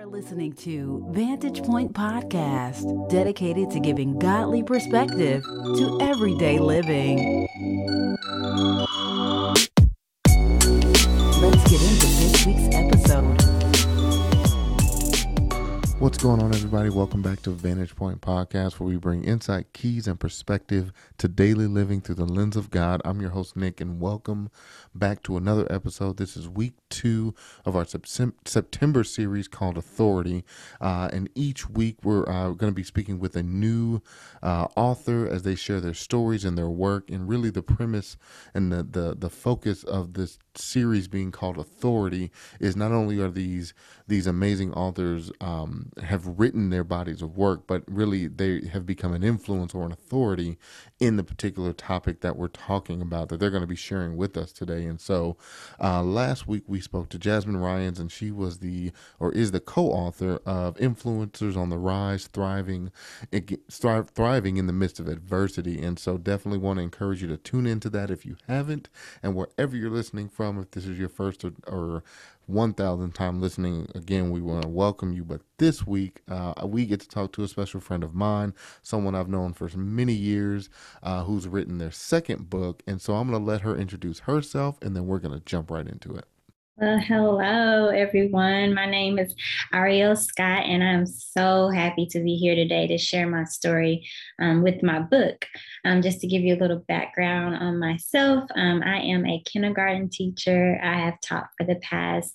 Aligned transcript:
are 0.00 0.06
listening 0.06 0.50
to 0.54 1.06
Vantage 1.10 1.62
Point 1.62 1.92
Podcast, 1.92 3.10
dedicated 3.10 3.70
to 3.70 3.80
giving 3.80 4.18
godly 4.18 4.62
perspective 4.62 5.42
to 5.42 5.98
everyday 6.00 6.58
living. 6.58 7.46
Let's 11.42 11.64
get 11.68 11.82
into 11.82 12.06
this 12.16 12.46
week's 12.46 12.74
episode. 12.74 13.39
What's 16.00 16.16
going 16.16 16.42
on, 16.42 16.54
everybody? 16.54 16.88
Welcome 16.88 17.20
back 17.20 17.42
to 17.42 17.50
Vantage 17.50 17.94
Point 17.94 18.22
Podcast, 18.22 18.80
where 18.80 18.88
we 18.88 18.96
bring 18.96 19.22
insight, 19.22 19.74
keys, 19.74 20.08
and 20.08 20.18
perspective 20.18 20.94
to 21.18 21.28
daily 21.28 21.66
living 21.66 22.00
through 22.00 22.14
the 22.14 22.24
lens 22.24 22.56
of 22.56 22.70
God. 22.70 23.02
I'm 23.04 23.20
your 23.20 23.32
host, 23.32 23.54
Nick, 23.54 23.82
and 23.82 24.00
welcome 24.00 24.50
back 24.94 25.22
to 25.24 25.36
another 25.36 25.70
episode. 25.70 26.16
This 26.16 26.38
is 26.38 26.48
week 26.48 26.72
two 26.88 27.34
of 27.66 27.76
our 27.76 27.84
September 27.84 29.04
series 29.04 29.46
called 29.46 29.76
Authority. 29.76 30.42
Uh, 30.80 31.10
and 31.12 31.28
each 31.34 31.68
week, 31.68 31.98
we're 32.02 32.26
uh, 32.26 32.52
going 32.52 32.72
to 32.72 32.74
be 32.74 32.82
speaking 32.82 33.18
with 33.18 33.36
a 33.36 33.42
new 33.42 34.00
uh, 34.42 34.68
author 34.76 35.28
as 35.28 35.42
they 35.42 35.54
share 35.54 35.82
their 35.82 35.92
stories 35.92 36.46
and 36.46 36.56
their 36.56 36.70
work. 36.70 37.10
And 37.10 37.28
really, 37.28 37.50
the 37.50 37.62
premise 37.62 38.16
and 38.54 38.72
the, 38.72 38.82
the, 38.82 39.16
the 39.18 39.28
focus 39.28 39.84
of 39.84 40.14
this 40.14 40.38
series 40.54 41.08
being 41.08 41.30
called 41.30 41.58
Authority 41.58 42.30
is 42.58 42.74
not 42.74 42.90
only 42.90 43.20
are 43.20 43.30
these 43.30 43.74
these 44.10 44.26
amazing 44.26 44.72
authors 44.74 45.30
um, 45.40 45.90
have 46.02 46.26
written 46.38 46.70
their 46.70 46.82
bodies 46.82 47.22
of 47.22 47.36
work, 47.36 47.66
but 47.68 47.84
really 47.86 48.26
they 48.26 48.66
have 48.72 48.84
become 48.84 49.14
an 49.14 49.22
influence 49.22 49.72
or 49.72 49.86
an 49.86 49.92
authority 49.92 50.58
in 50.98 51.16
the 51.16 51.22
particular 51.22 51.72
topic 51.72 52.20
that 52.20 52.36
we're 52.36 52.48
talking 52.48 53.00
about 53.00 53.28
that 53.28 53.38
they're 53.38 53.50
going 53.50 53.62
to 53.62 53.68
be 53.68 53.76
sharing 53.76 54.16
with 54.16 54.36
us 54.36 54.52
today. 54.52 54.84
And 54.84 55.00
so, 55.00 55.36
uh, 55.80 56.02
last 56.02 56.48
week 56.48 56.64
we 56.66 56.80
spoke 56.80 57.08
to 57.10 57.18
Jasmine 57.18 57.56
Ryans, 57.56 58.00
and 58.00 58.10
she 58.10 58.32
was 58.32 58.58
the 58.58 58.90
or 59.20 59.32
is 59.32 59.52
the 59.52 59.60
co-author 59.60 60.40
of 60.44 60.76
Influencers 60.76 61.56
on 61.56 61.70
the 61.70 61.78
Rise, 61.78 62.26
Thriving, 62.26 62.90
Thriving 63.70 64.56
in 64.56 64.66
the 64.66 64.72
Midst 64.72 64.98
of 64.98 65.06
Adversity. 65.06 65.80
And 65.80 65.98
so, 66.00 66.18
definitely 66.18 66.58
want 66.58 66.78
to 66.78 66.82
encourage 66.82 67.22
you 67.22 67.28
to 67.28 67.36
tune 67.36 67.66
into 67.66 67.88
that 67.90 68.10
if 68.10 68.26
you 68.26 68.36
haven't, 68.48 68.88
and 69.22 69.36
wherever 69.36 69.76
you're 69.76 69.88
listening 69.88 70.28
from, 70.28 70.58
if 70.58 70.72
this 70.72 70.84
is 70.84 70.98
your 70.98 71.08
first 71.08 71.44
or, 71.44 71.52
or 71.68 72.02
1000 72.50 73.14
time 73.14 73.40
listening. 73.40 73.88
Again 73.94 74.30
we 74.30 74.40
want 74.40 74.62
to 74.62 74.68
welcome 74.68 75.12
you 75.12 75.24
but 75.24 75.42
this 75.58 75.86
week 75.86 76.22
uh, 76.28 76.54
we 76.64 76.86
get 76.86 77.00
to 77.00 77.08
talk 77.08 77.32
to 77.32 77.42
a 77.42 77.48
special 77.48 77.80
friend 77.80 78.02
of 78.02 78.14
mine 78.14 78.54
someone 78.82 79.14
i've 79.14 79.28
known 79.28 79.52
for 79.52 79.68
many 79.76 80.12
years 80.12 80.70
uh, 81.02 81.24
who's 81.24 81.46
written 81.46 81.78
their 81.78 81.90
second 81.90 82.48
book 82.50 82.82
and 82.86 83.00
so 83.00 83.14
i'm 83.14 83.28
going 83.28 83.38
to 83.40 83.50
let 83.50 83.60
her 83.60 83.76
introduce 83.76 84.20
herself 84.20 84.78
and 84.82 84.96
then 84.96 85.06
we're 85.06 85.18
going 85.18 85.34
to 85.38 85.44
jump 85.44 85.70
right 85.70 85.86
into 85.86 86.14
it 86.14 86.24
well, 86.80 86.98
hello, 86.98 87.88
everyone. 87.88 88.72
My 88.72 88.86
name 88.86 89.18
is 89.18 89.34
Areyell 89.70 90.16
Scott, 90.16 90.64
and 90.64 90.82
I'm 90.82 91.04
so 91.04 91.68
happy 91.68 92.06
to 92.06 92.20
be 92.20 92.36
here 92.36 92.54
today 92.54 92.86
to 92.86 92.96
share 92.96 93.28
my 93.28 93.44
story 93.44 94.08
um, 94.40 94.62
with 94.62 94.82
my 94.82 94.98
book. 94.98 95.44
Um, 95.84 96.00
just 96.00 96.22
to 96.22 96.26
give 96.26 96.40
you 96.40 96.54
a 96.54 96.60
little 96.60 96.82
background 96.88 97.56
on 97.56 97.78
myself, 97.78 98.48
um, 98.54 98.82
I 98.82 98.98
am 99.00 99.26
a 99.26 99.42
kindergarten 99.42 100.08
teacher. 100.08 100.80
I 100.82 100.94
have 100.94 101.20
taught 101.20 101.48
for 101.58 101.66
the 101.66 101.76
past 101.82 102.32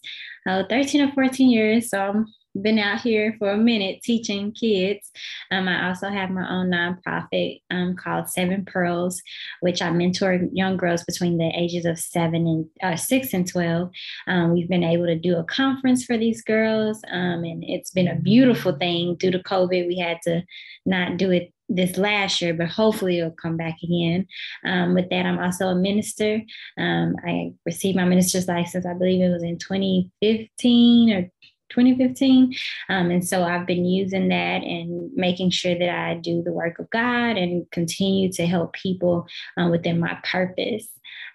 uh, 0.48 0.62
13 0.70 1.02
or 1.02 1.12
14 1.14 1.50
years, 1.50 1.90
so 1.90 2.00
I'm 2.00 2.28
been 2.62 2.80
out 2.80 3.02
here 3.02 3.36
for 3.38 3.52
a 3.52 3.58
minute 3.58 4.02
teaching 4.02 4.52
kids. 4.52 5.12
Um, 5.52 5.68
I 5.68 5.88
also 5.88 6.10
have 6.10 6.30
my 6.30 6.50
own 6.50 6.72
nonprofit 6.72 7.62
um, 7.70 7.96
called 7.96 8.30
Seven 8.30 8.66
Pearls, 8.66 9.22
which 9.62 9.82
I 9.82 9.90
mentor 9.92 10.40
young 10.52 10.78
girls 10.78 11.04
between 11.04 11.38
the 11.38 11.52
ages 11.56 11.86
of 11.86 12.00
seven 12.00 12.48
and 12.48 12.66
uh, 12.82 12.96
six 12.96 13.34
and 13.34 13.48
12. 13.48 13.90
Um, 14.28 14.54
we've 14.54 14.70
been 14.70 14.84
able 14.84 15.06
to 15.06 15.18
do 15.18 15.38
a 15.38 15.44
conference 15.44 16.06
for 16.06 16.18
these 16.18 16.42
girls, 16.42 17.02
um, 17.12 17.44
and 17.44 17.64
it's 17.64 17.92
been 17.92 18.08
a 18.08 18.16
beautiful 18.16 18.74
thing. 18.74 19.16
Due 19.16 19.32
to 19.32 19.40
COVID, 19.40 19.88
we 19.88 19.98
had 19.98 20.22
to 20.24 20.44
not 20.86 21.18
do 21.18 21.32
it 21.32 21.52
this 21.68 21.98
last 21.98 22.42
year, 22.42 22.54
but 22.54 22.68
hopefully 22.68 23.20
it'll 23.20 23.32
come 23.32 23.58
back 23.58 23.78
again. 23.84 24.28
Um, 24.64 24.94
with 24.94 25.10
that, 25.10 25.26
I'm 25.26 25.40
also 25.40 25.68
a 25.68 25.76
minister. 25.76 26.42
Um, 26.78 27.16
I 27.26 27.54
received 27.66 27.96
my 27.96 28.06
minister's 28.06 28.48
license, 28.48 28.86
I 28.86 28.94
believe 28.94 29.22
it 29.22 29.30
was 29.30 29.44
in 29.44 29.58
2015 29.58 31.14
or 31.14 31.32
2015. 31.76 32.54
Um, 32.90 33.12
and 33.12 33.28
so 33.28 33.44
I've 33.44 33.68
been 33.68 33.86
using 33.86 34.30
that 34.30 34.64
and 34.64 35.12
making 35.14 35.50
sure 35.50 35.78
that 35.78 35.90
I 35.90 36.16
do 36.16 36.42
the 36.42 36.54
work 36.54 36.80
of 36.80 36.90
God 36.90 37.38
and 37.38 37.70
continue 37.72 38.32
to 38.34 38.46
help 38.46 38.74
people 38.74 39.28
um, 39.58 39.72
within 39.72 40.00
my 40.00 40.18
purpose. 40.24 40.88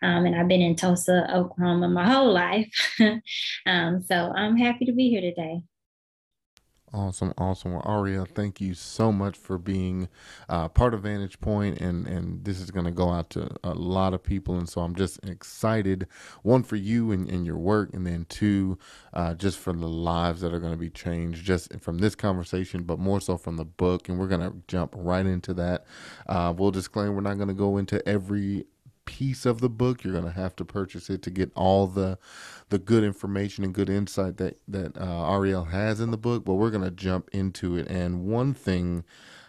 Um, 0.03 0.25
and 0.25 0.35
I've 0.35 0.49
been 0.49 0.63
in 0.63 0.77
Tulsa, 0.77 1.29
Oklahoma 1.33 1.89
my 1.89 2.09
whole 2.11 2.33
life. 2.33 2.73
Um, 3.67 4.03
so 4.03 4.33
I'm 4.35 4.57
happy 4.57 4.87
to 4.87 4.93
be 4.93 5.11
here 5.11 5.21
today. 5.21 5.61
Awesome, 6.93 7.33
awesome. 7.39 7.73
Well, 7.75 7.83
Areyell, 7.83 8.27
thank 8.29 8.61
you 8.61 8.75
so 8.75 9.13
much 9.13 9.37
for 9.39 9.59
being 9.59 10.09
uh, 10.49 10.69
part 10.69 10.93
of 10.93 11.03
Vantage 11.03 11.41
Point, 11.41 11.79
and 11.81 12.05
and 12.09 12.45
this 12.45 12.59
is 12.59 12.73
going 12.73 12.85
to 12.85 12.91
go 12.91 13.11
out 13.11 13.31
to 13.31 13.49
a 13.63 13.75
lot 13.75 14.13
of 14.13 14.25
people, 14.25 14.59
and 14.59 14.69
so 14.69 14.81
I'm 14.81 14.97
just 14.97 15.25
excited. 15.25 16.09
One 16.43 16.65
for 16.65 16.75
you 16.75 17.13
and, 17.13 17.31
and 17.31 17.47
your 17.47 17.59
work, 17.59 17.91
and 17.95 18.05
then 18.05 18.27
two, 18.29 18.77
uh, 19.15 19.35
just 19.35 19.59
for 19.61 19.73
the 19.73 19.87
lives 19.87 20.41
that 20.41 20.53
are 20.53 20.59
going 20.59 20.73
to 20.73 20.79
be 20.79 20.91
changed 20.91 21.45
just 21.45 21.73
from 21.81 21.99
this 21.99 22.17
conversation, 22.17 22.83
but 22.83 22.99
more 22.99 23.21
so 23.21 23.37
from 23.37 23.57
the 23.57 23.65
book, 23.65 24.09
and 24.09 24.19
we're 24.19 24.27
going 24.27 24.41
to 24.41 24.57
jump 24.67 24.93
right 24.97 25.27
into 25.27 25.55
that. 25.55 25.85
Uh, 26.27 26.53
we'll 26.57 26.73
disclaim 26.73 27.15
we're 27.15 27.21
not 27.21 27.37
going 27.37 27.47
to 27.47 27.55
go 27.55 27.77
into 27.77 28.07
every 28.09 28.67
piece 29.11 29.45
of 29.45 29.61
the 29.61 29.69
book. 29.69 30.05
You're 30.05 30.13
going 30.13 30.25
to 30.25 30.31
have 30.31 30.55
to 30.57 30.65
purchase 30.65 31.11
it 31.11 31.21
to 31.23 31.31
get 31.31 31.51
all 31.57 31.89
the 31.89 32.17
the 32.69 32.79
good 32.79 33.03
information 33.03 33.65
and 33.65 33.75
good 33.75 33.91
insight 33.91 34.37
that 34.37 34.61
that 34.69 34.97
uh, 34.97 35.01
Areyell 35.05 35.71
has 35.71 36.01
in 36.01 36.13
the 36.13 36.17
book. 36.17 36.45
But 36.45 36.55
we're 36.55 36.71
going 36.71 36.85
to 36.85 36.93
jump 36.93 37.29
into 37.33 37.77
it. 37.77 37.89
And 37.89 38.25
one 38.25 38.55
thing 38.55 39.05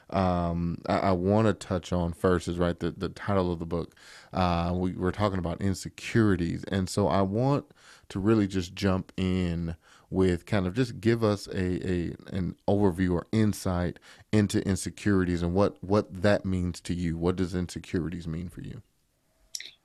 um, 0.10 0.80
I, 0.90 0.98
I 0.98 1.12
want 1.12 1.48
to 1.48 1.54
touch 1.54 1.94
on 1.94 2.14
first 2.14 2.48
is 2.48 2.58
right 2.58 2.78
the 2.78 2.90
the 2.90 3.10
title 3.10 3.54
of 3.54 3.60
the 3.60 3.68
book. 3.68 3.96
Uh, 4.34 4.72
we 4.74 4.94
we're 4.94 5.12
talking 5.12 5.40
about 5.40 5.62
insecurities, 5.62 6.64
and 6.66 6.90
so 6.90 7.08
I 7.08 7.22
want 7.22 7.66
to 8.10 8.20
really 8.20 8.48
just 8.48 8.74
jump 8.74 9.12
in 9.16 9.76
with 10.10 10.46
kind 10.46 10.66
of 10.66 10.74
just 10.74 11.00
give 11.00 11.24
us 11.24 11.48
a, 11.48 11.88
a 11.88 12.16
an 12.36 12.56
overview 12.68 13.14
or 13.14 13.28
insight 13.32 14.00
into 14.32 14.68
insecurities 14.68 15.44
and 15.44 15.54
what 15.54 15.82
what 15.84 16.24
that 16.24 16.46
means 16.46 16.82
to 16.82 16.96
you. 16.96 17.16
What 17.16 17.36
does 17.36 17.54
insecurities 17.54 18.28
mean 18.28 18.50
for 18.50 18.62
you? 18.62 18.82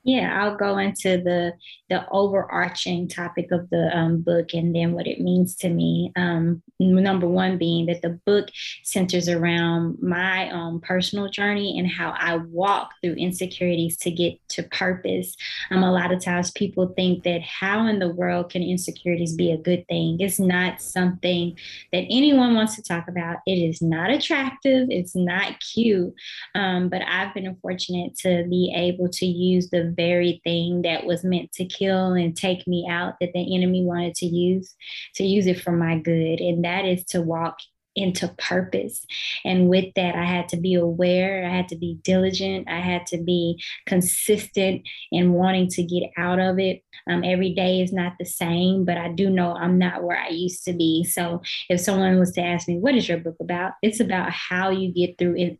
Yeah, 0.06 0.40
I'll 0.40 0.56
go 0.56 0.78
into 0.78 1.20
the 1.20 1.54
the 1.88 2.08
overarching 2.10 3.08
topic 3.08 3.48
of 3.50 3.68
the 3.70 3.90
um, 3.92 4.22
book 4.22 4.54
and 4.54 4.74
then 4.74 4.92
what 4.92 5.08
it 5.08 5.20
means 5.20 5.56
to 5.56 5.68
me. 5.68 6.12
Um, 6.14 6.62
number 6.78 7.26
one 7.26 7.58
being 7.58 7.86
that 7.86 8.02
the 8.02 8.20
book 8.24 8.48
centers 8.84 9.28
around 9.28 9.98
my 10.00 10.48
own 10.50 10.80
personal 10.80 11.28
journey 11.28 11.76
and 11.76 11.88
how 11.88 12.14
I 12.16 12.36
walk 12.36 12.92
through 13.02 13.14
insecurities 13.14 13.96
to 13.98 14.12
get 14.12 14.38
to 14.50 14.62
purpose. 14.64 15.34
Um, 15.72 15.82
a 15.82 15.90
lot 15.90 16.12
of 16.12 16.22
times 16.22 16.52
people 16.52 16.92
think 16.94 17.24
that 17.24 17.42
how 17.42 17.86
in 17.88 17.98
the 17.98 18.10
world 18.10 18.50
can 18.50 18.62
insecurities 18.62 19.34
be 19.34 19.50
a 19.50 19.58
good 19.58 19.88
thing? 19.88 20.18
It's 20.20 20.38
not 20.38 20.80
something 20.80 21.58
that 21.92 22.04
anyone 22.10 22.54
wants 22.54 22.76
to 22.76 22.82
talk 22.82 23.08
about. 23.08 23.38
It 23.44 23.56
is 23.56 23.82
not 23.82 24.10
attractive. 24.10 24.86
It's 24.88 25.16
not 25.16 25.58
cute. 25.58 26.14
Um, 26.54 26.90
but 26.90 27.02
I've 27.02 27.34
been 27.34 27.56
fortunate 27.60 28.16
to 28.18 28.44
be 28.48 28.72
able 28.76 29.08
to 29.08 29.26
use 29.26 29.68
the 29.70 29.95
very 29.96 30.40
thing 30.44 30.82
that 30.82 31.06
was 31.06 31.24
meant 31.24 31.52
to 31.52 31.64
kill 31.64 32.12
and 32.12 32.36
take 32.36 32.66
me 32.66 32.86
out 32.90 33.14
that 33.20 33.32
the 33.32 33.56
enemy 33.56 33.84
wanted 33.84 34.14
to 34.16 34.26
use 34.26 34.74
to 35.14 35.24
use 35.24 35.46
it 35.46 35.60
for 35.60 35.72
my 35.72 35.98
good 35.98 36.40
and 36.40 36.64
that 36.64 36.84
is 36.84 37.04
to 37.04 37.20
walk 37.22 37.58
into 37.96 38.28
purpose. 38.38 39.04
And 39.44 39.68
with 39.68 39.94
that, 39.96 40.14
I 40.14 40.24
had 40.24 40.50
to 40.50 40.58
be 40.58 40.74
aware, 40.74 41.44
I 41.44 41.56
had 41.56 41.68
to 41.68 41.76
be 41.76 41.98
diligent, 42.02 42.68
I 42.68 42.80
had 42.80 43.06
to 43.06 43.18
be 43.18 43.62
consistent 43.86 44.86
in 45.10 45.32
wanting 45.32 45.68
to 45.68 45.82
get 45.82 46.10
out 46.16 46.38
of 46.38 46.58
it. 46.58 46.82
Um, 47.08 47.24
every 47.24 47.54
day 47.54 47.80
is 47.80 47.92
not 47.92 48.12
the 48.18 48.26
same, 48.26 48.84
but 48.84 48.98
I 48.98 49.12
do 49.12 49.30
know 49.30 49.54
I'm 49.54 49.78
not 49.78 50.04
where 50.04 50.18
I 50.18 50.28
used 50.28 50.64
to 50.66 50.74
be. 50.74 51.04
So 51.04 51.40
if 51.70 51.80
someone 51.80 52.18
was 52.18 52.32
to 52.32 52.42
ask 52.42 52.68
me, 52.68 52.78
What 52.78 52.94
is 52.94 53.08
your 53.08 53.18
book 53.18 53.36
about? 53.40 53.72
It's 53.82 54.00
about 54.00 54.30
how 54.30 54.70
you 54.70 54.92
get 54.92 55.16
through 55.18 55.36
it 55.36 55.58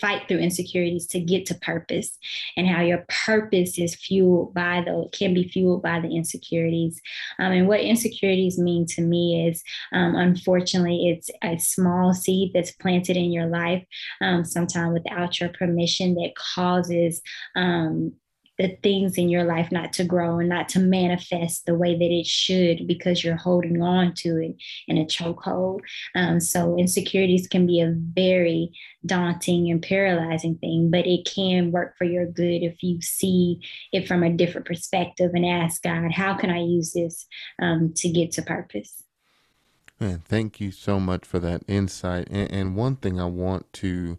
fight 0.00 0.22
through 0.26 0.38
insecurities 0.38 1.06
to 1.06 1.20
get 1.20 1.46
to 1.46 1.54
purpose 1.56 2.18
and 2.56 2.66
how 2.66 2.82
your 2.82 3.04
purpose 3.26 3.78
is 3.78 3.94
fueled 3.94 4.52
by 4.54 4.82
the 4.84 5.08
can 5.12 5.34
be 5.34 5.48
fueled 5.48 5.82
by 5.82 6.00
the 6.00 6.08
insecurities. 6.08 7.00
Um, 7.38 7.52
and 7.52 7.68
what 7.68 7.80
insecurities 7.80 8.58
mean 8.58 8.86
to 8.86 9.02
me 9.02 9.48
is 9.48 9.62
um, 9.92 10.14
unfortunately 10.16 11.08
it's 11.08 11.30
a 11.42 11.58
small 11.58 12.12
seed 12.12 12.52
that's 12.54 12.72
planted 12.72 13.16
in 13.16 13.32
your 13.32 13.46
life 13.46 13.84
um, 14.20 14.44
sometimes 14.44 14.94
without 14.94 15.40
your 15.40 15.50
permission 15.50 16.14
that 16.14 16.34
causes 16.36 17.22
um, 17.56 18.12
the 18.58 18.76
things 18.82 19.18
in 19.18 19.28
your 19.28 19.44
life 19.44 19.72
not 19.72 19.92
to 19.94 20.04
grow 20.04 20.38
and 20.38 20.48
not 20.48 20.68
to 20.70 20.78
manifest 20.78 21.66
the 21.66 21.74
way 21.74 21.94
that 21.94 22.10
it 22.10 22.26
should 22.26 22.86
because 22.86 23.24
you're 23.24 23.36
holding 23.36 23.82
on 23.82 24.14
to 24.14 24.36
it 24.40 24.56
in 24.86 24.98
a 24.98 25.04
chokehold. 25.04 25.80
Um, 26.14 26.38
so 26.40 26.76
insecurities 26.78 27.48
can 27.48 27.66
be 27.66 27.80
a 27.80 27.92
very 27.94 28.70
daunting 29.04 29.70
and 29.70 29.82
paralyzing 29.82 30.56
thing, 30.56 30.90
but 30.90 31.06
it 31.06 31.24
can 31.26 31.72
work 31.72 31.96
for 31.98 32.04
your 32.04 32.26
good 32.26 32.62
if 32.62 32.82
you 32.82 33.00
see 33.00 33.60
it 33.92 34.06
from 34.06 34.22
a 34.22 34.32
different 34.32 34.66
perspective 34.66 35.32
and 35.34 35.44
ask 35.44 35.82
God, 35.82 36.12
how 36.12 36.34
can 36.34 36.50
I 36.50 36.60
use 36.60 36.92
this 36.92 37.26
um, 37.60 37.92
to 37.96 38.08
get 38.08 38.32
to 38.32 38.42
purpose? 38.42 39.02
Man, 40.00 40.22
thank 40.24 40.60
you 40.60 40.70
so 40.70 40.98
much 40.98 41.24
for 41.24 41.38
that 41.38 41.62
insight. 41.68 42.28
And, 42.30 42.50
and 42.50 42.76
one 42.76 42.96
thing 42.96 43.20
I 43.20 43.26
want 43.26 43.72
to 43.74 44.18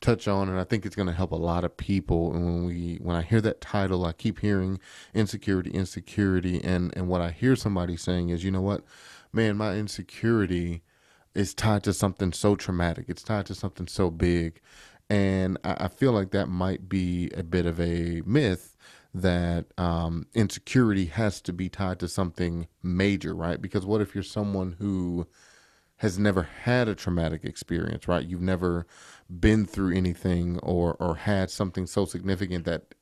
touch 0.00 0.28
on, 0.28 0.48
and 0.48 0.58
I 0.58 0.64
think 0.64 0.86
it's 0.86 0.96
going 0.96 1.08
to 1.08 1.14
help 1.14 1.32
a 1.32 1.36
lot 1.36 1.64
of 1.64 1.76
people. 1.76 2.34
And 2.34 2.44
when 2.44 2.64
we, 2.66 2.98
when 3.00 3.16
I 3.16 3.22
hear 3.22 3.40
that 3.40 3.60
title, 3.60 4.04
I 4.04 4.12
keep 4.12 4.40
hearing 4.40 4.78
insecurity, 5.14 5.70
insecurity, 5.70 6.62
and 6.62 6.96
and 6.96 7.08
what 7.08 7.20
I 7.20 7.30
hear 7.30 7.56
somebody 7.56 7.96
saying 7.96 8.30
is, 8.30 8.44
you 8.44 8.50
know 8.50 8.60
what, 8.62 8.84
man, 9.32 9.56
my 9.56 9.74
insecurity 9.74 10.82
is 11.34 11.54
tied 11.54 11.84
to 11.84 11.92
something 11.92 12.32
so 12.32 12.56
traumatic. 12.56 13.06
It's 13.08 13.22
tied 13.22 13.46
to 13.46 13.54
something 13.54 13.86
so 13.86 14.10
big, 14.10 14.60
and 15.10 15.58
I, 15.64 15.84
I 15.84 15.88
feel 15.88 16.12
like 16.12 16.30
that 16.30 16.48
might 16.48 16.88
be 16.88 17.30
a 17.36 17.42
bit 17.42 17.66
of 17.66 17.80
a 17.80 18.22
myth 18.24 18.76
that 19.14 19.66
um, 19.78 20.26
insecurity 20.34 21.06
has 21.06 21.40
to 21.40 21.52
be 21.52 21.68
tied 21.68 21.98
to 22.00 22.08
something 22.08 22.68
major, 22.82 23.34
right? 23.34 23.60
Because 23.60 23.86
what 23.86 24.00
if 24.00 24.14
you're 24.14 24.22
someone 24.22 24.76
who 24.78 25.26
has 25.98 26.18
never 26.18 26.42
had 26.42 26.88
a 26.88 26.94
traumatic 26.94 27.44
experience, 27.44 28.08
right? 28.08 28.26
You've 28.26 28.40
never 28.42 28.86
been 29.28 29.66
through 29.66 29.94
anything 29.96 30.58
or 30.60 30.96
or 30.98 31.16
had 31.16 31.50
something 31.50 31.86
so 31.86 32.04
significant 32.04 32.64
that 32.64 32.94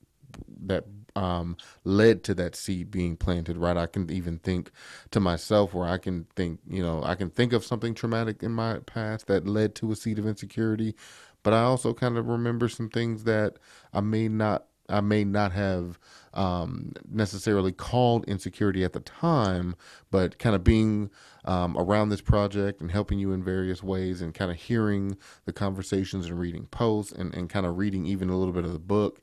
that 0.65 0.85
um, 1.15 1.57
led 1.85 2.23
to 2.25 2.35
that 2.35 2.55
seed 2.55 2.91
being 2.91 3.17
planted, 3.17 3.57
right? 3.57 3.77
I 3.77 3.87
can 3.87 4.11
even 4.11 4.39
think 4.39 4.71
to 5.11 5.19
myself 5.19 5.73
where 5.73 5.89
I 5.89 5.97
can 5.99 6.27
think, 6.37 6.61
you 6.69 6.83
know, 6.83 7.03
I 7.03 7.15
can 7.15 7.31
think 7.31 7.53
of 7.55 7.65
something 7.65 7.95
traumatic 7.95 8.43
in 8.43 8.53
my 8.53 8.81
past 8.81 9.27
that 9.29 9.49
led 9.49 9.75
to 9.77 9.93
a 9.93 9.97
seed 9.97 10.19
of 10.19 10.27
insecurity, 10.27 10.95
but 11.43 11.55
I 11.55 11.63
also 11.63 11.95
kind 11.95 12.19
of 12.19 12.27
remember 12.27 12.69
some 12.69 12.91
things 12.91 13.25
that 13.25 13.59
I 13.95 14.01
may 14.01 14.29
not 14.29 14.67
I 14.89 15.01
may 15.01 15.25
not 15.25 15.53
have 15.53 15.99
um, 16.33 16.93
necessarily 17.11 17.73
called 17.73 18.25
insecurity 18.29 18.85
at 18.85 18.93
the 18.93 19.01
time, 19.01 19.75
but 20.11 20.39
kind 20.39 20.55
of 20.55 20.63
being 20.63 21.11
um, 21.47 21.77
around 21.79 22.09
this 22.09 22.21
project 22.21 22.81
and 22.81 22.91
helping 22.91 23.19
you 23.19 23.33
in 23.33 23.43
various 23.43 23.83
ways 23.83 24.21
and 24.21 24.35
kind 24.35 24.51
of 24.51 24.57
hearing 24.57 25.17
the 25.45 25.53
conversations 25.53 26.27
and 26.27 26.39
reading 26.39 26.67
posts 26.67 27.13
and, 27.13 27.35
and 27.35 27.49
kind 27.49 27.67
of 27.67 27.79
reading 27.79 28.07
even 28.07 28.29
a 28.29 28.37
little 28.37 28.53
bit 28.53 28.65
of 28.65 28.73
the 28.73 28.79
book 28.79 29.21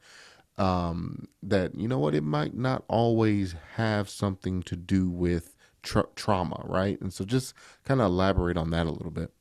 um, 0.57 1.27
that, 1.41 1.75
you 1.75 1.87
know 1.87 1.99
what, 1.99 2.15
it 2.15 2.23
might 2.23 2.55
not 2.55 2.83
always 2.87 3.55
have 3.75 4.09
something 4.09 4.61
to 4.63 4.75
do 4.75 5.09
with 5.09 5.55
tra- 5.81 6.07
trauma, 6.15 6.61
right? 6.65 6.99
And 7.01 7.11
so 7.11 7.25
just 7.25 7.53
kind 7.83 8.01
of 8.01 8.07
elaborate 8.07 8.57
on 8.57 8.69
that 8.71 8.85
a 8.85 8.91
little 8.91 9.11
bit. 9.11 9.31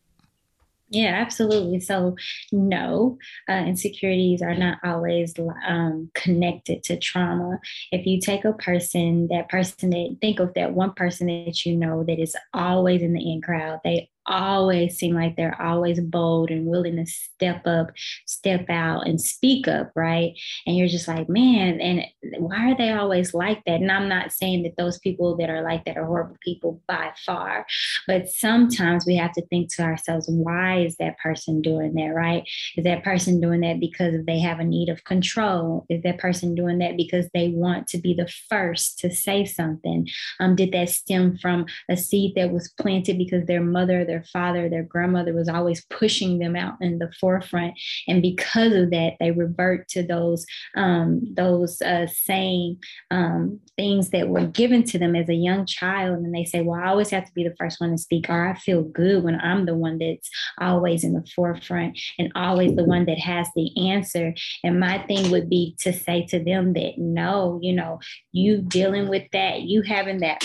Yeah, 0.92 1.14
absolutely. 1.22 1.80
So, 1.80 2.16
no, 2.52 3.16
uh, 3.48 3.64
insecurities 3.66 4.42
are 4.42 4.54
not 4.54 4.76
always 4.84 5.32
um, 5.66 6.10
connected 6.12 6.82
to 6.84 6.98
trauma. 6.98 7.58
If 7.92 8.04
you 8.04 8.20
take 8.20 8.44
a 8.44 8.52
person, 8.52 9.28
that 9.28 9.48
person 9.48 9.88
that 9.90 10.16
think 10.20 10.38
of 10.38 10.52
that 10.52 10.74
one 10.74 10.92
person 10.92 11.28
that 11.28 11.64
you 11.64 11.76
know 11.76 12.04
that 12.06 12.18
is 12.20 12.36
always 12.52 13.00
in 13.00 13.14
the 13.14 13.32
in 13.32 13.40
crowd, 13.40 13.80
they 13.84 14.10
always 14.26 14.96
seem 14.96 15.14
like 15.14 15.36
they're 15.36 15.60
always 15.60 16.00
bold 16.00 16.50
and 16.50 16.66
willing 16.66 16.96
to 16.96 17.06
step 17.06 17.66
up, 17.66 17.90
step 18.26 18.68
out, 18.68 19.06
and 19.06 19.20
speak 19.20 19.68
up, 19.68 19.90
right? 19.94 20.32
And 20.66 20.76
you're 20.76 20.88
just 20.88 21.08
like, 21.08 21.28
man, 21.28 21.80
and 21.80 22.04
why 22.38 22.72
are 22.72 22.76
they 22.76 22.90
always 22.90 23.34
like 23.34 23.62
that? 23.66 23.80
And 23.80 23.90
I'm 23.90 24.08
not 24.08 24.32
saying 24.32 24.62
that 24.62 24.76
those 24.76 24.98
people 24.98 25.36
that 25.36 25.50
are 25.50 25.62
like 25.62 25.84
that 25.84 25.96
are 25.96 26.04
horrible 26.04 26.36
people 26.42 26.80
by 26.86 27.12
far, 27.24 27.66
but 28.06 28.28
sometimes 28.28 29.06
we 29.06 29.16
have 29.16 29.32
to 29.32 29.46
think 29.46 29.74
to 29.74 29.82
ourselves, 29.82 30.26
why 30.28 30.80
is 30.80 30.96
that 30.96 31.18
person 31.18 31.62
doing 31.62 31.94
that, 31.94 32.14
right? 32.14 32.44
Is 32.76 32.84
that 32.84 33.04
person 33.04 33.40
doing 33.40 33.60
that 33.60 33.80
because 33.80 34.14
they 34.26 34.38
have 34.40 34.60
a 34.60 34.64
need 34.64 34.88
of 34.88 35.04
control? 35.04 35.86
Is 35.88 36.02
that 36.02 36.18
person 36.18 36.54
doing 36.54 36.78
that 36.78 36.96
because 36.96 37.28
they 37.34 37.48
want 37.48 37.86
to 37.88 37.98
be 37.98 38.14
the 38.14 38.30
first 38.48 38.98
to 39.00 39.10
say 39.10 39.44
something? 39.44 40.08
Um, 40.40 40.56
did 40.56 40.72
that 40.72 40.90
stem 40.90 41.36
from 41.38 41.66
a 41.88 41.96
seed 41.96 42.34
that 42.36 42.52
was 42.52 42.72
planted 42.80 43.18
because 43.18 43.46
their 43.46 43.62
mother, 43.62 44.04
their 44.12 44.24
father, 44.30 44.68
their 44.68 44.82
grandmother 44.82 45.32
was 45.32 45.48
always 45.48 45.86
pushing 45.86 46.38
them 46.38 46.54
out 46.54 46.74
in 46.82 46.98
the 46.98 47.10
forefront, 47.18 47.72
and 48.06 48.20
because 48.20 48.74
of 48.74 48.90
that, 48.90 49.14
they 49.18 49.30
revert 49.30 49.88
to 49.88 50.02
those 50.02 50.44
um, 50.76 51.22
those 51.34 51.80
uh, 51.80 52.06
same 52.06 52.78
um, 53.10 53.58
things 53.78 54.10
that 54.10 54.28
were 54.28 54.46
given 54.46 54.82
to 54.84 54.98
them 54.98 55.16
as 55.16 55.30
a 55.30 55.34
young 55.34 55.64
child, 55.64 56.18
and 56.18 56.34
they 56.34 56.44
say, 56.44 56.60
"Well, 56.60 56.78
I 56.78 56.88
always 56.88 57.08
have 57.08 57.24
to 57.24 57.32
be 57.32 57.42
the 57.42 57.56
first 57.58 57.80
one 57.80 57.92
to 57.92 57.98
speak," 57.98 58.28
or 58.28 58.48
"I 58.48 58.54
feel 58.54 58.82
good 58.82 59.24
when 59.24 59.40
I'm 59.40 59.64
the 59.64 59.74
one 59.74 59.96
that's 59.96 60.28
always 60.60 61.04
in 61.04 61.14
the 61.14 61.26
forefront 61.34 61.98
and 62.18 62.30
always 62.34 62.76
the 62.76 62.84
one 62.84 63.06
that 63.06 63.18
has 63.18 63.48
the 63.56 63.90
answer." 63.90 64.34
And 64.62 64.78
my 64.78 64.98
thing 65.06 65.30
would 65.30 65.48
be 65.48 65.74
to 65.80 65.92
say 65.92 66.26
to 66.26 66.38
them 66.38 66.74
that 66.74 66.98
no, 66.98 67.58
you 67.62 67.72
know, 67.72 68.00
you 68.32 68.60
dealing 68.60 69.08
with 69.08 69.24
that, 69.32 69.62
you 69.62 69.80
having 69.80 70.18
that 70.18 70.44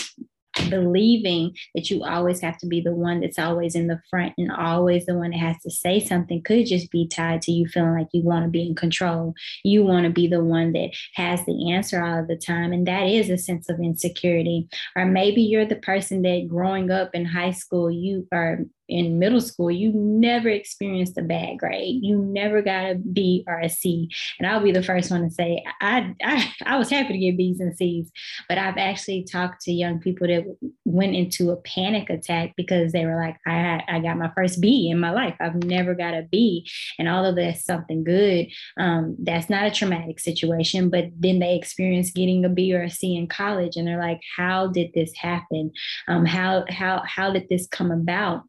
believing 0.70 1.56
that 1.76 1.90
you 1.90 2.04
always 2.04 2.40
have 2.42 2.58
to 2.60 2.68
be 2.68 2.82
the 2.82 2.94
one 2.94 3.22
that's 3.22 3.40
always 3.40 3.76
in 3.76 3.88
the 3.88 4.02
front 4.10 4.34
and 4.38 4.52
always 4.52 5.06
the 5.06 5.18
one 5.18 5.32
that 5.32 5.40
has 5.40 5.58
to 5.64 5.70
say 5.70 6.00
something 6.00 6.42
could 6.44 6.66
just 6.66 6.92
be 6.92 7.08
tied 7.08 7.42
to 7.44 7.52
you 7.52 7.68
feeling 7.68 7.94
like 7.94 8.08
you 8.14 8.24
want 8.24 8.46
to 8.46 8.50
be 8.50 8.68
in 8.68 8.76
control. 8.76 9.34
You 9.64 9.84
want 9.84 10.06
to 10.06 10.12
be 10.12 10.28
the 10.28 10.44
one 10.44 10.74
that 10.74 10.92
has 11.16 11.46
the 11.46 11.72
answer 11.72 12.04
all 12.04 12.26
the 12.26 12.38
time. 12.38 12.74
And 12.74 12.88
that 12.88 13.08
is 13.08 13.30
a 13.30 13.38
sense 13.38 13.70
of 13.70 13.80
insecurity. 13.80 14.68
Or 14.96 15.06
maybe 15.06 15.42
you're 15.42 15.66
the 15.66 15.76
person 15.76 16.22
that 16.24 16.48
growing 16.48 16.92
up 16.92 17.12
in 17.14 17.26
high 17.26 17.52
school, 17.52 17.90
you 17.92 18.28
are 18.32 18.60
in 18.90 19.20
middle 19.20 19.42
school, 19.42 19.72
you 19.72 19.92
never 19.94 20.50
experienced 20.50 21.18
a 21.18 21.22
bad 21.22 21.58
grade. 21.60 22.00
You 22.02 22.18
never 22.18 22.62
got 22.62 22.92
a 22.92 22.96
B 22.96 23.44
or 23.48 23.60
a 23.60 23.70
C. 23.70 24.10
And 24.40 24.48
I'll 24.48 24.64
be 24.64 24.72
the 24.72 24.84
first 24.84 25.12
one 25.12 25.24
to 25.24 25.30
say, 25.30 25.64
I, 25.82 26.14
I, 26.24 26.54
I 26.66 26.78
was 26.78 26.90
happy 26.90 27.14
to 27.14 27.20
get 27.20 27.38
B's 27.38 27.60
and 27.60 27.76
C's, 27.76 28.12
but 28.48 28.58
I've 28.58 28.78
actually 28.78 29.24
talked 29.24 29.62
to 29.62 29.72
young 29.72 30.00
people 30.00 30.28
that 30.28 30.46
went 30.86 31.16
into 31.16 31.52
a 31.52 31.58
panic 31.58 32.10
attack 32.10 32.54
because 32.56 32.92
they 32.92 33.06
were 33.06 33.16
like, 33.16 33.38
I, 33.46 33.84
I 33.88 34.00
got 34.00 34.18
my 34.18 34.32
first 34.36 34.62
B 34.62 34.90
in 34.90 35.00
my 35.00 35.12
life. 35.12 35.36
I've 35.40 35.64
never 35.64 35.94
got 35.94 36.14
a 36.14 36.28
B. 36.32 36.68
And 36.98 37.08
although 37.08 37.36
that's 37.36 37.66
something 37.66 38.04
good, 38.04 38.48
um, 38.78 39.16
that's 39.20 39.50
not 39.50 39.66
a 39.66 39.72
traumatic 39.72 40.20
situation, 40.20 40.90
but 40.90 41.06
then 41.18 41.40
they 41.40 41.56
experience 41.56 42.12
getting 42.12 42.46
a 42.46 42.50
B 42.50 42.74
or 42.74 42.84
a 42.84 42.90
C 42.90 43.16
in 43.16 43.28
college 43.28 43.76
and 43.76 43.88
they're 43.88 44.00
like, 44.00 44.22
how 44.36 44.68
did 44.68 44.92
this 44.94 45.14
happen? 45.16 45.72
Um, 46.08 46.26
how, 46.26 46.66
how, 46.70 47.04
how 47.06 47.32
did 47.32 47.48
this 47.50 47.68
come 47.68 47.92
about? 47.92 48.44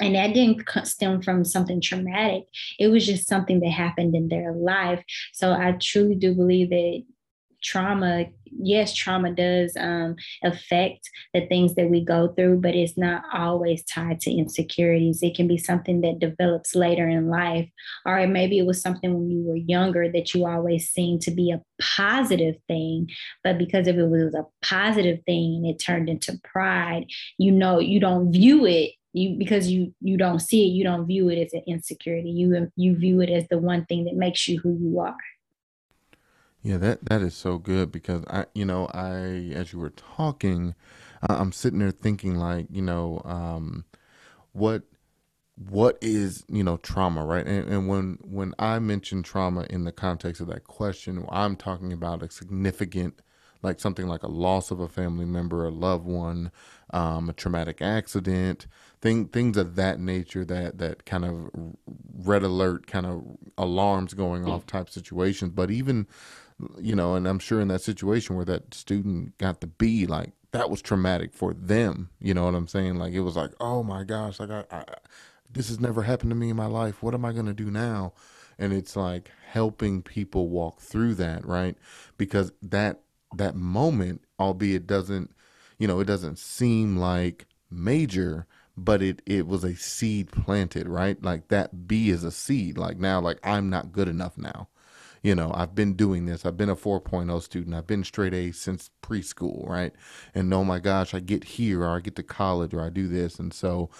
And 0.00 0.14
that 0.14 0.34
didn't 0.34 0.68
stem 0.84 1.22
from 1.22 1.44
something 1.44 1.80
traumatic. 1.80 2.44
It 2.78 2.88
was 2.88 3.06
just 3.06 3.28
something 3.28 3.60
that 3.60 3.70
happened 3.70 4.14
in 4.14 4.28
their 4.28 4.52
life. 4.52 5.02
So 5.32 5.52
i 5.52 5.76
truly 5.80 6.14
do 6.14 6.34
believe 6.34 6.70
that 6.70 7.02
trauma 7.62 8.26
yes 8.58 8.94
trauma 8.94 9.32
does 9.32 9.76
um, 9.78 10.14
affect 10.44 11.08
the 11.34 11.46
things 11.46 11.74
that 11.74 11.90
we 11.90 12.04
go 12.04 12.28
through 12.28 12.60
but 12.60 12.74
it's 12.74 12.96
not 12.96 13.22
always 13.32 13.82
tied 13.84 14.20
to 14.20 14.30
insecurities. 14.30 15.22
It 15.22 15.34
can 15.34 15.48
be 15.48 15.58
something 15.58 16.00
that 16.02 16.20
develops 16.20 16.74
later 16.74 17.08
in 17.08 17.28
life 17.28 17.68
or 18.04 18.24
maybe 18.26 18.58
it 18.58 18.66
was 18.66 18.80
something 18.80 19.14
when 19.14 19.30
you 19.30 19.42
were 19.42 19.56
younger 19.56 20.10
that 20.12 20.34
you 20.34 20.46
always 20.46 20.88
seemed 20.88 21.22
to 21.22 21.30
be 21.30 21.50
a 21.50 21.62
positive 21.80 22.56
thing 22.68 23.08
but 23.42 23.58
because 23.58 23.86
if 23.86 23.96
it 23.96 24.06
was 24.06 24.34
a 24.34 24.46
positive 24.64 25.18
thing 25.26 25.56
and 25.56 25.66
it 25.66 25.78
turned 25.78 26.08
into 26.08 26.38
pride 26.44 27.06
you 27.38 27.50
know 27.50 27.78
you 27.80 27.98
don't 27.98 28.32
view 28.32 28.64
it 28.66 28.92
you 29.16 29.36
because 29.38 29.68
you 29.68 29.94
you 30.00 30.16
don't 30.16 30.40
see 30.40 30.66
it 30.66 30.72
you 30.72 30.84
don't 30.84 31.06
view 31.06 31.28
it 31.28 31.38
as 31.38 31.52
an 31.54 31.62
insecurity. 31.66 32.30
You 32.30 32.70
you 32.76 32.96
view 32.96 33.20
it 33.20 33.30
as 33.30 33.48
the 33.48 33.58
one 33.58 33.86
thing 33.86 34.04
that 34.04 34.14
makes 34.14 34.46
you 34.46 34.60
who 34.60 34.76
you 34.78 35.00
are. 35.00 35.16
Yeah 36.62 36.76
that 36.78 37.04
that 37.06 37.22
is 37.22 37.34
so 37.34 37.58
good 37.58 37.92
because 37.92 38.24
i 38.28 38.46
you 38.54 38.64
know 38.64 38.86
i 38.92 39.52
as 39.54 39.72
you 39.72 39.78
were 39.78 39.90
talking 39.90 40.74
i'm 41.22 41.52
sitting 41.52 41.78
there 41.78 41.92
thinking 41.92 42.36
like 42.36 42.66
you 42.70 42.82
know 42.82 43.22
um 43.24 43.84
what 44.52 44.82
what 45.54 45.96
is 46.02 46.44
you 46.48 46.64
know 46.64 46.76
trauma 46.76 47.24
right? 47.24 47.46
And, 47.46 47.68
and 47.68 47.88
when 47.88 48.18
when 48.22 48.52
i 48.58 48.78
mention 48.78 49.22
trauma 49.22 49.66
in 49.70 49.84
the 49.84 49.92
context 49.92 50.40
of 50.40 50.48
that 50.48 50.64
question 50.64 51.24
i'm 51.30 51.56
talking 51.56 51.92
about 51.92 52.22
a 52.22 52.30
significant 52.30 53.22
like 53.66 53.80
something 53.80 54.06
like 54.06 54.22
a 54.22 54.28
loss 54.28 54.70
of 54.70 54.80
a 54.80 54.88
family 54.88 55.26
member 55.26 55.66
a 55.66 55.70
loved 55.70 56.06
one 56.06 56.50
um, 56.90 57.28
a 57.28 57.32
traumatic 57.32 57.82
accident 57.82 58.66
thing, 59.00 59.26
things 59.26 59.56
of 59.56 59.76
that 59.76 60.00
nature 60.00 60.44
that 60.44 60.78
that 60.78 61.04
kind 61.04 61.24
of 61.24 61.50
red 62.14 62.42
alert 62.42 62.86
kind 62.86 63.06
of 63.06 63.22
alarms 63.58 64.14
going 64.14 64.46
off 64.48 64.66
type 64.66 64.88
situations. 64.90 65.52
But 65.54 65.70
even 65.70 66.06
you 66.78 66.96
know 66.96 67.14
and 67.14 67.28
i'm 67.28 67.38
sure 67.38 67.60
in 67.60 67.68
that 67.68 67.82
situation 67.82 68.34
where 68.34 68.44
that 68.46 68.72
student 68.72 69.36
got 69.36 69.60
the 69.60 69.66
b 69.66 70.06
like 70.06 70.32
that 70.52 70.70
was 70.70 70.80
traumatic 70.80 71.34
for 71.34 71.52
them. 71.52 72.08
You 72.18 72.32
know 72.34 72.44
what 72.44 72.54
i'm 72.54 72.68
saying? 72.68 72.96
Like 72.96 73.12
it 73.12 73.20
was 73.20 73.36
like 73.36 73.52
oh 73.60 73.82
my 73.82 74.04
gosh 74.04 74.40
like 74.40 74.50
i, 74.50 74.64
I 74.70 74.84
this 75.50 75.68
has 75.68 75.80
never 75.80 76.02
happened 76.02 76.30
to 76.30 76.36
me 76.36 76.50
in 76.50 76.56
my 76.56 76.66
life. 76.66 77.02
What 77.02 77.14
am 77.14 77.24
i 77.24 77.32
going 77.32 77.46
to 77.46 77.54
do 77.54 77.70
now? 77.70 78.12
And 78.58 78.72
it's 78.72 78.96
like 78.96 79.30
helping 79.50 80.02
people 80.02 80.48
walk 80.48 80.80
through 80.80 81.14
that 81.16 81.44
right? 81.44 81.76
Because 82.16 82.52
that 82.62 83.00
that 83.38 83.54
moment 83.54 84.22
albeit 84.38 84.86
doesn't 84.86 85.34
you 85.78 85.86
know 85.86 86.00
it 86.00 86.06
doesn't 86.06 86.38
seem 86.38 86.96
like 86.96 87.46
major 87.70 88.46
but 88.76 89.02
it 89.02 89.22
it 89.26 89.46
was 89.46 89.64
a 89.64 89.74
seed 89.74 90.30
planted 90.30 90.88
right 90.88 91.22
like 91.22 91.48
that 91.48 91.86
b 91.86 92.10
is 92.10 92.24
a 92.24 92.30
seed 92.30 92.76
like 92.76 92.98
now 92.98 93.20
like 93.20 93.38
i'm 93.42 93.70
not 93.70 93.92
good 93.92 94.08
enough 94.08 94.36
now 94.36 94.68
you 95.26 95.34
know, 95.34 95.50
I've 95.52 95.74
been 95.74 95.94
doing 95.94 96.26
this. 96.26 96.46
I've 96.46 96.56
been 96.56 96.68
a 96.68 96.76
4.0 96.76 97.42
student. 97.42 97.74
I've 97.74 97.88
been 97.88 98.04
straight 98.04 98.32
A 98.32 98.52
since 98.52 98.90
preschool, 99.02 99.68
right? 99.68 99.92
And 100.36 100.54
oh 100.54 100.62
my 100.62 100.78
gosh, 100.78 101.14
I 101.14 101.18
get 101.18 101.42
here 101.42 101.82
or 101.82 101.96
I 101.96 101.98
get 101.98 102.14
to 102.14 102.22
college 102.22 102.72
or 102.72 102.80
I 102.80 102.90
do 102.90 103.08
this. 103.08 103.40
And 103.40 103.52
so 103.52 103.90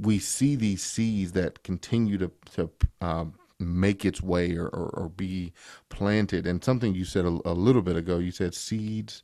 we 0.00 0.20
see 0.20 0.54
these 0.54 0.80
seeds 0.80 1.32
that 1.32 1.64
continue 1.64 2.18
to, 2.18 2.30
to 2.52 2.70
um, 3.00 3.34
make 3.64 4.04
its 4.04 4.22
way 4.22 4.56
or, 4.56 4.66
or, 4.68 4.90
or, 4.94 5.08
be 5.08 5.52
planted. 5.88 6.46
And 6.46 6.62
something 6.62 6.94
you 6.94 7.04
said 7.04 7.24
a, 7.24 7.38
a, 7.44 7.54
little 7.54 7.82
bit 7.82 7.96
ago, 7.96 8.18
you 8.18 8.30
said 8.30 8.54
seeds 8.54 9.22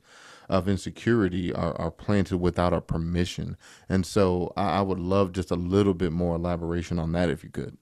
of 0.49 0.69
insecurity 0.69 1.53
are, 1.53 1.81
are 1.81 1.91
planted 1.91 2.39
without 2.39 2.73
our 2.73 2.81
permission. 2.81 3.57
And 3.89 4.05
so 4.05 4.53
I, 4.57 4.79
I 4.79 4.81
would 4.83 4.99
love 4.99 5.33
just 5.33 5.51
a 5.51 5.57
little 5.57 5.95
bit 5.95 6.13
more 6.13 6.37
elaboration 6.37 6.99
on 6.99 7.13
that 7.13 7.31
if 7.31 7.45
you 7.45 7.51
could. 7.51 7.77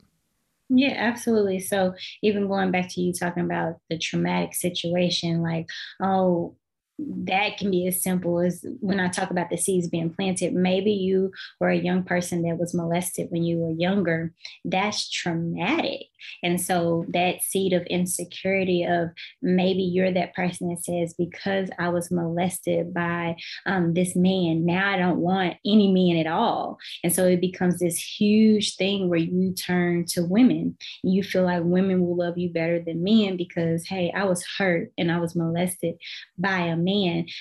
Yeah, 0.70 0.94
absolutely. 0.96 1.60
So 1.60 1.94
even 2.22 2.46
going 2.46 2.70
back 2.70 2.90
to 2.90 3.00
you 3.00 3.12
talking 3.12 3.44
about 3.44 3.76
the 3.88 3.98
traumatic 3.98 4.54
situation, 4.54 5.42
like, 5.42 5.70
oh, 6.02 6.56
that 6.98 7.58
can 7.58 7.70
be 7.70 7.86
as 7.86 8.02
simple 8.02 8.40
as 8.40 8.64
when 8.80 8.98
I 8.98 9.08
talk 9.08 9.30
about 9.30 9.50
the 9.50 9.56
seeds 9.56 9.88
being 9.88 10.10
planted. 10.10 10.52
Maybe 10.52 10.90
you 10.90 11.30
were 11.60 11.68
a 11.68 11.76
young 11.76 12.02
person 12.02 12.42
that 12.42 12.58
was 12.58 12.74
molested 12.74 13.28
when 13.30 13.44
you 13.44 13.58
were 13.58 13.70
younger. 13.70 14.32
That's 14.64 15.08
traumatic. 15.08 16.06
And 16.42 16.60
so 16.60 17.04
that 17.10 17.42
seed 17.42 17.72
of 17.72 17.86
insecurity 17.86 18.84
of 18.84 19.10
maybe 19.40 19.82
you're 19.82 20.10
that 20.10 20.34
person 20.34 20.68
that 20.70 20.84
says, 20.84 21.14
because 21.14 21.70
I 21.78 21.90
was 21.90 22.10
molested 22.10 22.92
by 22.92 23.36
um, 23.66 23.94
this 23.94 24.16
man, 24.16 24.66
now 24.66 24.90
I 24.90 24.96
don't 24.96 25.18
want 25.18 25.54
any 25.64 25.92
man 25.92 26.16
at 26.16 26.30
all. 26.30 26.78
And 27.04 27.12
so 27.12 27.26
it 27.26 27.40
becomes 27.40 27.78
this 27.78 27.98
huge 27.98 28.74
thing 28.74 29.08
where 29.08 29.20
you 29.20 29.54
turn 29.54 30.04
to 30.06 30.24
women. 30.24 30.76
You 31.04 31.22
feel 31.22 31.44
like 31.44 31.62
women 31.62 32.00
will 32.00 32.16
love 32.16 32.36
you 32.36 32.50
better 32.50 32.82
than 32.82 33.04
men 33.04 33.36
because, 33.36 33.86
hey, 33.86 34.12
I 34.14 34.24
was 34.24 34.44
hurt 34.58 34.90
and 34.98 35.12
I 35.12 35.20
was 35.20 35.36
molested 35.36 35.94
by 36.36 36.58
a 36.58 36.76
man. 36.76 36.87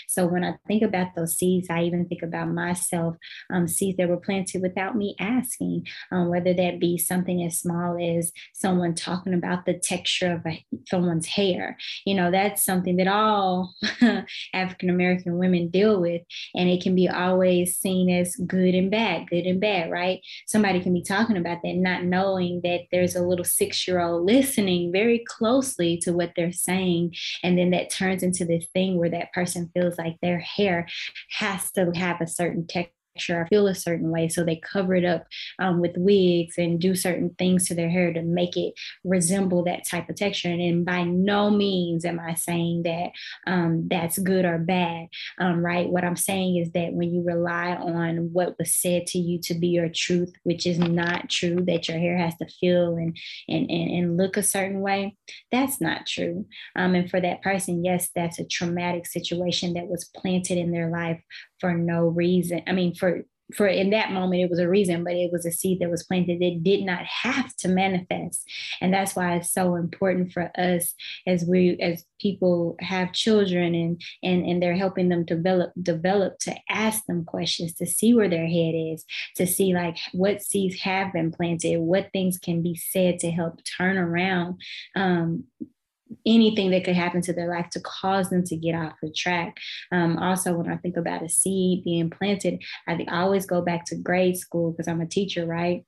So 0.07 0.27
when 0.27 0.43
I 0.43 0.55
think 0.67 0.83
about 0.83 1.15
those 1.15 1.37
seeds, 1.37 1.67
I 1.69 1.83
even 1.83 2.05
think 2.05 2.21
about 2.21 2.49
myself, 2.49 3.15
um, 3.51 3.67
seeds 3.67 3.97
that 3.97 4.09
were 4.09 4.17
planted 4.17 4.61
without 4.61 4.95
me 4.95 5.15
asking, 5.19 5.87
um, 6.11 6.29
whether 6.29 6.53
that 6.53 6.79
be 6.79 6.97
something 6.97 7.43
as 7.43 7.59
small 7.59 7.97
as 7.99 8.31
someone 8.53 8.93
talking 8.93 9.33
about 9.33 9.65
the 9.65 9.73
texture 9.73 10.33
of 10.33 10.45
a, 10.45 10.63
someone's 10.87 11.27
hair. 11.27 11.77
You 12.05 12.15
know, 12.15 12.31
that's 12.31 12.63
something 12.63 12.97
that 12.97 13.07
all 13.07 13.73
African 14.53 14.89
American 14.89 15.37
women 15.37 15.69
deal 15.69 16.01
with. 16.01 16.21
And 16.55 16.69
it 16.69 16.81
can 16.81 16.95
be 16.95 17.07
always 17.09 17.77
seen 17.77 18.09
as 18.09 18.35
good 18.35 18.75
and 18.75 18.91
bad, 18.91 19.29
good 19.29 19.45
and 19.45 19.59
bad, 19.59 19.91
right? 19.91 20.19
Somebody 20.47 20.81
can 20.81 20.93
be 20.93 21.03
talking 21.03 21.37
about 21.37 21.59
that, 21.63 21.75
not 21.75 22.03
knowing 22.03 22.61
that 22.63 22.81
there's 22.91 23.15
a 23.15 23.23
little 23.23 23.45
six 23.45 23.87
year 23.87 24.01
old 24.01 24.25
listening 24.25 24.91
very 24.91 25.23
closely 25.27 25.97
to 25.97 26.11
what 26.11 26.33
they're 26.35 26.51
saying. 26.51 27.13
And 27.43 27.57
then 27.57 27.71
that 27.71 27.89
turns 27.89 28.23
into 28.23 28.45
this 28.45 28.65
thing 28.73 28.97
where 28.97 29.09
that 29.09 29.31
person 29.37 29.69
feels 29.71 29.99
like 29.99 30.17
their 30.19 30.39
hair 30.39 30.87
has 31.29 31.71
to 31.71 31.91
have 31.93 32.19
a 32.21 32.27
certain 32.27 32.65
texture 32.65 32.91
texture 33.17 33.41
or 33.41 33.47
feel 33.47 33.67
a 33.67 33.75
certain 33.75 34.11
way. 34.11 34.29
So 34.29 34.43
they 34.43 34.57
cover 34.57 34.95
it 34.95 35.05
up 35.05 35.25
um, 35.59 35.79
with 35.79 35.97
wigs 35.97 36.57
and 36.57 36.79
do 36.79 36.95
certain 36.95 37.31
things 37.37 37.67
to 37.67 37.75
their 37.75 37.89
hair 37.89 38.13
to 38.13 38.21
make 38.21 38.55
it 38.55 38.73
resemble 39.03 39.63
that 39.63 39.87
type 39.87 40.09
of 40.09 40.15
texture. 40.15 40.49
And 40.49 40.85
by 40.85 41.03
no 41.03 41.49
means 41.49 42.05
am 42.05 42.19
I 42.19 42.35
saying 42.35 42.83
that 42.83 43.11
um, 43.45 43.87
that's 43.89 44.19
good 44.19 44.45
or 44.45 44.57
bad, 44.57 45.07
um, 45.39 45.65
right? 45.65 45.89
What 45.89 46.03
I'm 46.03 46.15
saying 46.15 46.57
is 46.57 46.71
that 46.71 46.93
when 46.93 47.13
you 47.13 47.23
rely 47.23 47.75
on 47.75 48.29
what 48.33 48.55
was 48.59 48.73
said 48.73 49.07
to 49.07 49.19
you 49.19 49.39
to 49.41 49.53
be 49.53 49.67
your 49.67 49.89
truth, 49.89 50.33
which 50.43 50.65
is 50.65 50.79
not 50.79 51.29
true, 51.29 51.57
that 51.67 51.87
your 51.87 51.97
hair 51.97 52.17
has 52.17 52.35
to 52.37 52.47
feel 52.59 52.95
and 52.95 53.17
and 53.47 53.69
and, 53.69 53.91
and 53.91 54.17
look 54.17 54.37
a 54.37 54.43
certain 54.43 54.81
way, 54.81 55.15
that's 55.51 55.81
not 55.81 56.05
true. 56.05 56.45
Um, 56.75 56.95
and 56.95 57.09
for 57.09 57.19
that 57.21 57.41
person, 57.41 57.83
yes, 57.83 58.09
that's 58.15 58.39
a 58.39 58.45
traumatic 58.45 59.05
situation 59.05 59.73
that 59.73 59.87
was 59.87 60.05
planted 60.15 60.57
in 60.57 60.71
their 60.71 60.89
life 60.89 61.21
for 61.59 61.73
no 61.73 62.07
reason. 62.07 62.61
I 62.67 62.73
mean, 62.73 62.95
for 62.95 63.23
for 63.55 63.67
in 63.67 63.91
that 63.91 64.11
moment 64.11 64.41
it 64.41 64.49
was 64.49 64.59
a 64.59 64.67
reason 64.67 65.03
but 65.03 65.13
it 65.13 65.31
was 65.31 65.45
a 65.45 65.51
seed 65.51 65.79
that 65.79 65.89
was 65.89 66.03
planted 66.03 66.39
that 66.39 66.63
did 66.63 66.83
not 66.83 67.03
have 67.05 67.55
to 67.55 67.67
manifest 67.67 68.43
and 68.81 68.93
that's 68.93 69.15
why 69.15 69.35
it's 69.35 69.53
so 69.53 69.75
important 69.75 70.31
for 70.31 70.51
us 70.59 70.93
as 71.25 71.45
we 71.45 71.77
as 71.79 72.03
people 72.19 72.75
have 72.79 73.13
children 73.13 73.73
and 73.73 74.01
and 74.21 74.45
and 74.45 74.61
they're 74.61 74.75
helping 74.75 75.09
them 75.09 75.23
develop 75.23 75.71
develop 75.81 76.37
to 76.39 76.53
ask 76.69 77.05
them 77.05 77.23
questions 77.23 77.73
to 77.73 77.85
see 77.85 78.13
where 78.13 78.29
their 78.29 78.47
head 78.47 78.73
is 78.75 79.05
to 79.35 79.47
see 79.47 79.73
like 79.73 79.97
what 80.11 80.41
seeds 80.41 80.81
have 80.81 81.13
been 81.13 81.31
planted 81.31 81.79
what 81.79 82.09
things 82.11 82.37
can 82.37 82.61
be 82.61 82.75
said 82.75 83.17
to 83.17 83.31
help 83.31 83.59
turn 83.77 83.97
around 83.97 84.59
um, 84.95 85.45
anything 86.25 86.71
that 86.71 86.83
could 86.83 86.95
happen 86.95 87.21
to 87.21 87.33
their 87.33 87.49
life 87.49 87.69
to 87.71 87.79
cause 87.81 88.29
them 88.29 88.43
to 88.45 88.55
get 88.55 88.75
off 88.75 88.93
the 89.01 89.11
track. 89.11 89.57
Um, 89.91 90.17
also, 90.17 90.53
when 90.53 90.71
I 90.71 90.77
think 90.77 90.97
about 90.97 91.23
a 91.23 91.29
seed 91.29 91.83
being 91.83 92.09
planted, 92.09 92.61
I, 92.87 93.05
I 93.07 93.21
always 93.21 93.45
go 93.45 93.61
back 93.61 93.85
to 93.85 93.95
grade 93.95 94.37
school 94.37 94.71
because 94.71 94.87
I'm 94.87 95.01
a 95.01 95.07
teacher, 95.07 95.45
right? 95.45 95.83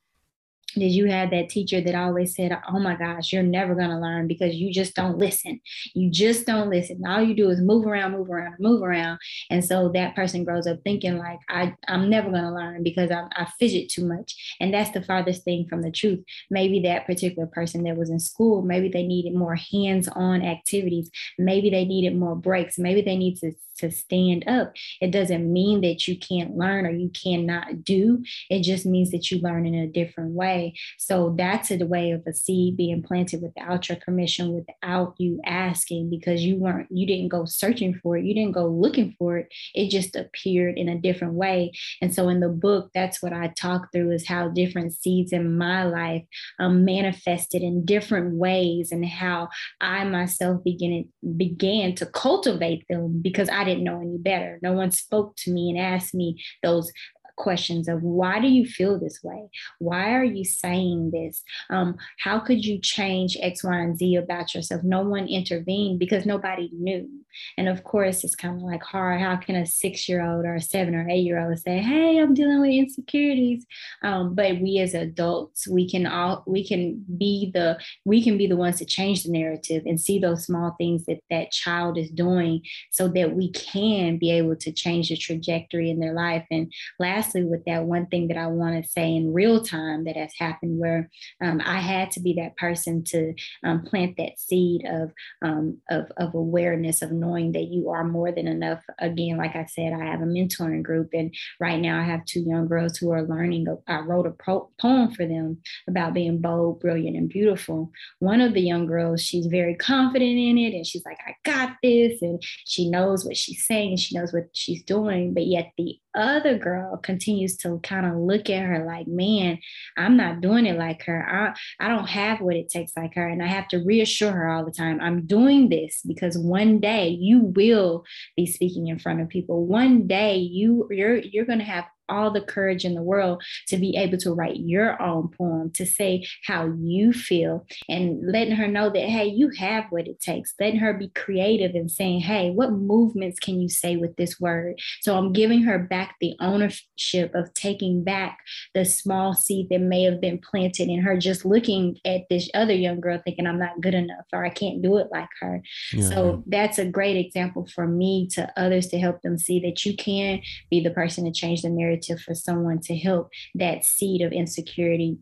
Did 0.75 0.91
you 0.91 1.05
have 1.05 1.31
that 1.31 1.49
teacher 1.49 1.81
that 1.81 1.95
always 1.95 2.35
said, 2.35 2.57
Oh 2.67 2.79
my 2.79 2.95
gosh, 2.95 3.33
you're 3.33 3.43
never 3.43 3.75
going 3.75 3.89
to 3.89 3.97
learn 3.99 4.27
because 4.27 4.55
you 4.55 4.71
just 4.71 4.95
don't 4.95 5.17
listen. 5.17 5.59
You 5.93 6.09
just 6.09 6.45
don't 6.45 6.69
listen. 6.69 7.01
All 7.07 7.21
you 7.21 7.33
do 7.33 7.49
is 7.49 7.61
move 7.61 7.85
around, 7.85 8.11
move 8.11 8.29
around, 8.29 8.55
move 8.59 8.81
around. 8.81 9.19
And 9.49 9.63
so 9.63 9.89
that 9.93 10.15
person 10.15 10.43
grows 10.43 10.67
up 10.67 10.79
thinking, 10.83 11.17
like, 11.17 11.39
I, 11.49 11.75
I'm 11.87 12.09
never 12.09 12.29
going 12.29 12.43
to 12.43 12.53
learn 12.53 12.83
because 12.83 13.11
I, 13.11 13.23
I 13.35 13.47
fidget 13.59 13.89
too 13.89 14.05
much. 14.05 14.55
And 14.59 14.73
that's 14.73 14.91
the 14.91 15.01
farthest 15.01 15.43
thing 15.43 15.67
from 15.69 15.81
the 15.81 15.91
truth. 15.91 16.23
Maybe 16.49 16.81
that 16.81 17.05
particular 17.05 17.47
person 17.47 17.83
that 17.83 17.97
was 17.97 18.09
in 18.09 18.19
school, 18.19 18.61
maybe 18.61 18.89
they 18.89 19.03
needed 19.03 19.33
more 19.35 19.55
hands 19.55 20.07
on 20.07 20.43
activities. 20.43 21.09
Maybe 21.37 21.69
they 21.69 21.85
needed 21.85 22.15
more 22.15 22.35
breaks. 22.35 22.77
Maybe 22.77 23.01
they 23.01 23.17
need 23.17 23.37
to 23.37 23.53
to 23.79 23.91
stand 23.91 24.47
up. 24.47 24.73
It 25.01 25.11
doesn't 25.11 25.51
mean 25.51 25.81
that 25.81 26.07
you 26.07 26.17
can't 26.17 26.55
learn 26.57 26.85
or 26.85 26.91
you 26.91 27.09
cannot 27.09 27.83
do. 27.83 28.23
It 28.49 28.61
just 28.63 28.85
means 28.85 29.11
that 29.11 29.31
you 29.31 29.39
learn 29.39 29.65
in 29.65 29.75
a 29.75 29.87
different 29.87 30.31
way. 30.31 30.75
So 30.97 31.33
that's 31.37 31.71
a 31.71 31.77
way 31.85 32.11
of 32.11 32.23
a 32.27 32.33
seed 32.33 32.77
being 32.77 33.01
planted 33.01 33.41
without 33.41 33.89
your 33.89 33.97
permission, 33.97 34.53
without 34.53 35.15
you 35.17 35.39
asking, 35.45 36.09
because 36.09 36.43
you 36.43 36.57
weren't, 36.57 36.87
you 36.91 37.05
didn't 37.05 37.29
go 37.29 37.45
searching 37.45 37.99
for 38.01 38.17
it, 38.17 38.25
you 38.25 38.33
didn't 38.33 38.53
go 38.53 38.67
looking 38.67 39.15
for 39.17 39.37
it. 39.37 39.53
It 39.73 39.89
just 39.89 40.15
appeared 40.15 40.77
in 40.77 40.89
a 40.89 40.99
different 40.99 41.33
way. 41.33 41.71
And 42.01 42.13
so 42.13 42.29
in 42.29 42.39
the 42.39 42.49
book, 42.49 42.91
that's 42.93 43.21
what 43.21 43.33
I 43.33 43.53
talk 43.55 43.91
through 43.91 44.11
is 44.11 44.27
how 44.27 44.49
different 44.49 44.93
seeds 44.93 45.31
in 45.31 45.57
my 45.57 45.83
life 45.83 46.23
um, 46.59 46.85
manifested 46.85 47.61
in 47.61 47.85
different 47.85 48.35
ways 48.35 48.91
and 48.91 49.05
how 49.05 49.49
I 49.81 50.03
myself 50.03 50.63
began 50.63 51.05
began 51.37 51.95
to 51.95 52.05
cultivate 52.05 52.85
them 52.89 53.21
because 53.21 53.49
I 53.49 53.63
didn't 53.69 53.83
know 53.83 54.01
any 54.01 54.17
better. 54.17 54.59
No 54.61 54.73
one 54.73 54.91
spoke 54.91 55.35
to 55.37 55.51
me 55.51 55.69
and 55.69 55.79
asked 55.79 56.13
me 56.13 56.43
those 56.63 56.91
questions 57.39 57.87
of 57.87 58.03
why 58.03 58.39
do 58.39 58.47
you 58.47 58.65
feel 58.65 58.99
this 58.99 59.23
way? 59.23 59.49
Why 59.79 60.13
are 60.13 60.23
you 60.23 60.45
saying 60.45 61.11
this? 61.11 61.41
Um, 61.71 61.97
how 62.19 62.39
could 62.39 62.63
you 62.63 62.79
change 62.79 63.37
X, 63.41 63.63
Y, 63.63 63.75
and 63.75 63.97
Z 63.97 64.15
about 64.15 64.53
yourself? 64.53 64.83
No 64.83 65.01
one 65.01 65.27
intervened 65.27 65.97
because 65.97 66.25
nobody 66.25 66.69
knew. 66.73 67.09
And 67.57 67.67
of 67.67 67.83
course, 67.83 68.23
it's 68.23 68.35
kind 68.35 68.55
of 68.55 68.61
like 68.61 68.83
hard. 68.83 69.21
How 69.21 69.37
can 69.37 69.55
a 69.55 69.65
six 69.65 70.07
year 70.09 70.25
old 70.25 70.45
or 70.45 70.55
a 70.55 70.61
seven 70.61 70.95
or 70.95 71.07
eight 71.09 71.23
year 71.23 71.39
old 71.39 71.57
say, 71.59 71.79
Hey, 71.79 72.17
I'm 72.19 72.33
dealing 72.33 72.61
with 72.61 72.71
insecurities? 72.71 73.65
Um, 74.03 74.35
but 74.35 74.59
we 74.59 74.79
as 74.79 74.93
adults, 74.93 75.67
we 75.67 75.89
can 75.89 76.05
all, 76.05 76.43
we 76.45 76.67
can 76.67 77.05
be 77.17 77.51
the, 77.53 77.79
we 78.05 78.23
can 78.23 78.37
be 78.37 78.47
the 78.47 78.57
ones 78.57 78.77
to 78.77 78.85
change 78.85 79.23
the 79.23 79.31
narrative 79.31 79.83
and 79.85 79.99
see 79.99 80.19
those 80.19 80.45
small 80.45 80.75
things 80.77 81.05
that 81.05 81.19
that 81.29 81.51
child 81.51 81.97
is 81.97 82.09
doing 82.09 82.61
so 82.91 83.07
that 83.07 83.35
we 83.35 83.51
can 83.51 84.17
be 84.17 84.31
able 84.31 84.55
to 84.57 84.71
change 84.71 85.09
the 85.09 85.17
trajectory 85.17 85.89
in 85.89 85.99
their 85.99 86.13
life. 86.13 86.45
And 86.51 86.71
last 86.99 87.28
lastly, 87.29 87.43
with 87.43 87.65
that 87.65 87.85
one 87.85 88.07
thing 88.07 88.27
that 88.27 88.37
I 88.37 88.47
want 88.47 88.83
to 88.83 88.89
say 88.89 89.15
in 89.15 89.33
real 89.33 89.63
time 89.63 90.05
that 90.05 90.15
has 90.15 90.33
happened 90.37 90.79
where 90.79 91.09
um, 91.41 91.61
I 91.63 91.79
had 91.79 92.11
to 92.11 92.19
be 92.19 92.33
that 92.33 92.57
person 92.57 93.03
to 93.05 93.33
um, 93.63 93.83
plant 93.83 94.17
that 94.17 94.39
seed 94.39 94.85
of, 94.87 95.11
um, 95.41 95.77
of, 95.89 96.11
of 96.17 96.33
awareness 96.33 97.01
of 97.01 97.11
knowing 97.11 97.51
that 97.53 97.65
you 97.65 97.89
are 97.89 98.03
more 98.03 98.31
than 98.31 98.47
enough. 98.47 98.81
Again, 98.99 99.37
like 99.37 99.55
I 99.55 99.65
said, 99.65 99.93
I 99.93 100.05
have 100.05 100.21
a 100.21 100.25
mentoring 100.25 100.83
group, 100.83 101.09
and 101.13 101.33
right 101.59 101.79
now 101.79 101.99
I 101.99 102.03
have 102.03 102.25
two 102.25 102.41
young 102.41 102.67
girls 102.67 102.97
who 102.97 103.11
are 103.11 103.23
learning. 103.23 103.67
I 103.87 103.99
wrote 103.99 104.27
a 104.27 104.31
pro- 104.31 104.69
poem 104.79 105.11
for 105.11 105.25
them 105.25 105.59
about 105.87 106.13
being 106.13 106.41
bold, 106.41 106.79
brilliant, 106.79 107.17
and 107.17 107.29
beautiful. 107.29 107.91
One 108.19 108.41
of 108.41 108.53
the 108.53 108.61
young 108.61 108.85
girls, 108.85 109.21
she's 109.21 109.47
very 109.47 109.75
confident 109.75 110.31
in 110.31 110.57
it, 110.57 110.73
and 110.73 110.85
she's 110.85 111.05
like, 111.05 111.19
I 111.25 111.35
got 111.43 111.75
this, 111.83 112.21
and 112.21 112.41
she 112.65 112.89
knows 112.89 113.25
what 113.25 113.37
she's 113.37 113.65
saying, 113.65 113.91
and 113.91 113.99
she 113.99 114.17
knows 114.17 114.33
what 114.33 114.47
she's 114.53 114.83
doing. 114.83 115.33
But 115.33 115.45
yet 115.45 115.71
the 115.77 115.97
other 116.15 116.57
girl 116.57 116.97
continues 117.19 117.57
to 117.57 117.79
kind 117.83 118.05
of 118.05 118.15
look 118.15 118.49
at 118.49 118.65
her 118.65 118.85
like, 118.85 119.07
man, 119.07 119.59
I'm 119.97 120.15
not 120.15 120.39
doing 120.39 120.65
it 120.65 120.77
like 120.77 121.03
her. 121.03 121.53
I, 121.79 121.85
I 121.85 121.89
don't 121.89 122.07
have 122.07 122.39
what 122.39 122.55
it 122.55 122.69
takes 122.69 122.93
like 122.95 123.15
her. 123.15 123.27
And 123.27 123.43
I 123.43 123.47
have 123.47 123.67
to 123.69 123.83
reassure 123.83 124.31
her 124.31 124.47
all 124.47 124.63
the 124.63 124.71
time, 124.71 125.01
I'm 125.01 125.25
doing 125.25 125.67
this 125.67 126.01
because 126.07 126.37
one 126.37 126.79
day 126.79 127.09
you 127.09 127.41
will 127.41 128.05
be 128.37 128.45
speaking 128.45 128.87
in 128.87 128.99
front 128.99 129.19
of 129.19 129.27
people. 129.27 129.65
One 129.65 130.07
day 130.07 130.37
you 130.37 130.87
you're 130.91 131.17
you're 131.17 131.45
gonna 131.45 131.63
have 131.65 131.85
all 132.09 132.31
the 132.31 132.41
courage 132.41 132.85
in 132.85 132.95
the 132.95 133.01
world 133.01 133.41
to 133.67 133.77
be 133.77 133.95
able 133.97 134.17
to 134.17 134.33
write 134.33 134.57
your 134.57 135.01
own 135.01 135.29
poem, 135.29 135.71
to 135.71 135.85
say 135.85 136.25
how 136.45 136.71
you 136.79 137.13
feel, 137.13 137.65
and 137.87 138.19
letting 138.31 138.55
her 138.55 138.67
know 138.67 138.89
that, 138.89 139.07
hey, 139.07 139.25
you 139.25 139.51
have 139.57 139.85
what 139.89 140.07
it 140.07 140.19
takes, 140.19 140.53
letting 140.59 140.79
her 140.79 140.93
be 140.93 141.09
creative 141.09 141.75
and 141.75 141.91
saying, 141.91 142.21
hey, 142.21 142.49
what 142.49 142.71
movements 142.71 143.39
can 143.39 143.61
you 143.61 143.69
say 143.69 143.95
with 143.95 144.15
this 144.15 144.39
word? 144.39 144.79
So 145.01 145.17
I'm 145.17 145.33
giving 145.33 145.61
her 145.63 145.79
back 145.79 146.15
the 146.19 146.35
ownership 146.39 147.33
of 147.35 147.53
taking 147.53 148.03
back 148.03 148.39
the 148.73 148.85
small 148.85 149.33
seed 149.33 149.67
that 149.69 149.81
may 149.81 150.03
have 150.03 150.21
been 150.21 150.39
planted 150.39 150.89
in 150.89 151.01
her, 151.01 151.17
just 151.17 151.45
looking 151.45 151.97
at 152.05 152.21
this 152.29 152.49
other 152.53 152.73
young 152.73 152.99
girl 152.99 153.21
thinking, 153.23 153.47
I'm 153.47 153.59
not 153.59 153.81
good 153.81 153.93
enough 153.93 154.25
or 154.33 154.45
I 154.45 154.49
can't 154.49 154.81
do 154.81 154.97
it 154.97 155.07
like 155.11 155.29
her. 155.41 155.61
Yeah. 155.93 156.09
So 156.09 156.43
that's 156.47 156.79
a 156.79 156.85
great 156.85 157.17
example 157.17 157.67
for 157.73 157.87
me 157.87 158.27
to 158.33 158.51
others 158.57 158.87
to 158.87 158.99
help 158.99 159.21
them 159.21 159.37
see 159.37 159.59
that 159.61 159.85
you 159.85 159.95
can 159.95 160.41
be 160.69 160.81
the 160.81 160.91
person 160.91 161.25
to 161.25 161.31
change 161.31 161.61
the 161.61 161.69
narrative 161.69 161.98
for 162.25 162.33
someone 162.33 162.79
to 162.79 162.95
help 162.95 163.29
that 163.55 163.85
seed 163.85 164.21
of 164.21 164.31
insecurity 164.31 165.17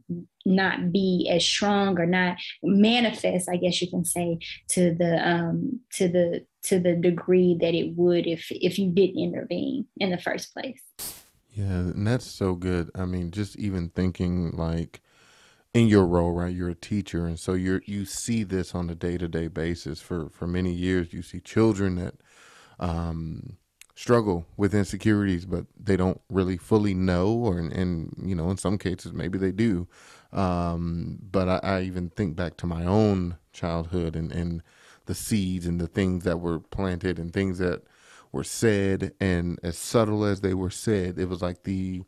not 0.45 0.91
be 0.93 1.29
as 1.29 1.43
strong 1.43 1.99
or 1.99 2.05
not 2.05 2.37
manifest 2.63 3.49
i 3.49 3.57
guess 3.57 3.81
you 3.81 3.89
can 3.89 4.05
say 4.05 4.37
to 4.69 4.95
the 4.95 5.27
um 5.27 5.79
to 5.91 6.07
the 6.07 6.45
to 6.67 6.79
the 6.79 6.95
degree 6.95 7.57
that 7.61 7.73
it 7.73 7.95
would 7.95 8.27
if 8.27 8.47
if 8.51 8.77
you 8.77 8.91
didn't 8.91 9.17
intervene 9.17 9.85
in 9.97 10.11
the 10.11 10.17
first 10.17 10.53
place. 10.53 10.81
Yeah 11.53 11.63
and 11.65 12.05
that's 12.05 12.25
so 12.25 12.55
good. 12.55 12.91
I 12.93 13.05
mean 13.05 13.31
just 13.31 13.55
even 13.57 13.89
thinking 13.89 14.51
like 14.51 15.01
in 15.73 15.87
your 15.87 16.05
role 16.05 16.31
right 16.31 16.53
you're 16.53 16.69
a 16.69 16.75
teacher 16.75 17.25
and 17.25 17.39
so 17.39 17.53
you're 17.53 17.81
you 17.85 18.03
see 18.03 18.43
this 18.43 18.75
on 18.75 18.89
a 18.89 18.95
day-to-day 18.95 19.47
basis 19.47 20.01
for 20.01 20.29
for 20.29 20.45
many 20.45 20.73
years. 20.73 21.13
You 21.13 21.21
see 21.21 21.39
children 21.39 21.95
that 21.95 22.15
um 22.79 23.57
struggle 23.97 24.45
with 24.55 24.75
insecurities 24.75 25.45
but 25.45 25.65
they 25.77 25.97
don't 25.97 26.21
really 26.29 26.55
fully 26.55 26.93
know 26.93 27.29
or 27.29 27.57
and 27.57 28.13
you 28.23 28.35
know 28.35 28.51
in 28.51 28.57
some 28.57 28.77
cases 28.77 29.11
maybe 29.11 29.37
they 29.37 29.51
do 29.51 29.87
um, 30.33 31.19
but 31.31 31.47
I, 31.47 31.59
I, 31.63 31.81
even 31.81 32.09
think 32.09 32.35
back 32.35 32.57
to 32.57 32.67
my 32.67 32.85
own 32.85 33.37
childhood 33.53 34.15
and, 34.15 34.31
and 34.31 34.61
the 35.05 35.15
seeds 35.15 35.65
and 35.65 35.79
the 35.79 35.87
things 35.87 36.25
that 36.25 36.39
were 36.39 36.59
planted 36.59 37.17
and 37.17 37.33
things 37.33 37.59
that 37.59 37.83
were 38.31 38.43
said. 38.43 39.13
And 39.19 39.59
as 39.63 39.77
subtle 39.77 40.25
as 40.25 40.41
they 40.41 40.53
were 40.53 40.69
said, 40.69 41.17
it 41.17 41.27
was 41.29 41.41
like 41.41 41.63
the 41.63 42.03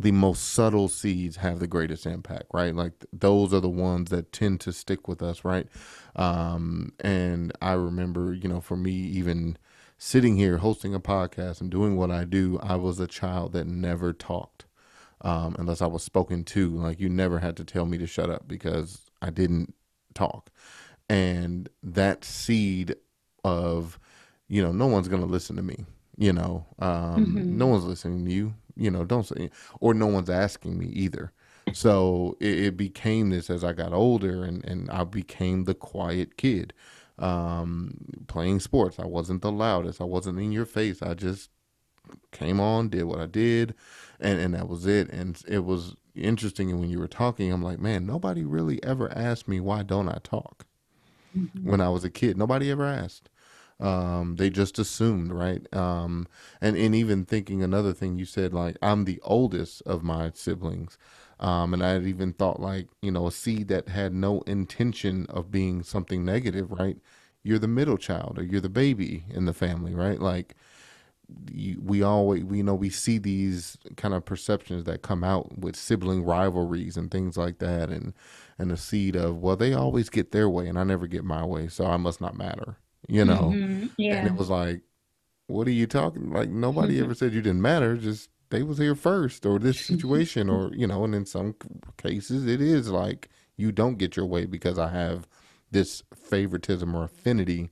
the 0.00 0.10
most 0.10 0.52
subtle 0.52 0.88
seeds 0.88 1.36
have 1.36 1.60
the 1.60 1.68
greatest 1.68 2.04
impact, 2.04 2.46
right? 2.52 2.74
Like 2.74 3.04
those 3.12 3.54
are 3.54 3.60
the 3.60 3.68
ones 3.68 4.10
that 4.10 4.32
tend 4.32 4.60
to 4.62 4.72
stick 4.72 5.06
with 5.06 5.22
us, 5.22 5.44
right? 5.44 5.68
Um, 6.16 6.92
and 6.98 7.52
I 7.62 7.74
remember, 7.74 8.34
you 8.34 8.48
know, 8.48 8.60
for 8.60 8.76
me, 8.76 8.90
even 8.90 9.56
sitting 10.04 10.36
here 10.36 10.58
hosting 10.58 10.94
a 10.94 11.00
podcast 11.00 11.62
and 11.62 11.70
doing 11.70 11.96
what 11.96 12.10
I 12.10 12.24
do, 12.24 12.58
I 12.62 12.76
was 12.76 13.00
a 13.00 13.06
child 13.06 13.52
that 13.54 13.66
never 13.66 14.12
talked 14.12 14.66
um, 15.22 15.56
unless 15.58 15.80
I 15.80 15.86
was 15.86 16.02
spoken 16.02 16.44
to. 16.44 16.68
Like 16.76 17.00
you 17.00 17.08
never 17.08 17.38
had 17.38 17.56
to 17.56 17.64
tell 17.64 17.86
me 17.86 17.96
to 17.96 18.06
shut 18.06 18.28
up 18.28 18.46
because 18.46 19.10
I 19.22 19.30
didn't 19.30 19.74
talk. 20.12 20.50
And 21.08 21.70
that 21.82 22.22
seed 22.22 22.96
of, 23.44 23.98
you 24.46 24.62
know, 24.62 24.72
no 24.72 24.86
one's 24.86 25.08
gonna 25.08 25.24
listen 25.24 25.56
to 25.56 25.62
me. 25.62 25.86
You 26.18 26.34
know, 26.34 26.66
um, 26.80 27.26
mm-hmm. 27.26 27.56
no 27.56 27.66
one's 27.66 27.84
listening 27.84 28.26
to 28.26 28.30
you. 28.30 28.54
You 28.76 28.90
know, 28.90 29.04
don't 29.04 29.26
say, 29.26 29.50
or 29.80 29.94
no 29.94 30.06
one's 30.06 30.30
asking 30.30 30.78
me 30.78 30.86
either. 30.86 31.32
So 31.72 32.36
it, 32.40 32.58
it 32.58 32.76
became 32.76 33.30
this 33.30 33.48
as 33.48 33.64
I 33.64 33.72
got 33.72 33.94
older, 33.94 34.44
and 34.44 34.62
and 34.66 34.90
I 34.90 35.04
became 35.04 35.64
the 35.64 35.74
quiet 35.74 36.36
kid 36.36 36.74
um, 37.18 37.96
playing 38.26 38.60
sports. 38.60 38.98
I 38.98 39.06
wasn't 39.06 39.42
the 39.42 39.52
loudest. 39.52 40.00
I 40.00 40.04
wasn't 40.04 40.38
in 40.38 40.52
your 40.52 40.66
face. 40.66 41.02
I 41.02 41.14
just 41.14 41.50
came 42.32 42.60
on, 42.60 42.88
did 42.88 43.04
what 43.04 43.20
I 43.20 43.26
did, 43.26 43.74
and 44.20 44.38
and 44.38 44.54
that 44.54 44.68
was 44.68 44.86
it. 44.86 45.10
And 45.10 45.40
it 45.48 45.64
was 45.64 45.96
interesting. 46.14 46.70
And 46.70 46.80
when 46.80 46.90
you 46.90 46.98
were 46.98 47.08
talking, 47.08 47.52
I'm 47.52 47.62
like, 47.62 47.78
man, 47.78 48.06
nobody 48.06 48.44
really 48.44 48.82
ever 48.82 49.10
asked 49.16 49.48
me 49.48 49.60
why 49.60 49.82
don't 49.82 50.08
I 50.08 50.18
talk 50.22 50.66
mm-hmm. 51.36 51.68
when 51.68 51.80
I 51.80 51.88
was 51.88 52.04
a 52.04 52.10
kid. 52.10 52.36
Nobody 52.36 52.70
ever 52.70 52.84
asked. 52.84 53.30
Um, 53.80 54.36
they 54.36 54.50
just 54.50 54.78
assumed, 54.78 55.32
right? 55.32 55.66
Um, 55.74 56.28
and 56.60 56.76
and 56.76 56.94
even 56.94 57.24
thinking 57.24 57.62
another 57.62 57.92
thing 57.92 58.18
you 58.18 58.24
said, 58.24 58.54
like 58.54 58.76
I'm 58.80 59.04
the 59.04 59.20
oldest 59.22 59.82
of 59.82 60.02
my 60.02 60.30
siblings. 60.34 60.96
Um, 61.40 61.74
and 61.74 61.84
I 61.84 61.90
had 61.90 62.04
even 62.04 62.32
thought 62.32 62.60
like, 62.60 62.88
you 63.02 63.10
know, 63.10 63.26
a 63.26 63.32
seed 63.32 63.68
that 63.68 63.88
had 63.88 64.14
no 64.14 64.40
intention 64.42 65.26
of 65.28 65.50
being 65.50 65.82
something 65.82 66.24
negative, 66.24 66.70
right? 66.70 66.96
You're 67.42 67.58
the 67.58 67.68
middle 67.68 67.98
child 67.98 68.38
or 68.38 68.42
you're 68.42 68.60
the 68.60 68.68
baby 68.68 69.24
in 69.28 69.44
the 69.44 69.52
family, 69.52 69.94
right? 69.94 70.20
Like 70.20 70.54
we 71.82 72.02
always 72.02 72.44
we 72.44 72.62
know 72.62 72.74
we 72.74 72.90
see 72.90 73.18
these 73.18 73.78
kind 73.96 74.14
of 74.14 74.24
perceptions 74.24 74.84
that 74.84 75.02
come 75.02 75.24
out 75.24 75.58
with 75.58 75.74
sibling 75.74 76.22
rivalries 76.22 76.96
and 76.96 77.10
things 77.10 77.36
like 77.36 77.58
that 77.58 77.88
and 77.88 78.12
and 78.58 78.70
the 78.70 78.76
seed 78.76 79.16
of 79.16 79.38
well 79.38 79.56
they 79.56 79.72
always 79.72 80.10
get 80.10 80.32
their 80.32 80.48
way 80.50 80.66
and 80.66 80.78
I 80.78 80.84
never 80.84 81.06
get 81.06 81.24
my 81.24 81.44
way 81.44 81.68
so 81.68 81.86
I 81.86 81.96
must 81.96 82.20
not 82.20 82.36
matter 82.36 82.76
you 83.08 83.24
know 83.24 83.52
mm-hmm. 83.54 83.86
yeah 83.96 84.16
and 84.16 84.28
it 84.28 84.34
was 84.34 84.50
like 84.50 84.82
what 85.46 85.66
are 85.66 85.72
you 85.72 85.86
talking 85.86 86.30
like 86.30 86.50
nobody 86.50 87.00
ever 87.02 87.14
said 87.14 87.32
you 87.32 87.42
didn't 87.42 87.62
matter 87.62 87.96
just 87.96 88.28
they 88.54 88.62
was 88.62 88.78
here 88.78 88.94
first 88.94 89.44
or 89.44 89.58
this 89.58 89.80
situation 89.86 90.48
or 90.48 90.72
you 90.74 90.86
know 90.86 91.04
and 91.04 91.14
in 91.14 91.26
some 91.26 91.54
cases 91.96 92.46
it 92.46 92.60
is 92.60 92.88
like 92.88 93.28
you 93.56 93.70
don't 93.70 93.98
get 93.98 94.16
your 94.16 94.26
way 94.26 94.46
because 94.46 94.78
I 94.78 94.88
have 94.88 95.26
this 95.70 96.02
favoritism 96.14 96.94
or 96.94 97.04
affinity 97.04 97.70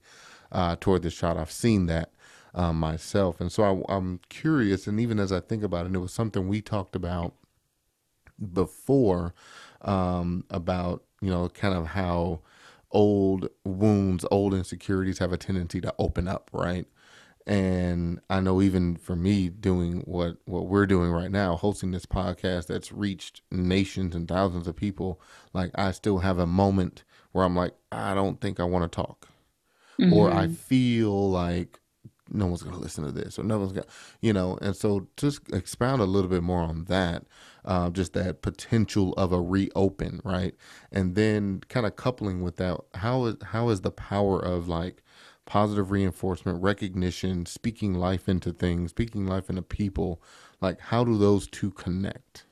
uh, 0.50 0.76
toward 0.78 1.02
this 1.02 1.14
child 1.14 1.38
I've 1.38 1.50
seen 1.50 1.86
that 1.86 2.10
um, 2.54 2.78
myself. 2.78 3.40
And 3.40 3.50
so 3.50 3.84
I, 3.88 3.94
I'm 3.94 4.20
curious, 4.28 4.86
and 4.86 5.00
even 5.00 5.18
as 5.18 5.32
I 5.32 5.40
think 5.40 5.62
about 5.62 5.84
it, 5.84 5.86
and 5.86 5.96
it 5.96 6.00
was 6.00 6.12
something 6.12 6.48
we 6.48 6.60
talked 6.60 6.94
about 6.94 7.34
before 8.52 9.34
um, 9.82 10.44
about, 10.50 11.04
you 11.20 11.30
know, 11.30 11.48
kind 11.48 11.74
of 11.74 11.88
how 11.88 12.40
old 12.90 13.48
wounds, 13.64 14.24
old 14.30 14.54
insecurities 14.54 15.18
have 15.18 15.32
a 15.32 15.38
tendency 15.38 15.80
to 15.80 15.94
open 15.98 16.28
up, 16.28 16.50
right? 16.52 16.86
And 17.46 18.20
I 18.30 18.40
know 18.40 18.62
even 18.62 18.96
for 18.96 19.16
me 19.16 19.48
doing 19.48 20.02
what 20.04 20.36
what 20.44 20.68
we're 20.68 20.86
doing 20.86 21.10
right 21.10 21.30
now, 21.30 21.56
hosting 21.56 21.90
this 21.90 22.06
podcast 22.06 22.66
that's 22.66 22.92
reached 22.92 23.42
nations 23.50 24.14
and 24.14 24.28
thousands 24.28 24.68
of 24.68 24.76
people, 24.76 25.20
like 25.52 25.72
I 25.74 25.90
still 25.90 26.18
have 26.18 26.38
a 26.38 26.46
moment 26.46 27.02
where 27.32 27.44
I'm 27.44 27.56
like, 27.56 27.74
I 27.90 28.14
don't 28.14 28.40
think 28.40 28.60
I 28.60 28.64
want 28.64 28.90
to 28.90 28.94
talk. 28.94 29.28
Mm-hmm. 29.98 30.12
Or 30.12 30.30
I 30.30 30.44
mm-hmm. 30.44 30.54
feel 30.54 31.30
like 31.30 31.80
no 32.30 32.46
one's 32.46 32.62
going 32.62 32.74
to 32.74 32.80
listen 32.80 33.04
to 33.04 33.12
this 33.12 33.38
or 33.38 33.42
no 33.42 33.58
one's 33.58 33.72
going 33.72 33.84
to, 33.84 33.90
you 34.20 34.32
know, 34.32 34.58
and 34.62 34.74
so 34.74 35.06
just 35.16 35.40
expound 35.52 36.00
a 36.00 36.06
little 36.06 36.30
bit 36.30 36.42
more 36.42 36.62
on 36.62 36.84
that, 36.84 37.24
uh, 37.64 37.90
just 37.90 38.12
that 38.14 38.42
potential 38.42 39.12
of 39.14 39.32
a 39.32 39.40
reopen, 39.40 40.20
right? 40.24 40.54
And 40.90 41.14
then 41.14 41.62
kind 41.68 41.84
of 41.86 41.96
coupling 41.96 42.42
with 42.42 42.56
that, 42.56 42.80
how 42.94 43.24
is, 43.26 43.36
how 43.42 43.68
is 43.68 43.82
the 43.82 43.90
power 43.90 44.38
of 44.38 44.68
like 44.68 45.02
positive 45.46 45.90
reinforcement, 45.90 46.62
recognition, 46.62 47.46
speaking 47.46 47.94
life 47.94 48.28
into 48.28 48.52
things, 48.52 48.90
speaking 48.90 49.26
life 49.26 49.50
into 49.50 49.62
people, 49.62 50.22
like 50.60 50.80
how 50.80 51.04
do 51.04 51.18
those 51.18 51.46
two 51.48 51.70
connect? 51.70 52.44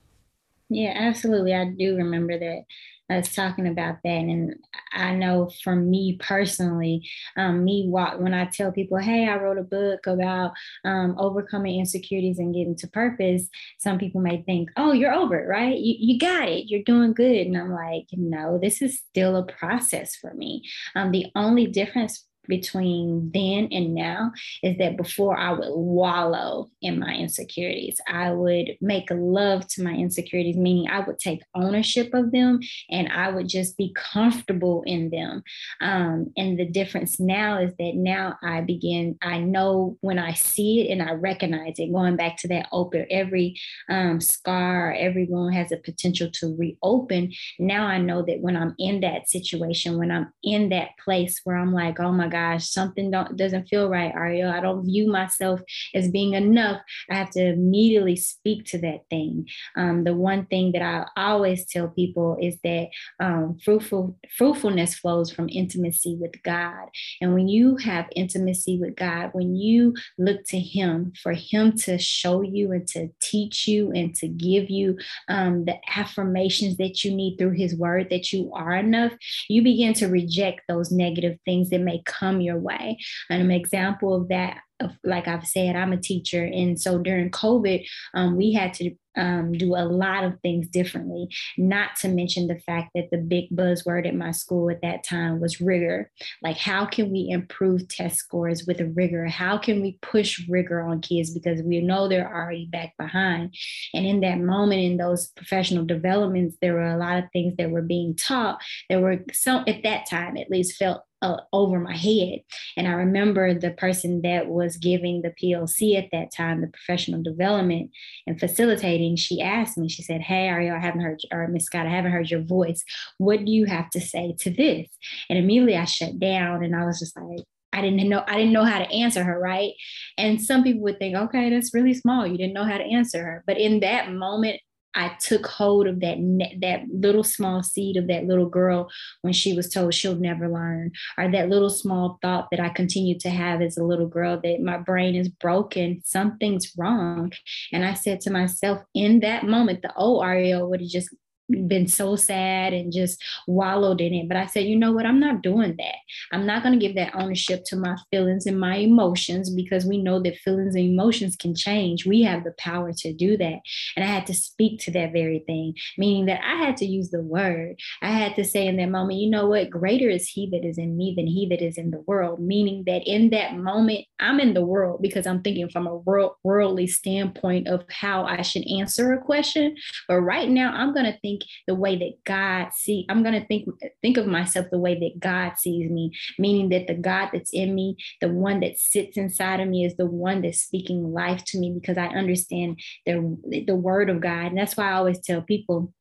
Yeah, 0.69 0.93
absolutely. 0.95 1.55
I 1.55 1.65
do 1.67 1.97
remember 1.97 2.39
that 2.39 2.63
I 3.11 3.17
was 3.17 3.35
talking 3.35 3.67
about 3.67 3.97
that. 4.05 4.09
And 4.09 4.55
I 4.93 5.15
know 5.15 5.51
for 5.65 5.75
me 5.75 6.17
personally, 6.21 7.09
um, 7.37 7.65
me 7.65 7.87
walk 7.89 8.21
when 8.21 8.33
I 8.33 8.45
tell 8.47 8.71
people, 8.71 8.99
hey, 8.99 9.29
I 9.29 9.37
wrote 9.37 9.59
a 9.59 9.65
book 9.65 10.07
about 10.07 10.53
um, 10.85 11.17
overcoming 11.19 11.81
insecurities 11.81 12.39
and 12.39 12.55
getting 12.55 12.77
to 12.77 12.89
purpose, 12.89 13.49
some 13.79 13.99
people 13.99 14.21
may 14.21 14.43
think, 14.43 14.71
oh, 14.77 14.93
you're 14.93 15.13
over 15.13 15.37
it, 15.41 15.49
right? 15.49 15.77
You, 15.77 15.97
you 15.99 16.19
got 16.19 16.49
it. 16.49 16.71
You're 16.71 16.85
doing 16.85 17.13
good. 17.13 17.49
And 17.49 17.59
I'm 17.59 17.73
like, 17.73 18.07
no, 18.13 18.59
this 18.63 18.81
is 18.81 19.01
still 19.11 19.37
a 19.37 19.45
process 19.45 20.15
for 20.15 20.33
me. 20.35 20.63
Um, 20.95 21.11
the 21.11 21.27
only 21.35 21.67
difference 21.67 22.27
between 22.47 23.31
then 23.33 23.69
and 23.71 23.95
now 23.95 24.33
is 24.63 24.77
that 24.79 24.97
before 24.97 25.37
I 25.37 25.53
would 25.53 25.71
wallow 25.71 26.71
in 26.83 26.99
my 26.99 27.15
insecurities, 27.15 28.01
I 28.07 28.33
would 28.33 28.77
make 28.81 29.09
love 29.11 29.67
to 29.69 29.83
my 29.83 29.93
insecurities, 29.93 30.57
meaning 30.57 30.91
I 30.91 31.01
would 31.01 31.19
take 31.19 31.43
ownership 31.55 32.13
of 32.15 32.33
them 32.33 32.61
and 32.91 33.09
I 33.09 33.31
would 33.31 33.49
just 33.49 33.77
be 33.77 33.95
comfortable 33.95 34.83
in 34.87 35.11
them. 35.11 35.43
Um, 35.81 36.33
and 36.37 36.59
the 36.59 36.67
difference 36.67 37.21
now 37.21 37.59
is 37.59 37.73
that 37.79 37.95
now 37.95 38.39
I 38.43 38.63
begin, 38.63 39.17
I 39.23 39.39
know 39.39 39.97
when 40.01 40.19
I 40.19 40.35
see 40.35 40.83
it 40.83 40.93
and 40.93 41.03
I 41.03 41.13
recognize 41.13 41.79
it, 41.79 41.93
going 41.93 42.17
back 42.17 42.37
to 42.39 42.49
that 42.49 42.67
open, 42.73 43.07
every 43.11 43.59
um, 43.89 44.21
scar, 44.21 44.93
every 44.93 45.27
wound 45.27 45.55
has 45.55 45.73
a 45.73 45.77
potential 45.77 46.31
to 46.35 46.57
reopen. 46.59 47.33
Now 47.59 47.87
I 47.87 47.99
know 47.99 48.23
that 48.23 48.41
when 48.41 48.57
I'm 48.57 48.75
in 48.79 49.01
that 49.01 49.29
situation, 49.29 49.99
when 49.99 50.11
I'm 50.11 50.33
in 50.43 50.71
that 50.71 50.91
place 51.03 51.41
where 51.45 51.57
I'm 51.57 51.73
like, 51.73 52.01
oh 52.01 52.13
my 52.13 52.29
gosh, 52.31 52.71
something 52.71 53.11
don't 53.11 53.37
doesn't 53.37 53.69
feel 53.69 53.89
right, 53.89 54.15
Areyell. 54.15 54.53
I 54.53 54.61
don't 54.61 54.85
view 54.85 55.11
myself 55.11 55.61
as 55.95 56.11
being 56.11 56.35
enough. 56.35 56.81
I 57.11 57.17
have 57.17 57.31
to 57.31 57.45
immediately 57.45 58.17
speak 58.17 58.65
to 58.67 58.79
that 58.79 59.01
thing. 59.11 59.47
Um, 59.77 60.05
the 60.05 60.15
one 60.15 60.47
thing 60.47 60.73
that 60.73 60.83
I 60.83 61.07
always 61.17 61.67
tell 61.67 61.89
people 61.89 62.37
is 62.41 62.57
that 62.65 62.89
um, 63.21 63.59
fruitful 63.65 64.17
fruitfulness 64.37 64.95
flows 64.95 65.31
from 65.31 65.49
intimacy 65.51 66.17
with 66.21 66.43
God. 66.43 66.89
And 67.21 67.35
when 67.35 67.49
you 67.49 67.77
have 67.77 68.07
intimacy 68.15 68.79
with 68.81 68.97
God, 68.97 69.31
when 69.33 69.57
you 69.57 69.95
look 70.19 70.45
to 70.49 70.59
Him 70.59 71.13
for 71.23 71.33
Him 71.33 71.77
to 71.79 71.99
show 71.99 72.43
you 72.43 72.73
and 72.73 72.87
to 72.89 73.09
teach 73.21 73.67
you 73.67 73.93
and 73.93 74.15
to 74.17 74.29
give 74.29 74.71
you 74.71 74.99
um, 75.29 75.65
the 75.65 75.77
affirmations 75.97 76.77
that 76.77 77.05
you 77.05 77.15
need 77.15 77.37
through 77.37 77.57
His 77.57 77.75
Word 77.75 78.09
that 78.11 78.33
you 78.33 78.53
are 78.55 78.77
enough, 78.77 79.13
you 79.49 79.63
begin 79.63 79.95
to 79.95 80.07
reject 80.07 80.63
those 80.69 80.91
negative 80.91 81.39
things 81.45 81.71
that 81.71 81.81
may 81.81 82.03
come 82.05 82.20
your 82.41 82.59
way. 82.59 82.99
And 83.29 83.43
an 83.43 83.51
example 83.51 84.15
of 84.15 84.29
that 84.29 84.59
like 85.05 85.29
I've 85.29 85.47
said, 85.47 85.77
I'm 85.77 85.93
a 85.93 86.01
teacher. 86.01 86.45
And 86.45 86.81
so 86.81 86.99
during 86.99 87.31
COVID, 87.31 87.87
um, 88.15 88.37
we 88.37 88.53
had 88.53 88.75
to 88.75 88.95
um, 89.17 89.53
do 89.53 89.75
a 89.75 89.85
lot 89.85 90.23
of 90.23 90.39
things 90.41 90.69
differently, 90.69 91.29
not 91.59 91.97
to 91.97 92.09
mention 92.09 92.47
the 92.47 92.61
fact 92.61 92.91
that 92.95 93.09
the 93.11 93.19
big 93.19 93.51
buzzword 93.51 94.07
at 94.07 94.15
my 94.15 94.31
school 94.31 94.71
at 94.71 94.83
that 94.83 95.03
time 95.03 95.41
was 95.41 95.61
rigor. 95.61 96.11
Like, 96.43 96.57
how 96.57 96.87
can 96.87 97.11
we 97.11 97.29
improve 97.29 97.89
test 97.89 98.19
scores 98.19 98.67
with 98.67 98.81
rigor? 98.95 99.27
How 99.27 99.59
can 99.59 99.83
we 99.83 99.99
push 100.01 100.49
rigor 100.49 100.81
on 100.81 101.01
kids 101.01 101.31
because 101.31 101.61
we 101.63 101.81
know 101.81 102.09
they're 102.09 102.33
already 102.33 102.67
back 102.67 102.97
behind? 102.99 103.55
And 103.93 104.07
in 104.07 104.21
that 104.21 104.39
moment, 104.39 104.81
in 104.81 104.97
those 104.97 105.29
professional 105.29 105.85
developments, 105.85 106.57
there 106.61 106.75
were 106.75 106.91
a 106.91 106.99
lot 106.99 107.19
of 107.19 107.25
things 107.33 107.55
that 107.59 107.71
were 107.71 107.83
being 107.83 108.15
taught 108.15 108.63
that 108.89 109.01
were 109.01 109.25
some, 109.33 109.65
at 109.67 109.83
that 109.83 110.09
time 110.09 110.37
at 110.37 110.51
least, 110.51 110.77
felt 110.77 111.03
uh, 111.23 111.39
over 111.53 111.79
my 111.81 111.97
head. 111.97 112.41
And 112.77 112.89
I 112.89 112.93
remember 112.93 113.55
the 113.55 113.73
person 113.73 114.23
that 114.23 114.49
was 114.49 114.77
giving 114.77 115.23
the 115.23 115.35
PLC 115.43 115.97
at 115.97 116.09
that 116.13 116.33
time, 116.35 116.61
the 116.61 116.69
professional 116.69 117.23
development 117.23 117.91
and 118.27 118.39
facilitating, 118.39 119.17
she 119.17 119.41
asked 119.41 119.77
me, 119.77 119.89
she 119.89 120.03
said, 120.03 120.21
Hey, 120.21 120.49
Areyell, 120.49 120.77
I 120.77 120.81
haven't 120.81 121.03
heard, 121.03 121.21
or 121.33 121.49
Miss 121.49 121.65
Scott, 121.65 121.87
I 121.87 121.91
haven't 121.91 122.13
heard 122.13 122.31
your 122.31 122.43
voice. 122.43 122.83
What 123.19 123.45
do 123.45 123.53
you 123.53 123.67
have 123.67 123.91
to 123.91 124.01
say 124.01 124.35
to 124.41 124.51
this? 124.51 124.89
And 125.29 125.39
immediately 125.39 125.77
I 125.77 125.85
shut 125.85 126.19
down 126.19 126.65
and 126.65 126.75
I 126.75 126.85
was 126.85 126.99
just 126.99 127.17
like, 127.17 127.45
I 127.73 127.81
didn't 127.83 128.09
know 128.09 128.25
I 128.27 128.37
didn't 128.37 128.53
know 128.53 128.65
how 128.65 128.79
to 128.79 128.91
answer 128.91 129.23
her, 129.23 129.39
right? 129.39 129.73
And 130.19 130.43
some 130.43 130.65
people 130.65 130.83
would 130.83 130.99
think, 130.99 131.15
okay, 131.17 131.51
that's 131.51 131.73
really 131.73 131.95
small. 131.95 132.27
You 132.27 132.37
didn't 132.37 132.55
know 132.55 132.65
how 132.65 132.79
to 132.79 132.85
answer 132.85 133.23
her. 133.23 133.45
But 133.47 133.59
in 133.59 133.81
that 133.81 134.13
moment, 134.13 134.61
I 134.95 135.17
took 135.21 135.47
hold 135.47 135.87
of 135.87 136.01
that 136.01 136.19
that 136.61 136.83
little 136.93 137.23
small 137.23 137.63
seed 137.63 137.97
of 137.97 138.09
that 138.09 138.27
little 138.27 138.49
girl 138.49 138.91
when 139.23 139.33
she 139.33 139.53
was 139.53 139.69
told 139.69 139.95
she'll 139.95 140.17
never 140.17 140.49
learn, 140.49 140.93
or 141.17 141.31
that 141.31 141.49
little 141.49 141.71
small 141.71 142.19
thought 142.23 142.49
that 142.51 142.61
I 142.61 142.71
continued 142.71 143.21
to 143.21 143.31
have 143.31 143.63
as 143.63 143.77
a 143.77 143.85
little 143.85 144.09
girl 144.09 144.41
that 144.43 144.61
my 144.61 144.79
brain 144.79 145.15
is 145.15 145.29
broken, 145.29 146.03
something's 146.05 146.73
wrong. 146.77 147.33
And 147.73 147.85
I 147.85 147.95
said 147.95 148.21
to 148.23 148.31
myself 148.31 148.83
in 148.95 149.21
that 149.21 149.45
moment, 149.45 149.83
the 149.83 149.95
old 149.95 150.25
Areyell 150.25 150.69
would 150.69 150.81
have 150.81 150.91
just 150.91 151.15
been 151.51 151.87
so 151.87 152.17
sad 152.17 152.73
and 152.73 152.93
just 152.93 153.23
wallowed 153.47 154.01
in 154.01 154.15
it. 154.15 154.29
But 154.29 154.37
I 154.37 154.47
said, 154.47 154.65
you 154.65 154.77
know 154.77 154.93
what? 154.93 155.07
I'm 155.07 155.21
not 155.21 155.43
doing 155.43 155.75
that. 155.79 155.97
I'm 156.33 156.47
not 156.47 156.63
going 156.63 156.79
to 156.79 156.87
give 156.87 156.97
that 156.97 157.15
ownership 157.15 157.65
to 157.67 157.77
my 157.77 157.97
feelings 158.11 158.47
and 158.47 158.59
my 158.59 158.77
emotions 158.77 159.51
because 159.51 159.85
we 159.85 160.03
know 160.03 160.21
that 160.23 160.39
feelings 160.39 160.75
and 160.75 160.85
emotions 160.85 161.37
can 161.37 161.55
change. 161.55 162.07
We 162.07 162.23
have 162.23 162.45
the 162.45 162.53
power 162.53 162.93
to 162.93 163.13
do 163.13 163.37
that. 163.37 163.61
And 163.97 164.05
I 164.05 164.07
had 164.07 164.27
to 164.27 164.35
speak 164.35 164.81
to 164.81 164.91
that 164.93 165.13
very 165.13 165.41
thing, 165.47 165.75
meaning 165.99 166.27
that 166.27 166.41
I 166.45 166.65
had 166.65 166.77
to 166.79 166.87
use 166.87 167.11
the 167.11 167.23
word. 167.23 167.77
I 168.03 168.11
had 168.11 168.35
to 168.37 168.45
say 168.45 168.67
in 168.67 168.77
that 168.77 168.91
moment, 168.91 169.19
you 169.19 169.31
know 169.31 169.49
what? 169.49 169.71
Greater 169.71 170.09
is 170.09 170.29
he 170.29 170.49
that 170.51 170.65
is 170.65 170.79
in 170.79 170.97
me 170.97 171.15
than 171.17 171.27
he 171.27 171.47
that 171.51 171.63
is 171.63 171.79
in 171.79 171.91
the 171.91 172.01
world, 172.07 172.41
meaning 172.41 172.85
that 172.87 173.03
in 173.07 173.31
that 173.31 173.57
moment, 173.57 174.07
I'm 174.19 174.41
in 174.41 174.55
the 174.55 174.65
world 174.65 175.03
because 175.03 175.27
I'm 175.27 175.43
thinking 175.43 175.69
from 175.69 175.87
a 175.87 175.97
world, 175.97 176.33
worldly 176.45 176.87
standpoint 176.87 177.69
of 177.69 177.85
how 177.89 178.25
I 178.25 178.43
should 178.43 178.67
answer 178.69 179.13
a 179.13 179.21
question. 179.21 179.77
But 180.09 180.21
right 180.21 180.49
now, 180.49 180.73
I'm 180.73 180.93
going 180.95 181.07
to 181.07 181.19
think 181.21 181.40
the 181.67 181.75
way 181.75 181.97
that 181.97 182.25
God 182.25 182.73
see. 182.73 183.07
I'm 183.09 183.23
gonna 183.23 183.45
think 183.45 183.69
think 184.03 184.17
of 184.17 184.27
myself 184.27 184.67
the 184.71 184.79
way 184.79 184.99
that 184.99 185.21
God 185.21 185.59
sees 185.59 185.91
me, 185.91 186.13
meaning 186.39 186.69
that 186.71 186.87
the 186.87 186.95
God 186.95 187.31
that's 187.33 187.53
in 187.53 187.75
me, 187.75 187.97
the 188.21 188.29
one 188.29 188.61
that 188.61 188.79
sits 188.79 189.17
inside 189.17 189.61
of 189.61 189.69
me, 189.69 189.85
is 189.85 189.97
the 189.97 190.07
one 190.07 190.43
that's 190.43 190.63
speaking 190.63 191.13
life 191.13 191.45
to 191.47 191.59
me 191.59 191.73
because 191.73 191.99
I 191.99 192.07
understand 192.07 192.81
the 193.07 193.65
the 193.67 193.77
word 193.77 194.11
of 194.11 194.21
God, 194.21 194.47
and 194.47 194.59
that's 194.59 194.77
why 194.77 194.91
I 194.91 194.95
always 194.95 195.21
tell 195.21 195.43
people 195.43 195.93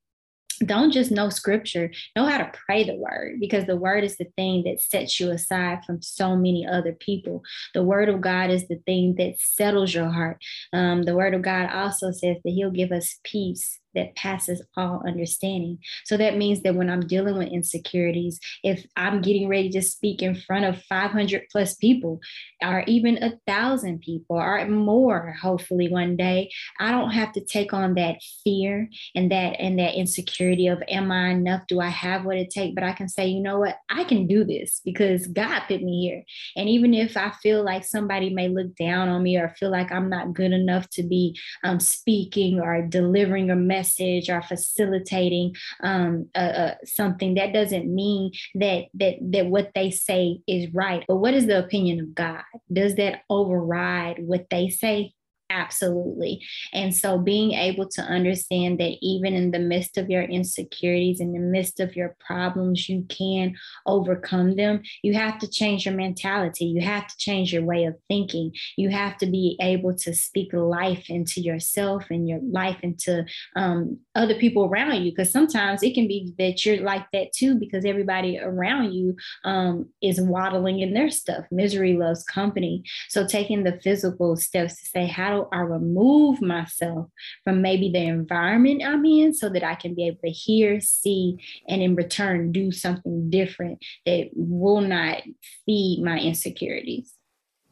don't 0.65 0.91
just 0.91 1.12
know 1.12 1.30
scripture, 1.30 1.91
know 2.15 2.25
how 2.25 2.38
to 2.38 2.52
pray 2.65 2.84
the 2.84 2.95
word 2.95 3.39
because 3.39 3.65
the 3.65 3.78
word 3.78 4.04
is 4.04 4.17
the 4.17 4.28
thing 4.36 4.63
that 4.65 4.82
sets 4.82 5.19
you 5.19 5.32
aside 5.32 5.86
from 5.86 6.02
so 6.02 6.36
many 6.36 6.67
other 6.67 6.93
people. 6.93 7.41
The 7.73 7.84
word 7.84 8.10
of 8.10 8.21
God 8.21 8.49
is 8.49 8.67
the 8.67 8.82
thing 8.86 9.15
that 9.15 9.39
settles 9.39 9.93
your 9.93 10.10
heart. 10.10 10.43
Um, 10.73 11.04
the 11.04 11.15
word 11.15 11.34
of 11.34 11.41
God 11.41 11.69
also 11.71 12.12
says 12.12 12.38
that 12.43 12.52
he'll 12.52 12.71
give 12.71 12.91
us 12.91 13.19
peace 13.23 13.80
that 13.95 14.15
passes 14.15 14.62
all 14.78 15.02
understanding. 15.06 15.80
So 16.06 16.17
that 16.17 16.38
means 16.38 16.62
that 16.63 16.75
when 16.75 16.89
I'm 16.89 17.08
dealing 17.08 17.38
with 17.38 17.49
insecurities, 17.49 18.39
if 18.63 18.86
I'm 18.95 19.21
getting 19.21 19.47
ready 19.47 19.69
to 19.71 19.82
speak 19.82 20.21
in 20.21 20.36
front 20.36 20.65
of 20.65 20.82
500 20.84 21.43
plus 21.52 21.75
people, 21.75 22.19
or 22.63 22.84
even 22.88 23.21
a 23.23 23.34
thousand 23.47 24.02
people, 24.02 24.38
or 24.38 24.65
more, 24.67 25.36
hopefully 25.41 25.89
one 25.89 26.15
day, 26.15 26.49
I 26.80 26.91
don't 26.91 27.12
have 27.12 27.32
to 27.34 27.41
take 27.43 27.73
on 27.73 27.95
that 27.95 28.17
fear 28.43 28.89
and 29.15 29.32
that 29.32 29.60
and 29.60 29.80
that 29.80 29.95
insecurity 29.95 30.67
of 30.67 30.84
am 30.88 31.12
I 31.12 31.30
enough? 31.30 31.63
Do 31.67 31.80
I 31.80 31.89
have 31.89 32.25
what 32.25 32.38
it 32.38 32.49
takes? 32.49 32.75
But 32.75 32.84
I 32.84 32.93
can 32.93 33.08
say, 33.08 33.28
you 33.28 33.41
know 33.41 33.60
what, 33.60 33.78
I 33.89 34.04
can 34.04 34.28
do 34.28 34.43
this 34.43 34.82
because 34.84 35.28
God 35.28 35.62
put 35.67 35.82
me 35.82 36.02
here. 36.02 36.23
And 36.56 36.69
even 36.69 36.93
if 36.93 37.17
I 37.17 37.32
feel 37.41 37.63
like 37.63 37.84
somebody 37.84 38.30
may 38.30 38.47
look 38.47 38.75
down 38.75 39.10
on 39.10 39.23
me 39.23 39.38
or 39.38 39.49
feel 39.58 39.71
like 39.71 39.91
I'm 39.91 40.10
not 40.10 40.34
good 40.34 40.52
enough 40.52 40.89
to 40.91 41.04
be 41.04 41.38
um, 41.63 41.80
speaking 41.80 42.60
or 42.60 42.82
delivering 42.82 43.52
a 43.52 43.56
message 43.56 43.79
message 43.80 44.30
or 44.30 44.42
facilitating 44.42 45.56
um, 45.84 46.30
uh, 46.36 46.72
something, 46.86 47.36
that 47.36 47.54
doesn't 47.54 47.88
mean 47.94 48.32
that 48.56 48.86
that 48.94 49.15
that 49.34 49.46
what 49.48 49.72
they 49.76 49.89
say 49.92 50.39
is 50.48 50.74
right. 50.74 51.04
But 51.08 51.18
what 51.18 51.34
is 51.34 51.46
the 51.48 51.60
opinion 51.65 52.00
of 52.00 52.15
God? 52.15 52.44
Does 52.72 52.96
that 52.96 53.22
override 53.30 54.18
what 54.20 54.50
they 54.50 54.70
say? 54.70 55.13
Absolutely. 55.51 56.45
And 56.73 56.95
so 56.95 57.17
being 57.17 57.53
able 57.53 57.88
to 57.89 58.01
understand 58.03 58.79
that 58.79 58.97
even 59.01 59.33
in 59.33 59.49
the 59.49 59.57
midst 59.57 59.97
of 59.97 60.07
your 60.07 60.21
insecurities, 60.21 61.19
in 61.19 61.33
the 61.33 61.39
midst 61.39 61.79
of 61.79 61.95
your 61.95 62.15
problems, 62.19 62.88
you 62.88 63.03
can 63.09 63.55
overcome 63.88 64.55
them. 64.57 64.83
You 65.01 65.15
have 65.15 65.39
to 65.39 65.49
change 65.49 65.88
your 65.88 65.95
mentality. 65.95 66.65
You 66.65 66.81
have 66.81 67.07
to 67.07 67.17
change 67.17 67.51
your 67.51 67.63
way 67.63 67.85
of 67.85 67.95
thinking. 68.07 68.51
You 68.77 68.89
have 68.89 69.17
to 69.17 69.25
be 69.25 69.57
able 69.59 69.95
to 69.95 70.13
speak 70.13 70.53
life 70.53 71.09
into 71.09 71.41
yourself 71.41 72.05
and 72.12 72.29
your 72.29 72.41
life 72.51 72.77
into 72.83 73.25
um, 73.55 73.97
other 74.13 74.35
people 74.35 74.65
around 74.65 75.03
you. 75.03 75.12
Because 75.12 75.31
sometimes 75.31 75.81
it 75.81 75.95
can 75.95 76.07
be 76.07 76.31
that 76.38 76.63
you're 76.63 76.83
like 76.83 77.07
that 77.12 77.33
too, 77.33 77.55
because 77.55 77.85
everybody 77.85 78.38
around 78.39 78.93
you 78.93 79.15
um, 79.45 79.89
is 80.03 80.21
waddling 80.21 80.79
in 80.81 80.93
their 80.93 81.09
stuff. 81.09 81.45
Misery 81.49 81.93
loves 81.93 82.23
company. 82.23 82.83
So 83.07 83.25
taking 83.25 83.63
the 83.63 83.79
physical 83.83 84.35
steps 84.35 84.79
to 84.79 84.85
say, 84.85 85.07
how 85.07 85.29
do 85.31 85.38
I 85.52 85.60
remove 85.60 86.41
myself 86.41 87.10
from 87.43 87.62
maybe 87.62 87.89
the 87.91 88.06
environment 88.06 88.84
I'm 88.86 89.06
in 89.06 89.34
so 89.34 89.49
that 89.49 89.63
I 89.63 89.75
can 89.75 89.95
be 89.95 90.08
able 90.08 90.19
to 90.25 90.32
hear, 90.32 90.80
see, 90.82 91.38
and 91.67 91.82
in 91.82 91.95
return 91.95 92.52
do 92.52 92.71
something 92.71 93.30
different 93.30 93.84
that 94.06 94.30
will 94.34 94.82
not 94.82 95.21
feed 95.65 96.04
my 96.04 96.19
insecurities. 96.19 97.13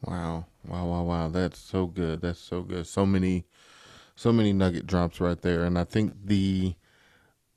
Wow. 0.02 0.46
Wow, 0.66 0.86
wow, 0.86 1.02
wow. 1.02 1.28
That's 1.28 1.58
so 1.58 1.86
good. 1.86 2.20
That's 2.20 2.38
so 2.38 2.62
good. 2.62 2.86
So 2.86 3.06
many 3.06 3.44
so 4.16 4.32
many 4.32 4.52
nugget 4.52 4.86
drops 4.86 5.20
right 5.20 5.40
there. 5.40 5.64
And 5.64 5.78
I 5.78 5.84
think 5.84 6.12
the 6.24 6.74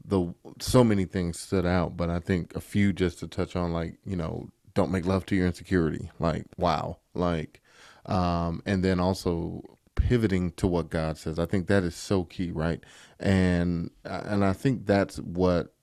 the 0.05 0.33
so 0.59 0.83
many 0.83 1.05
things 1.05 1.39
stood 1.39 1.65
out, 1.65 1.97
but 1.97 2.09
I 2.09 2.19
think 2.19 2.55
a 2.55 2.61
few 2.61 2.93
just 2.93 3.19
to 3.19 3.27
touch 3.27 3.55
on 3.55 3.73
like, 3.73 3.97
you 4.05 4.15
know, 4.15 4.49
don't 4.73 4.91
make 4.91 5.05
love 5.05 5.25
to 5.27 5.35
your 5.35 5.47
insecurity. 5.47 6.11
Like, 6.19 6.45
wow. 6.57 6.97
Like 7.13 7.61
um 8.05 8.63
and 8.65 8.83
then 8.83 8.99
also 8.99 9.77
pivoting 10.11 10.51
to 10.51 10.67
what 10.67 10.89
God 10.89 11.17
says. 11.17 11.39
I 11.39 11.45
think 11.45 11.67
that 11.67 11.83
is 11.83 11.95
so 11.95 12.25
key, 12.25 12.51
right? 12.51 12.83
And 13.17 13.91
and 14.03 14.43
I 14.43 14.51
think 14.51 14.85
that's 14.85 15.19
what 15.19 15.73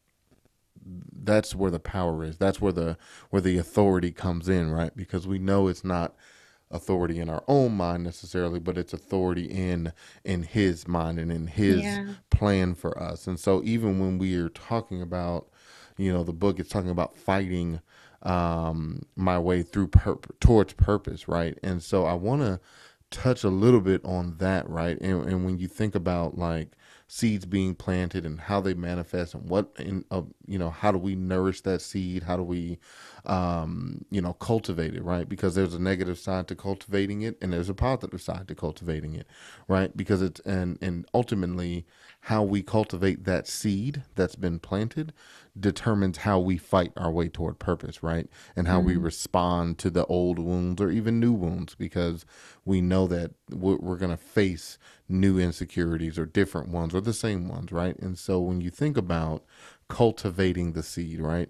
that's 1.23 1.55
where 1.55 1.71
the 1.71 1.81
power 1.81 2.23
is. 2.23 2.37
That's 2.37 2.61
where 2.61 2.73
the 2.73 2.99
where 3.31 3.41
the 3.41 3.57
authority 3.57 4.13
comes 4.13 4.47
in, 4.47 4.71
right? 4.71 4.95
Because 4.95 5.27
we 5.27 5.39
know 5.39 5.67
it's 5.67 5.83
not 5.83 6.15
authority 6.71 7.19
in 7.19 7.31
our 7.31 7.43
own 7.49 7.73
mind 7.73 8.05
necessarily, 8.05 8.59
but 8.59 8.77
it's 8.77 8.93
authority 8.93 9.47
in 9.47 9.95
in 10.27 10.43
his 10.43 10.87
mind 10.87 11.19
and 11.19 11.33
in 11.33 11.47
his 11.47 11.81
yeah. 11.81 12.09
plan 12.29 12.75
for 12.75 13.03
us. 13.03 13.27
And 13.27 13.41
so 13.41 13.63
even 13.65 13.99
when 13.99 14.19
we 14.19 14.37
are 14.37 14.51
talking 14.51 15.01
about, 15.01 15.49
you 15.97 16.13
know, 16.13 16.23
the 16.23 16.35
book 16.35 16.61
is 16.61 16.69
talking 16.69 16.91
about 16.91 17.17
fighting 17.17 17.81
um 18.25 19.07
my 19.17 19.39
way 19.39 19.63
through 19.63 19.87
pur- 19.87 20.19
towards 20.39 20.75
purpose, 20.75 21.29
right? 21.29 21.59
And 21.63 21.83
so 21.83 22.05
I 22.05 22.13
want 22.13 22.43
to 22.43 22.61
touch 23.11 23.45
a 23.45 23.49
little 23.49 23.81
bit 23.81 24.05
on 24.05 24.37
that, 24.39 24.69
right? 24.69 24.99
And, 25.01 25.25
and 25.27 25.45
when 25.45 25.59
you 25.59 25.69
think 25.69 25.95
about 25.95 26.37
like 26.37 26.73
seeds 27.09 27.47
being 27.47 27.75
planted 27.75 28.27
and 28.27 28.39
how 28.39 28.61
they 28.61 28.75
manifest 28.75 29.35
and 29.35 29.49
what 29.49 29.73
in 29.79 30.05
uh, 30.11 30.21
you 30.47 30.59
know 30.59 30.69
how 30.69 30.93
do 30.93 30.99
we 30.99 31.15
nourish 31.15 31.63
that 31.63 31.81
seed 31.81 32.23
how 32.23 32.37
do 32.37 32.43
we 32.43 32.79
um, 33.29 34.05
you 34.11 34.21
know 34.21 34.33
cultivate 34.33 34.95
it 34.95 35.05
right 35.05 35.29
because 35.29 35.55
there's 35.55 35.75
a 35.75 35.79
negative 35.79 36.19
side 36.19 36.49
to 36.49 36.55
cultivating 36.55 37.23
it 37.23 37.37
and 37.41 37.53
there's 37.53 37.69
a 37.69 37.75
positive 37.75 38.21
side 38.23 38.49
to 38.49 38.55
cultivating 38.55 39.15
it 39.15 39.27
right 39.69 39.97
because 39.97 40.23
it's 40.23 40.41
and 40.41 40.79
and 40.81 41.07
ultimately 41.13 41.87
how 42.23 42.43
we 42.43 42.63
cultivate 42.63 43.25
that 43.25 43.47
seed 43.47 44.03
that's 44.15 44.35
been 44.35 44.59
planted 44.59 45.13
determines 45.59 46.19
how 46.19 46.39
we 46.39 46.57
fight 46.57 46.93
our 46.97 47.11
way 47.11 47.29
toward 47.29 47.59
purpose, 47.59 48.03
right? 48.03 48.29
And 48.57 48.69
how 48.69 48.79
mm-hmm. 48.79 48.89
we 48.89 48.97
respond 48.97 49.79
to 49.79 49.91
the 49.91 50.05
old 50.07 50.39
wounds 50.39 50.81
or 50.81 50.91
even 50.91 51.21
new 51.21 51.33
wounds 51.33 51.75
because 51.75 52.25
we 52.65 52.81
know 52.81 53.07
that 53.07 53.33
we're, 53.51 53.77
we're 53.77 53.97
going 53.97 54.11
to 54.11 54.17
face 54.17 54.79
new 55.09 55.39
insecurities 55.39 56.19
or 56.19 56.27
different 56.27 56.69
ones 56.69 56.95
or 56.95 57.01
the 57.01 57.13
same 57.13 57.49
ones, 57.49 57.73
right? 57.73 57.99
And 57.99 58.19
so 58.19 58.41
when 58.41 58.61
you 58.61 58.71
think 58.71 58.97
about 58.97 59.45
cultivating 59.89 60.73
the 60.73 60.83
seed, 60.83 61.21
right? 61.21 61.49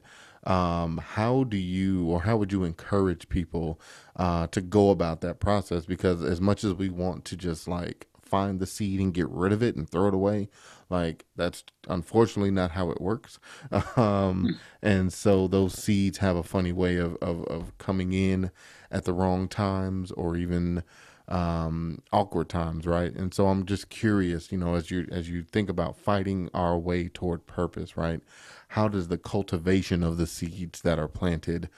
Um, 0.49 0.99
how 0.99 1.45
do 1.45 1.59
you 1.59 2.07
or 2.07 2.23
how 2.23 2.39
would 2.39 2.53
you 2.53 2.65
encourage 2.65 3.29
people 3.29 3.81
uh, 4.17 4.47
to 4.49 4.61
go 4.61 4.91
about 4.91 5.21
that 5.21 5.41
process? 5.41 5.85
Because 5.85 6.23
as 6.23 6.41
much 6.41 6.65
as 6.65 6.73
we 6.75 6.89
want 6.89 7.25
to 7.27 7.37
just 7.37 7.69
like 7.69 8.09
find 8.29 8.61
the 8.61 8.67
seed 8.67 9.01
and 9.01 9.15
get 9.15 9.29
rid 9.31 9.53
of 9.53 9.63
it 9.63 9.75
and 9.75 9.89
throw 9.89 10.09
it 10.09 10.15
away. 10.15 10.49
Like 10.91 11.25
that's 11.35 11.65
unfortunately 11.89 12.51
not 12.51 12.73
how 12.73 12.91
it 12.91 13.01
works. 13.01 13.39
Um, 13.97 14.43
hmm. 14.43 14.51
and 14.83 15.13
so 15.13 15.49
those 15.49 15.75
seeds 15.75 16.19
have 16.19 16.37
a 16.37 16.43
funny 16.43 16.73
way 16.73 16.97
of, 16.97 17.17
of, 17.17 17.45
of 17.47 17.77
coming 17.79 18.13
in 18.13 18.51
at 18.91 19.05
the 19.05 19.13
wrong 19.13 19.49
times 19.49 20.13
or 20.13 20.37
even 20.37 20.83
um, 21.29 22.03
awkward 22.13 22.49
times, 22.49 22.87
right? 22.87 23.15
And 23.15 23.33
so 23.35 23.49
I'm 23.49 23.67
just 23.67 23.91
curious, 23.91 24.51
you 24.53 24.59
know, 24.59 24.75
as 24.75 24.91
you 24.91 25.07
as 25.13 25.29
you 25.31 25.45
think 25.45 25.69
about 25.71 25.97
fighting 25.99 26.51
our 26.55 26.79
way 26.79 27.09
toward 27.09 27.47
purpose, 27.47 27.97
right? 27.97 28.21
How 28.69 28.89
does 28.89 29.09
the 29.09 29.19
cultivation 29.19 30.03
of 30.03 30.17
the 30.19 30.27
seeds 30.27 30.83
that 30.83 30.99
are 30.99 31.09
planted, 31.09 31.69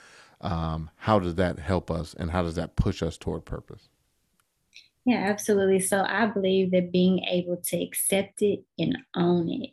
um, 0.41 0.89
how 0.97 1.19
does 1.19 1.35
that 1.35 1.59
help 1.59 1.91
us, 1.91 2.15
and 2.15 2.31
how 2.31 2.43
does 2.43 2.55
that 2.55 2.75
push 2.75 3.03
us 3.03 3.17
toward 3.17 3.45
purpose? 3.45 3.90
Yeah, 5.03 5.17
absolutely. 5.17 5.79
So 5.79 6.03
I 6.07 6.27
believe 6.27 6.69
that 6.71 6.91
being 6.91 7.23
able 7.23 7.57
to 7.57 7.83
accept 7.83 8.43
it 8.43 8.59
and 8.77 8.99
own 9.15 9.49
it 9.49 9.71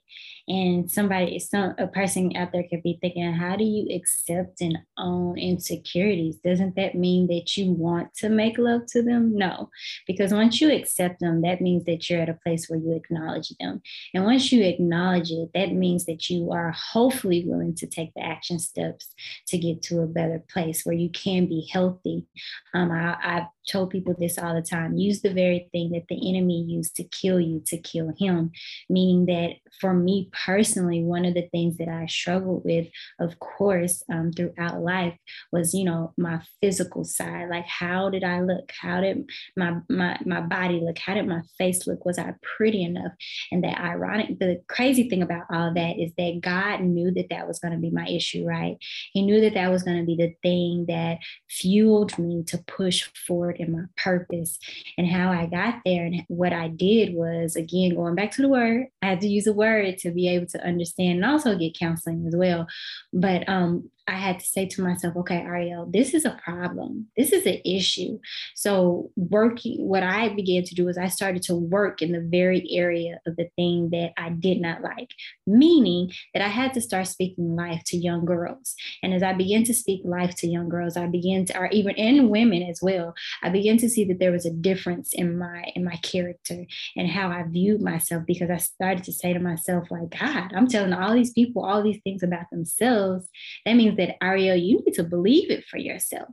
and 0.51 0.91
somebody, 0.91 1.39
some 1.39 1.75
a 1.77 1.87
person 1.87 2.35
out 2.35 2.51
there 2.51 2.65
could 2.71 2.83
be 2.83 2.99
thinking, 3.03 3.31
how 3.35 3.55
do 3.55 3.65
you 3.65 3.95
accept 3.95 4.63
and 4.63 4.79
own 4.97 5.37
insecurities? 5.37 6.37
Doesn't 6.37 6.77
that 6.77 6.95
mean 6.95 7.27
that 7.27 7.59
you 7.59 7.73
want 7.73 8.15
to 8.15 8.31
make 8.31 8.57
love 8.57 8.87
to 8.93 9.03
them? 9.03 9.37
No, 9.37 9.69
because 10.07 10.33
once 10.33 10.63
you 10.63 10.73
accept 10.73 11.21
them, 11.21 11.43
that 11.43 11.61
means 11.61 11.85
that 11.85 12.09
you're 12.09 12.23
at 12.23 12.31
a 12.31 12.39
place 12.43 12.71
where 12.71 12.79
you 12.79 12.95
acknowledge 12.95 13.53
them. 13.61 13.83
And 14.15 14.25
once 14.25 14.51
you 14.51 14.63
acknowledge 14.65 15.31
it, 15.31 15.51
that 15.53 15.73
means 15.73 16.07
that 16.07 16.31
you 16.31 16.53
are 16.53 16.73
hopefully 16.73 17.45
willing 17.47 17.75
to 17.75 17.87
take 17.87 18.15
the 18.15 18.25
action 18.25 18.59
steps 18.59 19.13
to 19.49 19.59
get 19.59 19.83
to 19.83 20.01
a 20.01 20.07
better 20.07 20.43
place 20.51 20.87
where 20.87 20.95
you 20.97 21.11
can 21.11 21.47
be 21.47 21.69
healthy. 21.71 22.25
Um, 22.73 22.91
I, 22.91 23.17
I 23.23 23.47
told 23.69 23.91
people 23.91 24.15
this 24.19 24.39
all 24.39 24.55
the 24.55 24.63
time 24.63 24.97
use 24.97 25.21
the 25.23 25.33
very 25.33 25.69
thing 25.73 25.91
that 25.91 26.07
the 26.09 26.29
enemy 26.29 26.63
used 26.63 26.97
to 26.97 27.05
kill 27.05 27.41
you 27.41 27.63
to 27.67 27.77
kill 27.79 28.13
him 28.19 28.51
meaning 28.89 29.27
that 29.27 29.57
for 29.81 29.95
me 29.95 30.29
personally, 30.33 31.03
one 31.03 31.25
of 31.25 31.35
the 31.35 31.49
things 31.53 31.77
that 31.79 31.89
I 31.89 32.07
struggled 32.07 32.65
with, 32.65 32.89
of 33.21 33.39
course, 33.39 34.03
um, 34.11 34.33
throughout 34.33 34.81
life 34.81 35.17
was, 35.53 35.75
you 35.75 35.85
know, 35.85 36.13
my 36.17 36.41
physical 36.61 37.05
side. 37.05 37.49
Like, 37.49 37.67
how 37.67 38.11
did 38.11 38.25
I 38.25 38.41
look? 38.41 38.73
How 38.81 39.01
did 39.01 39.29
my 39.57 39.79
my 39.89 40.19
my 40.25 40.41
body 40.41 40.81
look? 40.81 40.99
How 40.99 41.15
did 41.15 41.27
my 41.27 41.43
face 41.59 41.87
look? 41.87 42.05
Was 42.05 42.19
I 42.19 42.35
pretty 42.43 42.83
enough? 42.83 43.13
And 43.53 43.63
the 43.63 43.81
ironic, 43.81 44.39
the 44.39 44.63
crazy 44.69 45.09
thing 45.09 45.23
about 45.23 45.45
all 45.51 45.73
that 45.75 45.99
is 45.99 46.13
that 46.19 46.41
God 46.41 46.81
knew 46.81 47.13
that 47.13 47.29
that 47.31 47.47
was 47.47 47.59
going 47.59 47.73
to 47.73 47.79
be 47.79 47.91
my 47.91 48.09
issue, 48.09 48.45
right? 48.45 48.77
He 49.13 49.23
knew 49.23 49.41
that 49.43 49.55
that 49.55 49.71
was 49.71 49.83
going 49.83 49.99
to 49.99 50.07
be 50.07 50.17
the 50.17 50.35
thing 50.43 50.87
that 50.89 51.19
fueled 51.49 52.19
me 52.19 52.43
to 52.45 52.59
push 52.59 53.09
forward 53.27 53.57
in 53.59 53.73
my 53.73 53.85
purpose. 53.97 54.59
And 54.97 55.07
how 55.07 55.31
I 55.31 55.47
got 55.47 55.81
there 55.85 56.07
and 56.07 56.23
what 56.29 56.53
I 56.53 56.69
did 56.69 57.15
was, 57.15 57.57
again, 57.57 57.95
going 57.95 58.15
back 58.15 58.33
to 58.33 58.43
the 58.43 58.49
word, 58.49 58.87
I 59.03 59.07
had 59.07 59.21
to 59.23 59.29
use 59.29 59.47
a 59.47 59.53
word 59.53 59.99
to 59.99 60.11
be 60.11 60.29
able 60.29 60.47
to 60.47 60.67
understand 60.67 61.17
and 61.17 61.25
also 61.25 61.57
get 61.57 61.79
counseling 61.79 62.27
as 62.27 62.37
well. 62.37 62.67
But 63.13 63.49
um, 63.49 63.91
I 64.09 64.13
had 64.13 64.41
to 64.41 64.47
say 64.47 64.67
to 64.67 64.83
myself, 64.83 65.17
okay, 65.17 65.43
Areyell, 65.43 65.93
this 65.93 66.15
is 66.15 66.25
a 66.25 66.39
problem. 66.43 67.09
This 67.17 67.31
is 67.31 67.45
an 67.45 67.61
issue. 67.65 68.19
So, 68.55 69.11
working, 69.17 69.87
what 69.87 70.03
I 70.03 70.31
began 70.31 70.65
to 70.65 70.75
do 70.75 70.89
is 70.89 70.97
I 70.97 71.09
started 71.09 71.43
to 71.45 71.55
work 71.55 72.01
in 72.01 72.13
the 72.13 72.27
very 72.27 72.67
area 72.73 73.21
of 73.27 73.37
the 73.37 73.51
thing 73.57 73.91
that 73.91 74.13
I 74.17 74.31
did 74.31 74.63
not 74.63 74.83
like, 74.83 75.11
meaning 75.47 76.11
that 76.33 76.43
I 76.43 76.49
had 76.49 76.73
to 76.75 76.81
start 76.81 77.07
speaking 77.07 77.55
life 77.55 77.83
to 77.87 77.99
young 77.99 78.25
girls. 78.25 78.75
And 79.03 79.13
as 79.13 79.23
I 79.23 79.35
began 79.35 79.63
to 79.65 79.75
speak 79.75 80.01
life 80.05 80.35
to 80.37 80.49
young 80.49 80.71
girls, 80.71 80.97
I 80.97 81.07
began 81.07 81.45
to, 81.47 81.59
or 81.59 81.67
even 81.67 81.95
in 81.97 82.31
women 82.31 82.63
as 82.63 82.81
well, 82.83 83.15
I 83.43 83.51
began 83.51 83.77
to 83.79 83.91
see 83.91 84.05
that 84.07 84.19
there 84.19 84.33
was 84.33 84.47
a 84.47 84.51
difference 84.51 85.13
in 85.13 85.39
my 85.39 85.71
in 85.75 85.85
my 85.85 85.97
character 85.97 86.65
and 86.97 87.09
how 87.09 87.29
I 87.29 87.43
viewed 87.47 87.83
myself 87.83 88.25
because 88.27 88.49
I 88.49 88.57
started 88.57 89.05
to 89.05 89.13
say 89.13 89.35
to 89.35 89.39
myself, 89.39 89.91
like, 89.91 90.19
God, 90.19 90.53
I'm 90.55 90.67
telling 90.67 90.95
all 90.95 91.13
these 91.13 91.33
people 91.33 91.63
all 91.63 91.83
these 91.83 92.01
things 92.03 92.23
about 92.23 92.49
themselves. 92.51 93.29
That 93.67 93.75
means 93.75 93.98
that 93.99 94.19
Areyell, 94.23 94.65
you 94.65 94.83
need 94.85 94.95
to 94.95 95.03
believe 95.03 95.51
it 95.51 95.65
for 95.67 95.77
yourself. 95.77 96.29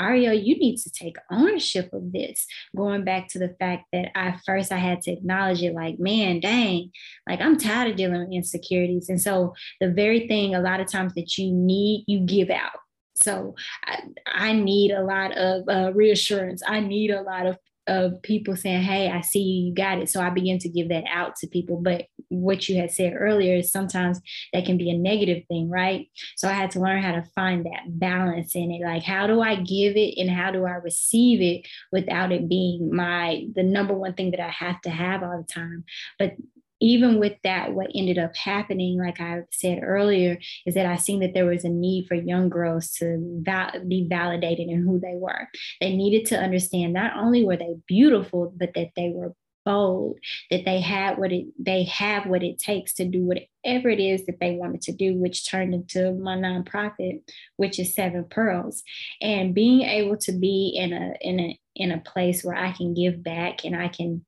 Areyell, 0.00 0.42
you 0.42 0.56
need 0.56 0.78
to 0.78 0.90
take 0.90 1.16
ownership 1.30 1.90
of 1.92 2.12
this. 2.12 2.46
Going 2.74 3.04
back 3.04 3.28
to 3.28 3.38
the 3.38 3.54
fact 3.60 3.84
that 3.92 4.16
I 4.16 4.38
first 4.46 4.72
I 4.72 4.78
had 4.78 5.02
to 5.02 5.12
acknowledge 5.12 5.62
it 5.62 5.74
like, 5.74 5.98
man, 5.98 6.40
dang, 6.40 6.90
like 7.28 7.40
I'm 7.40 7.58
tired 7.58 7.90
of 7.90 7.96
dealing 7.96 8.20
with 8.20 8.32
insecurities. 8.32 9.10
And 9.10 9.20
so 9.20 9.54
the 9.80 9.90
very 9.90 10.26
thing 10.26 10.54
a 10.54 10.60
lot 10.60 10.80
of 10.80 10.90
times 10.90 11.12
that 11.14 11.36
you 11.36 11.52
need, 11.52 12.04
you 12.06 12.20
give 12.20 12.50
out. 12.50 12.78
So 13.16 13.56
I, 13.84 14.02
I, 14.26 14.52
need 14.52 14.92
a 14.92 15.02
lot 15.02 15.36
of 15.36 15.68
uh, 15.68 15.92
reassurance. 15.92 16.62
I 16.64 16.78
need 16.78 17.10
a 17.10 17.22
lot 17.22 17.46
of 17.46 17.58
of 17.88 18.22
people 18.22 18.54
saying, 18.54 18.82
Hey, 18.82 19.10
I 19.10 19.22
see 19.22 19.40
you, 19.40 19.66
you 19.66 19.74
got 19.74 19.98
it. 19.98 20.08
So 20.08 20.20
I 20.20 20.30
begin 20.30 20.58
to 20.60 20.68
give 20.68 20.90
that 20.90 21.04
out 21.12 21.36
to 21.36 21.46
people. 21.46 21.80
But 21.80 22.06
what 22.28 22.68
you 22.68 22.76
had 22.76 22.90
said 22.90 23.14
earlier 23.16 23.56
is 23.56 23.72
sometimes 23.72 24.20
that 24.52 24.66
can 24.66 24.76
be 24.76 24.90
a 24.90 24.96
negative 24.96 25.44
thing, 25.48 25.68
right? 25.70 26.08
So 26.36 26.48
I 26.48 26.52
had 26.52 26.70
to 26.72 26.80
learn 26.80 27.02
how 27.02 27.12
to 27.12 27.24
find 27.34 27.64
that 27.66 27.98
balance 27.98 28.54
in 28.54 28.70
it. 28.70 28.84
Like, 28.84 29.02
how 29.02 29.26
do 29.26 29.40
I 29.40 29.56
give 29.56 29.96
it 29.96 30.18
and 30.18 30.30
how 30.30 30.50
do 30.50 30.66
I 30.66 30.72
receive 30.72 31.40
it 31.40 31.66
without 31.90 32.30
it 32.30 32.48
being 32.48 32.94
my, 32.94 33.46
the 33.54 33.62
number 33.62 33.94
one 33.94 34.14
thing 34.14 34.30
that 34.32 34.40
I 34.40 34.50
have 34.50 34.80
to 34.82 34.90
have 34.90 35.22
all 35.22 35.38
the 35.38 35.52
time? 35.52 35.84
But 36.18 36.34
even 36.80 37.18
with 37.18 37.34
that, 37.44 37.74
what 37.74 37.90
ended 37.94 38.18
up 38.18 38.36
happening, 38.36 38.98
like 38.98 39.20
I 39.20 39.42
said 39.50 39.80
earlier, 39.82 40.38
is 40.66 40.74
that 40.74 40.86
I 40.86 40.96
seen 40.96 41.20
that 41.20 41.34
there 41.34 41.46
was 41.46 41.64
a 41.64 41.68
need 41.68 42.06
for 42.06 42.14
young 42.14 42.48
girls 42.48 42.90
to 42.92 43.18
val- 43.42 43.84
be 43.86 44.06
validated 44.08 44.68
in 44.68 44.82
who 44.82 45.00
they 45.00 45.14
were. 45.14 45.48
They 45.80 45.96
needed 45.96 46.26
to 46.26 46.38
understand 46.38 46.92
not 46.92 47.16
only 47.16 47.44
were 47.44 47.56
they 47.56 47.76
beautiful, 47.86 48.52
but 48.56 48.74
that 48.74 48.90
they 48.96 49.10
were 49.14 49.34
bold, 49.64 50.18
that 50.50 50.64
they 50.64 50.80
had 50.80 51.18
what 51.18 51.30
it 51.30 51.46
they 51.58 51.84
have 51.84 52.24
what 52.24 52.42
it 52.42 52.58
takes 52.58 52.94
to 52.94 53.04
do 53.04 53.22
whatever 53.22 53.90
it 53.90 54.00
is 54.00 54.24
that 54.24 54.40
they 54.40 54.52
wanted 54.52 54.80
to 54.80 54.92
do, 54.92 55.14
which 55.14 55.46
turned 55.46 55.74
into 55.74 56.12
my 56.14 56.36
nonprofit, 56.36 57.20
which 57.56 57.78
is 57.78 57.94
Seven 57.94 58.24
Pearls. 58.30 58.82
And 59.20 59.54
being 59.54 59.82
able 59.82 60.16
to 60.18 60.32
be 60.32 60.72
in 60.74 60.92
a 60.94 61.12
in 61.20 61.40
a 61.40 61.60
in 61.76 61.92
a 61.92 62.00
place 62.00 62.42
where 62.42 62.56
I 62.56 62.72
can 62.72 62.94
give 62.94 63.22
back 63.22 63.64
and 63.64 63.76
I 63.76 63.88
can 63.88 64.24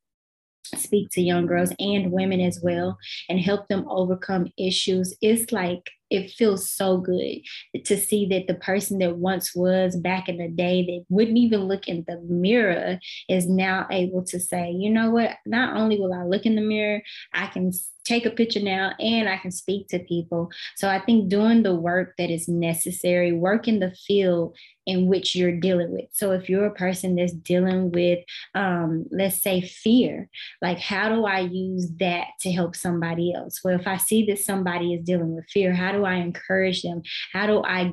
speak 0.77 1.09
to 1.13 1.21
young 1.21 1.47
girls 1.47 1.73
and 1.79 2.13
women 2.13 2.41
as 2.41 2.61
well 2.63 2.99
and 3.29 3.41
help 3.41 3.69
them 3.69 3.87
overcome 3.89 4.49
issues. 4.59 5.15
It's 5.21 5.53
like 5.53 5.91
it 6.11 6.31
feels 6.31 6.71
so 6.71 6.99
good 6.99 7.41
to 7.85 7.97
see 7.97 8.27
that 8.27 8.47
the 8.47 8.55
person 8.55 8.99
that 8.99 9.17
once 9.17 9.55
was 9.55 9.97
back 9.97 10.29
in 10.29 10.39
the 10.39 10.49
day 10.49 10.85
that 10.85 11.05
wouldn't 11.09 11.39
even 11.39 11.69
look 11.69 11.89
in 11.89 12.05
the 12.07 12.21
mirror 12.23 12.99
is 13.29 13.49
now 13.49 13.87
able 13.91 14.23
to 14.25 14.41
say, 14.41 14.71
you 14.71 14.91
know 14.91 15.11
what, 15.11 15.37
not 15.47 15.77
only 15.77 15.99
will 15.99 16.13
I 16.13 16.25
look 16.25 16.47
in 16.47 16.57
the 16.57 16.63
mirror, 16.63 17.03
I 17.33 17.47
can 17.47 17.73
take 18.05 18.27
a 18.27 18.31
picture 18.31 18.61
now 18.61 18.93
and 18.99 19.29
I 19.29 19.37
can 19.37 19.51
speak 19.51 19.89
to 19.89 19.99
people. 20.01 20.51
So 20.77 20.89
I 20.89 21.01
think 21.01 21.29
doing 21.29 21.63
the 21.63 21.75
work 21.75 22.15
that 22.19 22.31
is 22.31 22.49
necessary, 22.49 23.33
work 23.33 23.69
in 23.69 23.79
the 23.79 23.93
field 24.07 24.57
in 24.87 25.07
which 25.07 25.37
you're 25.37 25.57
dealing 25.57 25.93
with. 25.93 26.07
So 26.13 26.33
if 26.33 26.49
you're 26.49 26.67
a 26.67 26.75
person 26.75 27.15
that's 27.15 27.33
dealing 27.33 27.93
with, 27.93 28.19
um, 28.55 29.05
let's 29.13 29.41
say, 29.43 29.61
fear, 29.61 30.29
like 30.63 30.79
how 30.79 31.09
do 31.09 31.27
I 31.27 31.41
use 31.41 31.91
that 32.01 32.29
to 32.41 32.51
help 32.51 32.75
somebody 32.75 33.33
else? 33.35 33.61
Well, 33.63 33.79
if 33.79 33.87
I 33.87 33.99
see 33.99 34.27
that 34.27 34.39
somebody 34.39 34.95
is 34.95 35.05
dealing 35.05 35.35
with 35.35 35.45
fear, 35.49 35.73
how 35.75 35.93
do 35.93 36.00
I 36.05 36.17
encourage 36.17 36.83
them? 36.83 37.03
How 37.33 37.47
do 37.47 37.63
I 37.63 37.93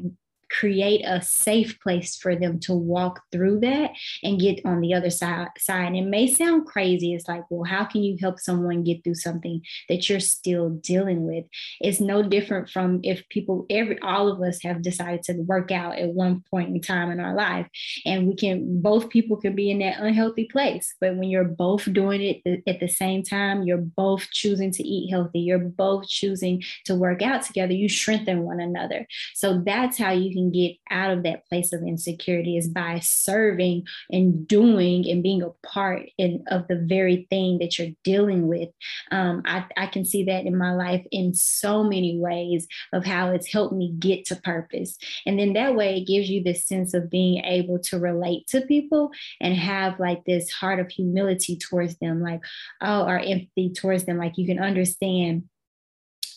create 0.50 1.04
a 1.06 1.22
safe 1.22 1.80
place 1.80 2.16
for 2.16 2.36
them 2.36 2.60
to 2.60 2.74
walk 2.74 3.22
through 3.32 3.60
that 3.60 3.92
and 4.24 4.40
get 4.40 4.60
on 4.66 4.82
the 4.82 4.94
other 4.94 5.10
side 5.10 5.48
side. 5.58 5.96
It 5.96 6.04
may 6.04 6.28
sound 6.28 6.66
crazy. 6.66 7.14
It's 7.14 7.28
like 7.28 7.44
well 7.50 7.64
how 7.64 7.86
can 7.86 8.04
you 8.04 8.18
help 8.20 8.40
someone 8.40 8.84
get 8.84 9.04
through 9.04 9.16
something 9.16 9.62
that 9.90 10.10
you're 10.10 10.20
still 10.20 10.70
dealing 10.70 11.26
with? 11.26 11.46
It's 11.82 12.00
no 12.00 12.24
different 12.24 12.70
from 12.70 13.02
if 13.04 13.28
people 13.30 13.66
every 13.70 14.00
all 14.02 14.30
of 14.30 14.42
us 14.42 14.62
have 14.64 14.82
decided 14.82 15.24
to 15.24 15.34
work 15.34 15.72
out 15.72 15.98
at 15.98 16.10
one 16.10 16.44
point 16.50 16.70
in 16.70 16.82
time 16.82 17.12
in 17.12 17.20
our 17.20 17.36
life 17.36 17.68
and 18.06 18.28
we 18.28 18.36
can 18.36 18.82
both 18.82 19.10
people 19.10 19.38
can 19.38 19.56
be 19.56 19.72
in 19.72 19.80
that 19.80 20.00
unhealthy 20.00 20.46
place. 20.46 20.96
But 21.00 21.16
when 21.16 21.30
you're 21.30 21.44
both 21.44 21.92
doing 21.92 22.22
it 22.22 22.62
at 22.68 22.80
the 22.80 22.88
same 22.88 23.24
time 23.24 23.64
you're 23.64 23.78
both 23.78 24.28
choosing 24.32 24.72
to 24.72 24.84
eat 24.84 25.10
healthy 25.10 25.40
you're 25.40 25.60
both 25.60 26.08
choosing 26.08 26.64
to 26.86 26.96
work 26.96 27.22
out 27.22 27.44
together 27.44 27.74
you 27.74 27.90
strengthen 27.90 28.44
one 28.44 28.60
another. 28.60 29.08
So 29.34 29.62
that's 29.66 29.98
how 29.98 30.12
you 30.12 30.37
can 30.38 30.52
get 30.52 30.76
out 30.89 31.12
of 31.12 31.23
that 31.23 31.47
place 31.47 31.73
of 31.73 31.82
insecurity 31.82 32.58
is 32.58 32.67
by 32.67 33.00
serving 33.00 33.84
and 34.12 34.47
doing 34.47 35.10
and 35.10 35.23
being 35.23 35.41
a 35.41 35.50
part 35.65 36.04
in, 36.17 36.43
of 36.47 36.67
the 36.67 36.76
very 36.76 37.28
thing 37.30 37.58
that 37.60 37.78
you're 37.78 37.95
dealing 38.04 38.47
with. 38.47 38.69
Um, 39.12 39.41
I, 39.45 39.65
I 39.76 39.88
can 39.88 40.06
see 40.06 40.23
that 40.26 40.45
in 40.45 40.58
my 40.58 40.73
life 40.73 41.06
in 41.12 41.34
so 41.34 41.84
many 41.84 42.17
ways 42.19 42.67
of 42.93 43.06
how 43.06 43.32
it's 43.32 43.52
helped 43.52 43.73
me 43.73 43.93
get 44.00 44.26
to 44.26 44.36
purpose. 44.36 44.97
And 45.26 45.39
then 45.39 45.54
that 45.54 45.76
way 45.76 45.97
it 45.97 46.08
gives 46.08 46.30
you 46.30 46.43
this 46.43 46.65
sense 46.65 46.93
of 46.93 47.10
being 47.10 47.43
able 47.43 47.80
to 47.80 48.00
relate 48.00 48.47
to 48.47 48.62
people 48.62 49.12
and 49.41 49.56
have 49.56 50.00
like 50.00 50.23
this 50.26 50.52
heart 50.52 50.80
of 50.80 50.89
humility 50.89 51.58
towards 51.58 51.97
them, 51.97 52.21
like, 52.21 52.41
oh, 52.82 53.06
or 53.06 53.19
empathy 53.19 53.71
towards 53.73 54.06
them. 54.06 54.17
Like 54.17 54.38
you 54.38 54.45
can 54.45 54.60
understand 54.60 55.43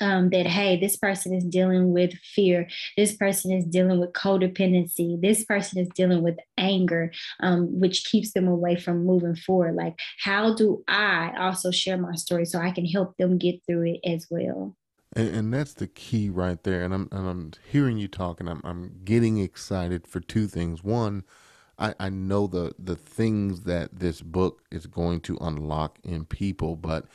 um, 0.00 0.30
that 0.30 0.46
hey 0.46 0.78
this 0.78 0.96
person 0.96 1.34
is 1.34 1.44
dealing 1.44 1.92
with 1.92 2.12
fear. 2.14 2.68
This 2.96 3.14
person 3.14 3.52
is 3.52 3.64
dealing 3.64 4.00
with 4.00 4.12
codependency. 4.12 5.20
This 5.20 5.44
person 5.44 5.78
is 5.78 5.88
dealing 5.94 6.22
with 6.22 6.38
anger 6.58 7.12
um, 7.40 7.80
which 7.80 8.04
keeps 8.04 8.32
them 8.32 8.48
away 8.48 8.76
from 8.76 9.04
moving 9.04 9.36
forward. 9.36 9.74
Like 9.74 9.98
how 10.22 10.54
do 10.54 10.82
i 10.88 11.32
also 11.38 11.70
share 11.70 11.96
my 11.96 12.14
story 12.14 12.44
so 12.44 12.58
i 12.58 12.70
can 12.70 12.86
help 12.86 13.16
them 13.16 13.38
get 13.38 13.60
through 13.66 13.94
it 13.94 14.00
as 14.08 14.26
well? 14.30 14.76
And, 15.14 15.34
and 15.34 15.54
that's 15.54 15.74
the 15.74 15.88
key 15.88 16.30
right 16.30 16.62
there. 16.62 16.82
And 16.82 16.94
i'm, 16.94 17.08
and 17.12 17.28
I'm 17.28 17.52
hearing 17.70 17.98
you 17.98 18.08
talk 18.08 18.40
and 18.40 18.48
I'm, 18.48 18.60
I'm 18.64 19.00
getting 19.04 19.38
excited 19.38 20.06
for 20.06 20.20
two 20.20 20.46
things. 20.46 20.84
One 20.84 21.24
I, 21.80 21.94
I 21.98 22.08
know 22.10 22.46
the 22.46 22.74
the 22.78 22.94
things 22.94 23.62
that 23.62 23.98
this 23.98 24.20
book 24.20 24.62
is 24.70 24.86
going 24.86 25.22
to 25.22 25.38
unlock 25.40 25.98
in 26.04 26.26
people 26.26 26.76
but 26.76 27.06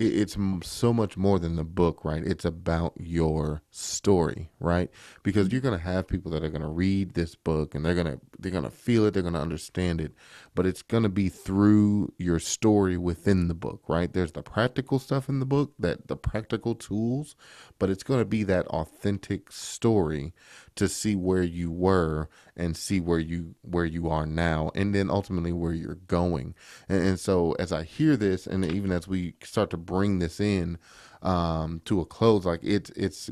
it's 0.00 0.36
so 0.62 0.94
much 0.94 1.18
more 1.18 1.38
than 1.38 1.56
the 1.56 1.64
book, 1.64 2.06
right? 2.06 2.26
It's 2.26 2.46
about 2.46 2.94
your 2.96 3.60
story, 3.70 4.50
right? 4.58 4.90
Because 5.22 5.46
mm-hmm. 5.46 5.52
you're 5.52 5.60
going 5.60 5.78
to 5.78 5.84
have 5.84 6.08
people 6.08 6.30
that 6.32 6.42
are 6.42 6.48
going 6.48 6.62
to 6.62 6.68
read 6.68 7.12
this 7.12 7.34
book 7.34 7.74
and 7.74 7.84
they're 7.84 7.94
going 7.94 8.06
to 8.06 8.20
they're 8.38 8.50
going 8.50 8.64
to 8.64 8.70
feel 8.70 9.04
it, 9.04 9.12
they're 9.12 9.22
going 9.22 9.34
to 9.34 9.40
understand 9.40 10.00
it, 10.00 10.12
but 10.54 10.64
it's 10.64 10.80
going 10.80 11.02
to 11.02 11.10
be 11.10 11.28
through 11.28 12.12
your 12.16 12.38
story 12.38 12.96
within 12.96 13.48
the 13.48 13.54
book, 13.54 13.82
right? 13.88 14.10
There's 14.10 14.32
the 14.32 14.42
practical 14.42 14.98
stuff 14.98 15.28
in 15.28 15.38
the 15.38 15.46
book, 15.46 15.74
that 15.78 16.08
the 16.08 16.16
practical 16.16 16.74
tools, 16.74 17.36
but 17.78 17.90
it's 17.90 18.02
going 18.02 18.20
to 18.20 18.24
be 18.24 18.42
that 18.44 18.66
authentic 18.68 19.52
story 19.52 20.32
to 20.76 20.88
see 20.88 21.16
where 21.16 21.42
you 21.42 21.70
were 21.70 22.28
and 22.56 22.76
see 22.76 23.00
where 23.00 23.18
you 23.18 23.54
where 23.62 23.84
you 23.84 24.08
are 24.08 24.26
now 24.26 24.70
and 24.74 24.94
then 24.94 25.10
ultimately 25.10 25.52
where 25.52 25.72
you're 25.72 25.96
going. 26.06 26.54
And, 26.88 27.02
and 27.02 27.20
so 27.20 27.52
as 27.52 27.72
i 27.72 27.82
hear 27.82 28.16
this 28.16 28.46
and 28.46 28.64
even 28.64 28.92
as 28.92 29.06
we 29.08 29.34
start 29.42 29.70
to 29.70 29.76
bring 29.76 30.18
this 30.18 30.40
in 30.40 30.78
um, 31.22 31.82
to 31.84 32.00
a 32.00 32.06
close 32.06 32.44
like 32.46 32.60
it's 32.62 32.90
it's 32.90 33.30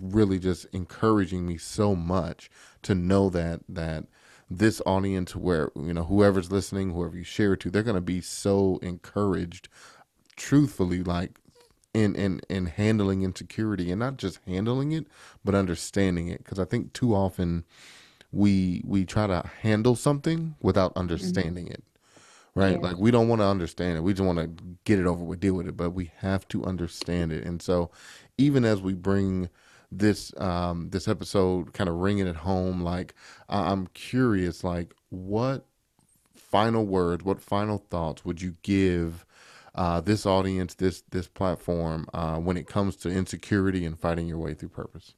really 0.00 0.38
just 0.38 0.66
encouraging 0.72 1.46
me 1.46 1.56
so 1.56 1.94
much 1.94 2.50
to 2.82 2.94
know 2.94 3.30
that 3.30 3.60
that 3.68 4.04
this 4.50 4.82
audience 4.84 5.34
where 5.34 5.70
you 5.74 5.94
know 5.94 6.04
whoever's 6.04 6.52
listening 6.52 6.90
whoever 6.90 7.16
you 7.16 7.24
share 7.24 7.54
it 7.54 7.60
to 7.60 7.70
they're 7.70 7.82
going 7.82 7.94
to 7.94 8.00
be 8.00 8.20
so 8.20 8.78
encouraged 8.82 9.68
truthfully 10.36 11.02
like 11.02 11.38
in 11.94 12.14
in 12.14 12.40
in 12.48 12.66
handling 12.66 13.22
insecurity 13.22 13.90
and 13.90 14.00
not 14.00 14.16
just 14.16 14.38
handling 14.46 14.92
it 14.92 15.06
but 15.44 15.54
understanding 15.54 16.28
it 16.28 16.38
because 16.38 16.58
i 16.58 16.64
think 16.64 16.92
too 16.92 17.14
often 17.14 17.64
we 18.32 18.82
we 18.84 19.04
try 19.04 19.26
to 19.26 19.42
handle 19.60 19.94
something 19.94 20.54
without 20.60 20.92
mm-hmm. 20.92 21.00
understanding 21.00 21.66
mm-hmm. 21.66 21.74
it 21.74 21.84
right 22.54 22.80
yeah. 22.80 22.88
like 22.88 22.96
we 22.96 23.10
don't 23.10 23.28
want 23.28 23.40
to 23.40 23.46
understand 23.46 23.96
it 23.96 24.00
we 24.00 24.12
just 24.12 24.24
want 24.24 24.38
to 24.38 24.64
get 24.84 24.98
it 24.98 25.06
over 25.06 25.22
with 25.22 25.40
deal 25.40 25.54
with 25.54 25.68
it 25.68 25.76
but 25.76 25.90
we 25.90 26.10
have 26.16 26.46
to 26.48 26.64
understand 26.64 27.30
it 27.30 27.44
and 27.44 27.60
so 27.60 27.90
even 28.38 28.64
as 28.64 28.80
we 28.80 28.94
bring 28.94 29.48
this 29.90 30.32
um 30.40 30.88
this 30.90 31.06
episode 31.06 31.74
kind 31.74 31.90
of 31.90 31.96
ringing 31.96 32.26
it 32.26 32.36
home 32.36 32.82
like 32.82 33.14
i'm 33.50 33.86
curious 33.88 34.64
like 34.64 34.94
what 35.10 35.66
final 36.34 36.84
words 36.86 37.22
what 37.22 37.40
final 37.40 37.78
thoughts 37.90 38.24
would 38.24 38.40
you 38.40 38.54
give 38.62 39.26
uh, 39.74 40.00
this 40.00 40.26
audience, 40.26 40.74
this 40.74 41.02
this 41.10 41.28
platform, 41.28 42.06
uh, 42.12 42.36
when 42.36 42.56
it 42.56 42.66
comes 42.66 42.96
to 42.96 43.08
insecurity 43.08 43.84
and 43.84 43.98
fighting 43.98 44.26
your 44.26 44.38
way 44.38 44.54
through 44.54 44.70
purpose. 44.70 45.14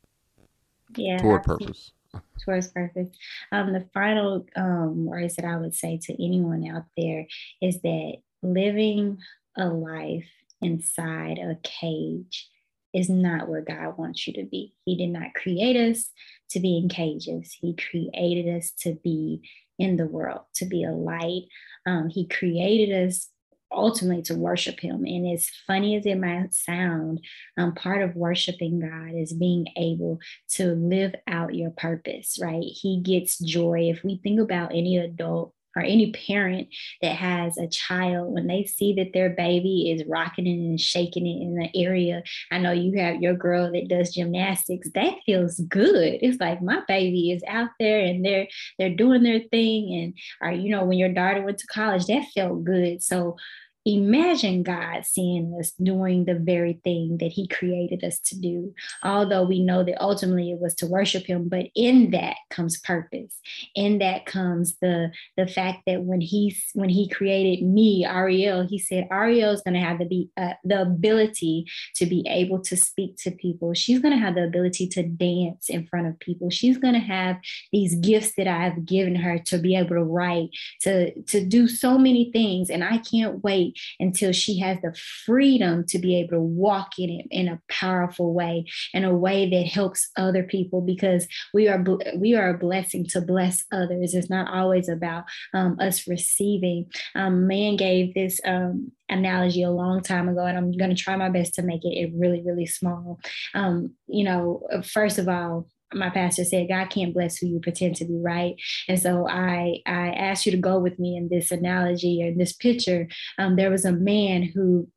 Yeah, 0.97 1.19
toward 1.19 1.43
purpose. 1.43 1.93
Towards 2.45 2.69
purpose. 2.69 3.09
Um, 3.51 3.73
the 3.73 3.89
final 3.93 4.47
um, 4.55 5.05
words 5.05 5.35
that 5.35 5.45
I 5.45 5.57
would 5.57 5.75
say 5.75 5.99
to 6.05 6.25
anyone 6.25 6.65
out 6.69 6.85
there 6.97 7.27
is 7.61 7.81
that 7.81 8.19
living 8.41 9.19
a 9.57 9.67
life 9.67 10.29
inside 10.61 11.39
a 11.39 11.57
cage 11.65 12.49
is 12.93 13.11
not 13.11 13.49
where 13.49 13.63
God 13.63 13.99
wants 13.99 14.27
you 14.27 14.33
to 14.35 14.45
be. 14.45 14.75
He 14.85 14.97
did 14.97 15.11
not 15.11 15.35
create 15.35 15.77
us 15.77 16.11
to 16.51 16.61
be 16.61 16.79
in 16.79 16.89
cages. 16.89 17.57
He 17.61 17.75
created 17.75 18.57
us 18.57 18.71
to 18.83 18.95
be 19.03 19.43
in 19.79 19.97
the 19.97 20.07
world, 20.07 20.43
to 20.55 20.67
be 20.67 20.85
a 20.85 20.93
light. 20.93 21.43
Um, 21.87 22.09
he 22.09 22.29
created 22.29 23.09
us 23.09 23.29
ultimately 23.75 24.23
to 24.23 24.35
worship 24.35 24.81
him. 24.81 25.05
And 25.05 25.33
as 25.33 25.49
funny 25.67 25.97
as 25.97 26.07
it 26.07 26.19
might 26.19 26.55
sound, 26.55 27.21
um, 27.59 27.75
part 27.75 28.03
of 28.03 28.17
worshiping 28.17 28.81
God 28.81 29.15
is 29.15 29.33
being 29.33 29.67
able 29.77 30.19
to 30.51 30.75
live 30.75 31.15
out 31.27 31.55
your 31.55 31.71
purpose, 31.71 32.39
right? 32.41 32.65
He 32.65 33.01
gets 33.01 33.39
joy. 33.39 33.91
If 33.91 34.05
we 34.05 34.21
think 34.23 34.41
about 34.41 34.73
any 34.73 34.99
adult 34.99 35.53
or 35.77 35.83
any 35.83 36.13
parent 36.13 36.69
that 37.03 37.17
has 37.17 37.59
a 37.59 37.67
child, 37.67 38.33
when 38.33 38.47
they 38.47 38.65
see 38.65 38.95
that 38.95 39.13
their 39.13 39.31
baby 39.31 39.91
is 39.91 40.07
rocking 40.07 40.47
it 40.47 40.53
and 40.53 40.81
shaking 40.81 41.27
it 41.27 41.43
in 41.43 41.57
the 41.57 41.85
area, 41.85 42.23
I 42.51 42.59
know 42.59 42.71
you 42.71 42.99
have 43.01 43.21
your 43.21 43.35
girl 43.35 43.73
that 43.73 43.89
does 43.89 44.15
gymnastics. 44.15 44.89
That 44.95 45.15
feels 45.27 45.59
good. 45.61 46.19
It's 46.23 46.41
like 46.41 46.63
my 46.63 46.83
baby 46.87 47.33
is 47.33 47.43
out 47.49 47.71
there 47.81 48.01
and 48.01 48.25
they're 48.25 48.47
they're 48.79 48.95
doing 48.95 49.23
their 49.23 49.41
thing. 49.51 49.95
And 49.95 50.15
or 50.49 50.57
you 50.57 50.71
know, 50.71 50.85
when 50.85 50.99
your 50.99 51.13
daughter 51.13 51.43
went 51.43 51.59
to 51.59 51.67
college, 51.67 52.07
that 52.07 52.27
felt 52.35 52.63
good. 52.63 53.03
So 53.03 53.37
imagine 53.85 54.63
God 54.63 55.05
seeing 55.05 55.57
us 55.61 55.73
doing 55.73 56.25
the 56.25 56.35
very 56.35 56.81
thing 56.85 57.19
that 57.19 57.33
He 57.33 57.47
created 57.49 58.03
us 58.03 58.19
to 58.21 58.39
do. 58.39 58.75
Although 59.03 59.45
we 59.45 59.61
know 59.61 59.85
that 59.85 60.01
ultimately 60.01 60.51
it 60.51 60.61
was 60.61 60.75
to 60.77 60.87
worship 60.87 61.25
Him, 61.25 61.49
but 61.49 61.67
in 61.75 62.11
that 62.13 62.37
comes 62.51 62.81
purpose. 62.81 63.39
In 63.75 63.99
that 63.99 64.27
comes 64.27 64.77
the 64.81 65.11
the 65.37 65.47
fact 65.47 65.83
that 65.87 66.03
when 66.03 66.21
He 66.21 66.57
when 66.73 66.89
He 66.89 67.09
created 67.09 67.65
me, 67.65 68.07
Areyell, 68.07 68.69
He 68.69 68.79
said 68.79 69.09
Areyell 69.11 69.55
is 69.55 69.63
going 69.63 69.75
to 69.75 69.81
have 69.81 69.99
the 69.99 70.07
be 70.07 70.31
uh, 70.37 70.55
the 70.65 70.83
ability 70.83 71.67
to 71.97 72.07
be 72.07 72.27
able 72.29 72.61
to 72.61 72.77
speak 72.77 73.17
to 73.19 73.31
people. 73.31 73.75
She's 73.75 74.01
going 74.01 74.15
to 74.15 74.21
have 74.21 74.35
the 74.35 74.45
ability 74.45 74.89
to 74.89 75.03
dance 75.03 75.69
in 75.69 75.87
front 75.87 76.07
of 76.07 76.19
people. 76.21 76.51
She's 76.51 76.79
going 76.79 76.95
to 76.95 77.01
have 77.01 77.37
these 77.73 77.95
gifts 77.97 78.33
that 78.37 78.49
I 78.49 78.65
have 78.65 78.85
given 78.87 79.15
her 79.17 79.39
to 79.39 79.59
be 79.59 79.77
able 79.77 79.97
to 79.97 80.05
write, 80.05 80.49
to 80.83 81.13
to 81.23 81.45
do 81.45 81.69
so 81.69 81.99
many 81.99 82.31
things, 82.33 82.71
and 82.71 82.83
I 82.83 82.99
can't 82.99 83.43
wait 83.45 83.74
until 84.01 84.33
she 84.33 84.59
has 84.61 84.79
the 84.83 84.95
freedom 85.25 85.85
to 85.89 85.99
be 85.99 86.17
able 86.17 86.31
to 86.31 86.41
walk 86.41 86.99
in 86.99 87.11
it 87.11 87.27
in 87.31 87.49
a 87.49 87.61
powerful 87.69 88.35
way, 88.35 88.67
in 88.93 89.05
a 89.05 89.17
way 89.17 89.49
that 89.51 89.67
helps 89.67 90.11
other 90.17 90.43
people 90.43 90.81
because 90.81 91.27
we 91.53 91.69
are 91.69 91.85
we 92.17 92.35
are 92.35 92.51
a 92.51 92.59
blessing 92.59 93.07
to 93.07 93.21
bless 93.21 93.65
others. 93.73 94.15
It's 94.15 94.31
not 94.31 94.53
always 94.53 94.89
about 94.89 95.25
um, 95.53 95.77
us 95.81 96.07
receiving. 96.07 96.87
Um, 97.15 97.47
man 97.47 97.77
gave 97.77 98.15
this 98.15 98.41
um, 98.45 98.93
analogy 99.09 99.63
a 99.63 99.71
long 99.71 100.03
time 100.03 100.29
ago, 100.29 100.45
and 100.45 100.57
I'm 100.57 100.73
going 100.73 100.95
to 100.95 101.03
try 101.03 101.17
my 101.17 101.29
best 101.29 101.55
to 101.55 101.63
make 101.63 101.85
it 101.85 102.13
really, 102.17 102.43
really 102.45 102.67
small. 102.67 103.21
Um, 103.55 103.95
you 104.07 104.25
know, 104.25 104.63
first 104.85 105.19
of 105.19 105.29
all, 105.29 105.67
my 105.93 106.11
pastor 106.11 106.45
said 106.45 106.69
god 106.69 106.91
can't 106.91 107.15
bless 107.15 107.37
who 107.37 107.47
you 107.47 107.61
pretend 107.61 107.95
to 107.95 108.05
be 108.05 108.19
right 108.23 108.55
and 108.89 109.01
so 109.01 109.29
i 109.29 109.77
i 109.87 110.09
asked 110.11 110.47
you 110.47 110.53
to 110.53 110.59
go 110.59 110.79
with 110.79 110.99
me 110.99 111.17
in 111.17 111.29
this 111.29 111.51
analogy 111.51 112.23
or 112.23 112.29
in 112.29 112.39
this 112.39 112.53
picture 112.53 113.09
um, 113.39 113.57
there 113.57 113.71
was 113.71 113.85
a 113.85 113.93
man 113.93 114.43
who 114.43 114.89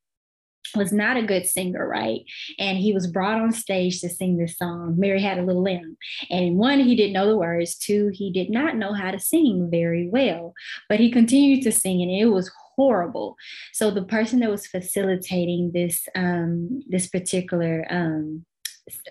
was 0.76 0.92
not 0.92 1.18
a 1.18 1.24
good 1.24 1.46
singer, 1.46 1.88
right? 1.88 2.22
And 2.60 2.78
he 2.78 2.94
was 2.94 3.08
brought 3.08 3.40
on 3.40 3.52
stage 3.52 4.02
to 4.02 4.10
sing 4.10 4.38
this 4.38 4.58
song, 4.58 4.96
Mary 4.98 5.22
Had 5.22 5.38
a 5.38 5.44
Little 5.44 5.64
Lamb. 5.64 5.98
And 6.30 6.58
one, 6.58 6.80
he 6.80 6.96
didn't 6.96 7.14
know 7.14 7.28
the 7.28 7.38
words. 7.38 7.78
Two, 7.78 8.12
he 8.14 8.32
did 8.32 8.50
not 8.50 8.76
know 8.76 8.94
how 8.94 9.12
to 9.12 9.20
sing 9.20 9.70
very 9.72 10.10
well, 10.10 10.54
but 10.90 11.00
he 11.00 11.12
continued 11.12 11.64
to 11.64 11.72
sing 11.72 12.02
and 12.02 12.12
it 12.12 12.26
was 12.26 12.52
horrible. 12.76 13.36
So 13.74 13.92
the 13.92 14.04
person 14.04 14.40
that 14.40 14.52
was 14.52 14.68
facilitating 14.68 15.72
this 15.74 16.08
um, 16.16 16.82
this 16.88 17.08
particular 17.08 17.86
um, 17.90 18.46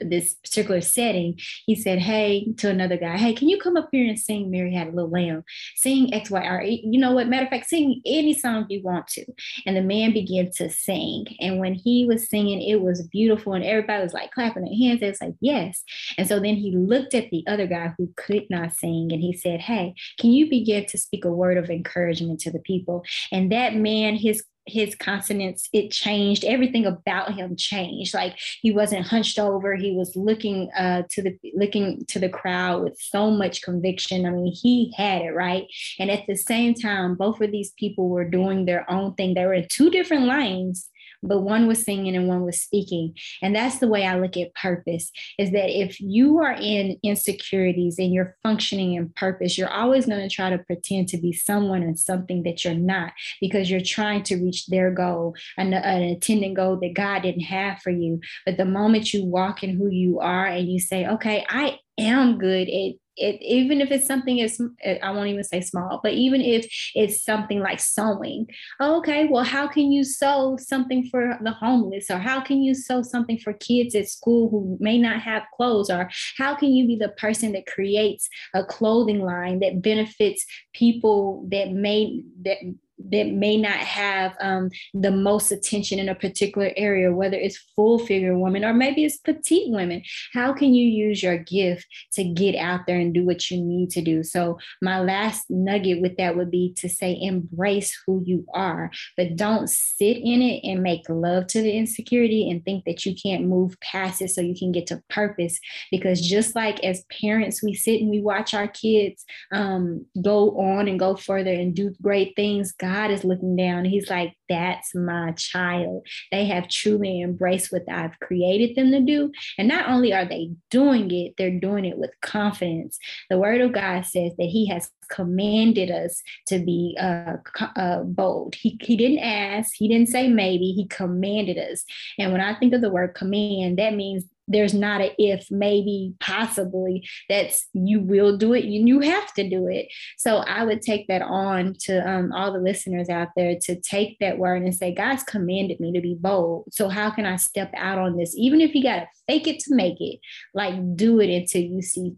this 0.00 0.34
particular 0.34 0.80
setting, 0.80 1.38
he 1.66 1.74
said, 1.74 1.98
Hey, 1.98 2.52
to 2.58 2.68
another 2.68 2.96
guy, 2.96 3.16
Hey, 3.16 3.32
can 3.32 3.48
you 3.48 3.58
come 3.58 3.76
up 3.76 3.88
here 3.92 4.08
and 4.08 4.18
sing 4.18 4.50
Mary 4.50 4.74
Had 4.74 4.88
a 4.88 4.90
Little 4.90 5.10
Lamb? 5.10 5.44
Sing 5.76 6.12
X, 6.12 6.30
Y, 6.30 6.42
R. 6.42 6.62
You 6.62 6.98
know 6.98 7.12
what? 7.12 7.28
Matter 7.28 7.44
of 7.44 7.50
fact, 7.50 7.68
sing 7.68 8.00
any 8.06 8.34
song 8.34 8.66
you 8.68 8.82
want 8.82 9.06
to. 9.08 9.24
And 9.66 9.76
the 9.76 9.82
man 9.82 10.12
began 10.12 10.50
to 10.52 10.70
sing. 10.70 11.26
And 11.40 11.58
when 11.58 11.74
he 11.74 12.06
was 12.06 12.28
singing, 12.28 12.62
it 12.62 12.80
was 12.80 13.06
beautiful. 13.08 13.54
And 13.54 13.64
everybody 13.64 14.02
was 14.02 14.14
like 14.14 14.32
clapping 14.32 14.64
their 14.64 14.74
hands. 14.74 15.02
It 15.02 15.08
was 15.08 15.20
like, 15.20 15.34
Yes. 15.40 15.82
And 16.18 16.28
so 16.28 16.40
then 16.40 16.56
he 16.56 16.74
looked 16.76 17.14
at 17.14 17.30
the 17.30 17.44
other 17.46 17.66
guy 17.66 17.92
who 17.96 18.12
could 18.16 18.46
not 18.50 18.72
sing 18.72 19.08
and 19.12 19.20
he 19.20 19.32
said, 19.32 19.60
Hey, 19.60 19.94
can 20.18 20.30
you 20.30 20.48
begin 20.48 20.86
to 20.86 20.98
speak 20.98 21.24
a 21.24 21.30
word 21.30 21.58
of 21.58 21.70
encouragement 21.70 22.40
to 22.40 22.50
the 22.50 22.58
people? 22.60 23.04
And 23.32 23.52
that 23.52 23.74
man, 23.74 24.16
his 24.16 24.42
his 24.66 24.94
consonants 24.94 25.68
it 25.72 25.90
changed. 25.90 26.44
Everything 26.44 26.86
about 26.86 27.34
him 27.34 27.56
changed. 27.56 28.14
Like 28.14 28.36
he 28.60 28.72
wasn't 28.72 29.06
hunched 29.06 29.38
over. 29.38 29.76
He 29.76 29.92
was 29.92 30.16
looking 30.16 30.70
uh 30.76 31.02
to 31.10 31.22
the 31.22 31.38
looking 31.54 32.04
to 32.08 32.18
the 32.18 32.28
crowd 32.28 32.82
with 32.82 32.98
so 32.98 33.30
much 33.30 33.62
conviction. 33.62 34.26
I 34.26 34.30
mean 34.30 34.52
he 34.52 34.92
had 34.96 35.22
it 35.22 35.34
right? 35.34 35.66
And 35.98 36.10
at 36.10 36.24
the 36.26 36.36
same 36.36 36.74
time 36.74 37.14
both 37.14 37.40
of 37.40 37.52
these 37.52 37.72
people 37.78 38.08
were 38.08 38.28
doing 38.28 38.64
their 38.64 38.90
own 38.90 39.14
thing. 39.14 39.34
They 39.34 39.46
were 39.46 39.54
in 39.54 39.66
two 39.70 39.90
different 39.90 40.26
lanes 40.26 40.88
but 41.26 41.40
one 41.40 41.66
was 41.66 41.84
singing 41.84 42.16
and 42.16 42.28
one 42.28 42.42
was 42.42 42.60
speaking. 42.60 43.14
And 43.42 43.54
that's 43.54 43.78
the 43.78 43.88
way 43.88 44.06
I 44.06 44.18
look 44.18 44.36
at 44.36 44.54
purpose 44.54 45.10
is 45.38 45.50
that 45.52 45.70
if 45.70 46.00
you 46.00 46.38
are 46.38 46.52
in 46.52 46.98
insecurities 47.02 47.98
and 47.98 48.12
you're 48.12 48.36
functioning 48.42 48.94
in 48.94 49.10
purpose, 49.10 49.58
you're 49.58 49.72
always 49.72 50.06
going 50.06 50.26
to 50.26 50.34
try 50.34 50.50
to 50.50 50.58
pretend 50.58 51.08
to 51.08 51.18
be 51.18 51.32
someone 51.32 51.82
and 51.82 51.98
something 51.98 52.42
that 52.44 52.64
you're 52.64 52.74
not 52.74 53.12
because 53.40 53.70
you're 53.70 53.80
trying 53.80 54.22
to 54.24 54.36
reach 54.36 54.66
their 54.66 54.90
goal, 54.90 55.34
an, 55.56 55.74
an 55.74 56.02
intended 56.02 56.56
goal 56.56 56.78
that 56.80 56.94
God 56.94 57.22
didn't 57.22 57.42
have 57.42 57.80
for 57.80 57.90
you. 57.90 58.20
But 58.44 58.56
the 58.56 58.64
moment 58.64 59.12
you 59.12 59.24
walk 59.24 59.62
in 59.62 59.76
who 59.76 59.88
you 59.88 60.20
are 60.20 60.46
and 60.46 60.68
you 60.68 60.78
say, 60.78 61.06
okay, 61.06 61.44
I 61.48 61.78
am 61.98 62.38
good 62.38 62.68
at 62.68 62.94
it, 63.16 63.40
even 63.42 63.80
if 63.80 63.90
it's 63.90 64.06
something 64.06 64.40
as 64.40 64.60
eh, 64.82 64.98
I 65.02 65.10
won't 65.10 65.28
even 65.28 65.44
say 65.44 65.60
small, 65.60 66.00
but 66.02 66.12
even 66.12 66.40
if 66.40 66.66
it's 66.94 67.24
something 67.24 67.60
like 67.60 67.80
sewing, 67.80 68.46
oh, 68.80 68.98
okay, 68.98 69.26
well, 69.28 69.44
how 69.44 69.66
can 69.66 69.90
you 69.92 70.04
sew 70.04 70.56
something 70.60 71.08
for 71.10 71.38
the 71.42 71.52
homeless, 71.52 72.10
or 72.10 72.18
how 72.18 72.40
can 72.40 72.62
you 72.62 72.74
sew 72.74 73.02
something 73.02 73.38
for 73.38 73.52
kids 73.54 73.94
at 73.94 74.08
school 74.08 74.48
who 74.50 74.76
may 74.80 74.98
not 74.98 75.20
have 75.20 75.42
clothes, 75.56 75.90
or 75.90 76.10
how 76.36 76.54
can 76.54 76.72
you 76.72 76.86
be 76.86 76.96
the 76.96 77.08
person 77.10 77.52
that 77.52 77.66
creates 77.66 78.28
a 78.54 78.64
clothing 78.64 79.20
line 79.20 79.60
that 79.60 79.82
benefits 79.82 80.44
people 80.74 81.46
that 81.50 81.70
may 81.70 82.22
that 82.42 82.58
that 82.98 83.28
may 83.28 83.56
not 83.56 83.76
have 83.76 84.34
um, 84.40 84.70
the 84.94 85.10
most 85.10 85.52
attention 85.52 85.98
in 85.98 86.08
a 86.08 86.14
particular 86.14 86.72
area, 86.76 87.12
whether 87.12 87.36
it's 87.36 87.58
full 87.76 87.98
figure 87.98 88.38
women 88.38 88.64
or 88.64 88.72
maybe 88.72 89.04
it's 89.04 89.18
petite 89.18 89.70
women. 89.70 90.02
How 90.32 90.52
can 90.52 90.74
you 90.74 90.86
use 90.86 91.22
your 91.22 91.38
gift 91.38 91.86
to 92.14 92.24
get 92.24 92.56
out 92.56 92.86
there 92.86 92.98
and 92.98 93.12
do 93.12 93.24
what 93.24 93.50
you 93.50 93.62
need 93.62 93.90
to 93.90 94.02
do? 94.02 94.22
So, 94.22 94.58
my 94.80 95.00
last 95.00 95.46
nugget 95.50 96.00
with 96.00 96.16
that 96.16 96.36
would 96.36 96.50
be 96.50 96.74
to 96.78 96.88
say, 96.88 97.18
embrace 97.20 97.96
who 98.06 98.22
you 98.24 98.46
are, 98.54 98.90
but 99.16 99.36
don't 99.36 99.68
sit 99.68 100.16
in 100.16 100.42
it 100.42 100.64
and 100.64 100.82
make 100.82 101.08
love 101.08 101.46
to 101.48 101.62
the 101.62 101.72
insecurity 101.72 102.50
and 102.50 102.64
think 102.64 102.84
that 102.84 103.04
you 103.04 103.14
can't 103.14 103.44
move 103.44 103.78
past 103.80 104.22
it 104.22 104.30
so 104.30 104.40
you 104.40 104.56
can 104.56 104.72
get 104.72 104.86
to 104.88 105.02
purpose. 105.10 105.58
Because 105.90 106.20
just 106.20 106.56
like 106.56 106.82
as 106.82 107.04
parents, 107.20 107.62
we 107.62 107.74
sit 107.74 108.00
and 108.00 108.10
we 108.10 108.20
watch 108.20 108.54
our 108.54 108.68
kids 108.68 109.24
um, 109.52 110.06
go 110.22 110.58
on 110.58 110.88
and 110.88 110.98
go 110.98 111.16
further 111.16 111.52
and 111.52 111.74
do 111.74 111.94
great 112.02 112.34
things. 112.36 112.72
God 112.72 112.85
is 113.10 113.24
looking 113.24 113.56
down. 113.56 113.84
He's 113.84 114.10
like, 114.10 114.34
that's 114.48 114.94
my 114.94 115.32
child. 115.32 116.06
They 116.30 116.46
have 116.46 116.68
truly 116.68 117.20
embraced 117.20 117.72
what 117.72 117.82
I've 117.90 118.18
created 118.20 118.76
them 118.76 118.90
to 118.92 119.00
do. 119.00 119.32
And 119.58 119.68
not 119.68 119.88
only 119.88 120.12
are 120.12 120.24
they 120.24 120.50
doing 120.70 121.10
it, 121.10 121.34
they're 121.36 121.58
doing 121.58 121.84
it 121.84 121.98
with 121.98 122.10
confidence. 122.22 122.98
The 123.30 123.38
word 123.38 123.60
of 123.60 123.72
God 123.72 124.06
says 124.06 124.32
that 124.38 124.48
He 124.48 124.66
has 124.68 124.90
commanded 125.08 125.90
us 125.90 126.22
to 126.48 126.58
be 126.58 126.96
uh, 127.00 127.36
uh, 127.76 128.02
bold. 128.02 128.54
He, 128.54 128.78
he 128.80 128.96
didn't 128.96 129.18
ask, 129.18 129.72
He 129.74 129.88
didn't 129.88 130.08
say 130.08 130.28
maybe, 130.28 130.72
He 130.72 130.86
commanded 130.86 131.58
us. 131.58 131.84
And 132.18 132.32
when 132.32 132.40
I 132.40 132.58
think 132.58 132.72
of 132.72 132.80
the 132.80 132.90
word 132.90 133.14
command, 133.14 133.78
that 133.78 133.94
means 133.94 134.24
there's 134.48 134.74
not 134.74 135.00
a 135.00 135.14
if 135.18 135.50
maybe 135.50 136.14
possibly 136.20 137.06
that's 137.28 137.66
you 137.72 138.00
will 138.00 138.36
do 138.36 138.52
it 138.52 138.64
you, 138.64 138.84
you 138.86 139.00
have 139.00 139.32
to 139.34 139.48
do 139.48 139.68
it. 139.68 139.88
So 140.16 140.38
i 140.38 140.64
would 140.64 140.82
take 140.82 141.06
that 141.08 141.22
on 141.22 141.74
to 141.80 142.08
um, 142.08 142.32
all 142.32 142.52
the 142.52 142.58
listeners 142.58 143.08
out 143.08 143.28
there 143.36 143.56
to 143.62 143.80
take 143.80 144.18
that 144.20 144.38
word 144.38 144.62
and 144.62 144.74
say 144.74 144.94
god's 144.94 145.22
commanded 145.22 145.80
me 145.80 145.92
to 145.92 146.00
be 146.00 146.16
bold. 146.18 146.64
So 146.70 146.88
how 146.88 147.10
can 147.10 147.26
i 147.26 147.36
step 147.36 147.72
out 147.76 147.98
on 147.98 148.16
this? 148.16 148.34
Even 148.36 148.60
if 148.60 148.74
you 148.74 148.82
got 148.82 149.00
to 149.00 149.06
fake 149.26 149.46
it 149.46 149.58
to 149.60 149.74
make 149.74 150.00
it 150.00 150.20
like 150.54 150.74
do 150.96 151.20
it 151.20 151.34
until 151.34 151.62
you 151.62 151.82
see 151.82 152.14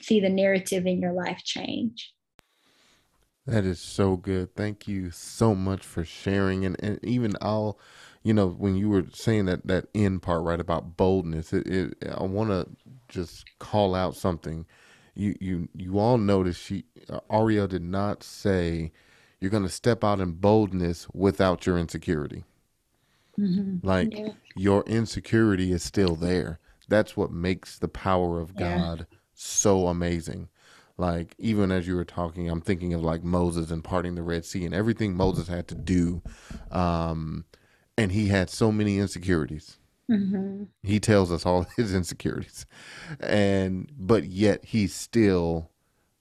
see 0.00 0.20
the 0.20 0.28
narrative 0.28 0.86
in 0.86 1.00
your 1.00 1.12
life 1.12 1.42
change. 1.44 2.12
That 3.46 3.64
is 3.64 3.80
so 3.80 4.16
good. 4.16 4.54
Thank 4.54 4.86
you 4.86 5.10
so 5.10 5.54
much 5.54 5.84
for 5.84 6.04
sharing. 6.04 6.64
And, 6.64 6.76
and 6.82 7.04
even 7.04 7.34
i'll 7.40 7.78
you 8.22 8.34
know, 8.34 8.48
when 8.48 8.76
you 8.76 8.88
were 8.90 9.04
saying 9.12 9.46
that 9.46 9.66
that 9.66 9.86
end 9.94 10.22
part 10.22 10.42
right 10.42 10.60
about 10.60 10.96
boldness, 10.96 11.52
it, 11.52 11.66
it 11.66 11.94
I 12.16 12.22
want 12.24 12.50
to 12.50 12.66
just 13.08 13.46
call 13.58 13.94
out 13.94 14.14
something. 14.14 14.66
You 15.14 15.36
you 15.40 15.68
you 15.74 15.98
all 15.98 16.18
notice 16.18 16.56
she 16.56 16.84
uh, 17.08 17.20
Areyell 17.30 17.68
did 17.68 17.82
not 17.82 18.22
say 18.22 18.92
you're 19.40 19.50
going 19.50 19.62
to 19.62 19.70
step 19.70 20.04
out 20.04 20.20
in 20.20 20.32
boldness 20.32 21.08
without 21.14 21.64
your 21.64 21.78
insecurity. 21.78 22.44
Mm-hmm. 23.38 23.86
Like 23.86 24.14
yeah. 24.14 24.28
your 24.54 24.82
insecurity 24.82 25.72
is 25.72 25.82
still 25.82 26.14
there. 26.14 26.58
That's 26.88 27.16
what 27.16 27.32
makes 27.32 27.78
the 27.78 27.88
power 27.88 28.40
of 28.40 28.54
God 28.54 29.06
yeah. 29.10 29.16
so 29.32 29.86
amazing. 29.86 30.48
Like 30.98 31.34
even 31.38 31.72
as 31.72 31.86
you 31.86 31.96
were 31.96 32.04
talking, 32.04 32.50
I'm 32.50 32.60
thinking 32.60 32.92
of 32.92 33.00
like 33.00 33.24
Moses 33.24 33.70
and 33.70 33.82
parting 33.82 34.14
the 34.14 34.22
Red 34.22 34.44
Sea 34.44 34.66
and 34.66 34.74
everything 34.74 35.16
Moses 35.16 35.48
had 35.48 35.66
to 35.68 35.74
do. 35.74 36.20
Um, 36.70 37.46
and 38.00 38.12
he 38.12 38.28
had 38.28 38.48
so 38.48 38.72
many 38.72 38.98
insecurities. 38.98 39.76
Mm-hmm. 40.10 40.64
He 40.82 40.98
tells 40.98 41.30
us 41.30 41.44
all 41.44 41.66
his 41.76 41.94
insecurities, 41.94 42.64
and 43.20 43.92
but 43.96 44.24
yet 44.24 44.64
he 44.64 44.86
still 44.86 45.70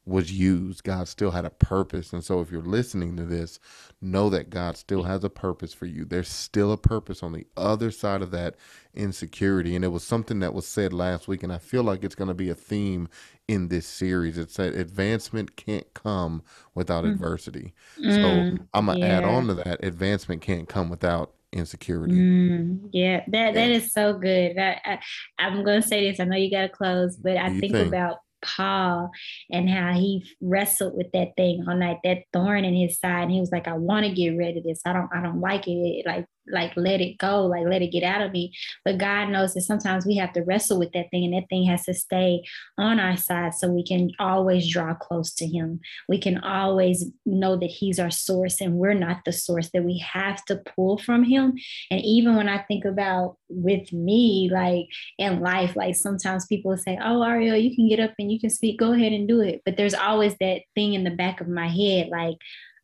was 0.05 0.31
used. 0.31 0.83
God 0.83 1.07
still 1.07 1.31
had 1.31 1.45
a 1.45 1.49
purpose, 1.49 2.11
and 2.11 2.23
so 2.23 2.41
if 2.41 2.51
you're 2.51 2.61
listening 2.61 3.15
to 3.15 3.23
this, 3.23 3.59
know 4.01 4.29
that 4.29 4.49
God 4.49 4.75
still 4.75 5.03
has 5.03 5.23
a 5.23 5.29
purpose 5.29 5.73
for 5.73 5.85
you. 5.85 6.03
There's 6.03 6.27
still 6.27 6.73
a 6.73 6.77
purpose 6.77 7.23
on 7.23 7.31
the 7.31 7.47
other 7.55 7.91
side 7.91 8.21
of 8.21 8.31
that 8.31 8.55
insecurity, 8.93 9.73
and 9.73 9.85
it 9.85 9.89
was 9.89 10.03
something 10.03 10.39
that 10.41 10.53
was 10.53 10.67
said 10.67 10.91
last 10.91 11.29
week, 11.29 11.43
and 11.43 11.53
I 11.53 11.59
feel 11.59 11.83
like 11.83 12.03
it's 12.03 12.15
going 12.15 12.27
to 12.27 12.33
be 12.33 12.49
a 12.49 12.55
theme 12.55 13.07
in 13.47 13.69
this 13.69 13.87
series. 13.87 14.37
It 14.37 14.51
said 14.51 14.75
advancement 14.75 15.55
can't 15.55 15.91
come 15.93 16.43
without 16.75 17.05
mm. 17.05 17.13
adversity. 17.13 17.73
Mm. 17.97 18.57
So 18.57 18.65
I'm 18.73 18.87
gonna 18.87 18.99
yeah. 18.99 19.17
add 19.17 19.23
on 19.23 19.47
to 19.47 19.53
that. 19.55 19.83
Advancement 19.83 20.41
can't 20.41 20.67
come 20.67 20.89
without 20.89 21.33
insecurity. 21.51 22.13
Mm, 22.13 22.89
yeah, 22.91 23.23
that 23.27 23.53
that 23.53 23.69
is 23.69 23.91
so 23.91 24.13
good. 24.13 24.57
That 24.57 24.81
I, 24.85 24.99
am 25.39 25.63
gonna 25.63 25.81
say 25.81 26.09
this. 26.09 26.19
I 26.19 26.25
know 26.25 26.37
you 26.37 26.51
gotta 26.51 26.69
close, 26.69 27.15
but 27.15 27.37
I 27.37 27.49
think, 27.59 27.73
think, 27.73 27.87
about 27.87 28.17
Paul 28.41 29.11
and 29.51 29.69
how 29.69 29.93
he 29.93 30.25
wrestled 30.41 30.95
with 30.95 31.11
that 31.13 31.35
thing 31.35 31.65
all 31.67 31.75
night, 31.75 31.97
that 32.03 32.23
thorn 32.33 32.65
in 32.65 32.73
his 32.73 32.99
side. 32.99 33.23
And 33.23 33.31
he 33.31 33.39
was 33.39 33.51
like, 33.51 33.67
I 33.67 33.73
want 33.73 34.05
to 34.05 34.11
get 34.11 34.29
rid 34.29 34.57
of 34.57 34.63
this. 34.63 34.81
I 34.85 34.93
don't, 34.93 35.09
I 35.13 35.21
don't 35.21 35.41
like 35.41 35.67
it. 35.67 36.05
Like 36.05 36.25
like 36.51 36.73
let 36.75 37.01
it 37.01 37.17
go, 37.17 37.45
like 37.45 37.65
let 37.65 37.81
it 37.81 37.91
get 37.91 38.03
out 38.03 38.21
of 38.21 38.31
me. 38.31 38.53
But 38.85 38.97
God 38.97 39.29
knows 39.29 39.53
that 39.53 39.61
sometimes 39.61 40.05
we 40.05 40.15
have 40.17 40.33
to 40.33 40.41
wrestle 40.41 40.79
with 40.79 40.91
that 40.93 41.09
thing, 41.11 41.25
and 41.25 41.33
that 41.33 41.49
thing 41.49 41.65
has 41.65 41.85
to 41.85 41.93
stay 41.93 42.43
on 42.77 42.99
our 42.99 43.17
side 43.17 43.53
so 43.53 43.67
we 43.69 43.83
can 43.83 44.11
always 44.19 44.69
draw 44.71 44.93
close 44.93 45.33
to 45.35 45.47
Him. 45.47 45.79
We 46.07 46.19
can 46.19 46.39
always 46.39 47.05
know 47.25 47.55
that 47.57 47.69
He's 47.69 47.99
our 47.99 48.11
source 48.11 48.61
and 48.61 48.75
we're 48.75 48.93
not 48.93 49.25
the 49.25 49.31
source, 49.31 49.69
that 49.73 49.83
we 49.83 49.99
have 49.99 50.43
to 50.45 50.57
pull 50.75 50.97
from 50.97 51.23
Him. 51.23 51.55
And 51.91 52.01
even 52.01 52.35
when 52.35 52.49
I 52.49 52.59
think 52.63 52.85
about 52.85 53.37
with 53.49 53.91
me, 53.91 54.49
like 54.51 54.87
in 55.17 55.39
life, 55.39 55.75
like 55.75 55.95
sometimes 55.95 56.45
people 56.45 56.75
say, 56.77 56.97
Oh, 57.01 57.19
Areyell, 57.19 57.61
you 57.61 57.75
can 57.75 57.87
get 57.87 57.99
up 57.99 58.13
and 58.19 58.31
you 58.31 58.39
can 58.39 58.49
speak, 58.49 58.79
go 58.79 58.93
ahead 58.93 59.13
and 59.13 59.27
do 59.27 59.41
it. 59.41 59.61
But 59.65 59.77
there's 59.77 59.93
always 59.93 60.35
that 60.39 60.61
thing 60.75 60.93
in 60.93 61.03
the 61.03 61.11
back 61.11 61.41
of 61.41 61.47
my 61.47 61.67
head, 61.67 62.09
like, 62.09 62.37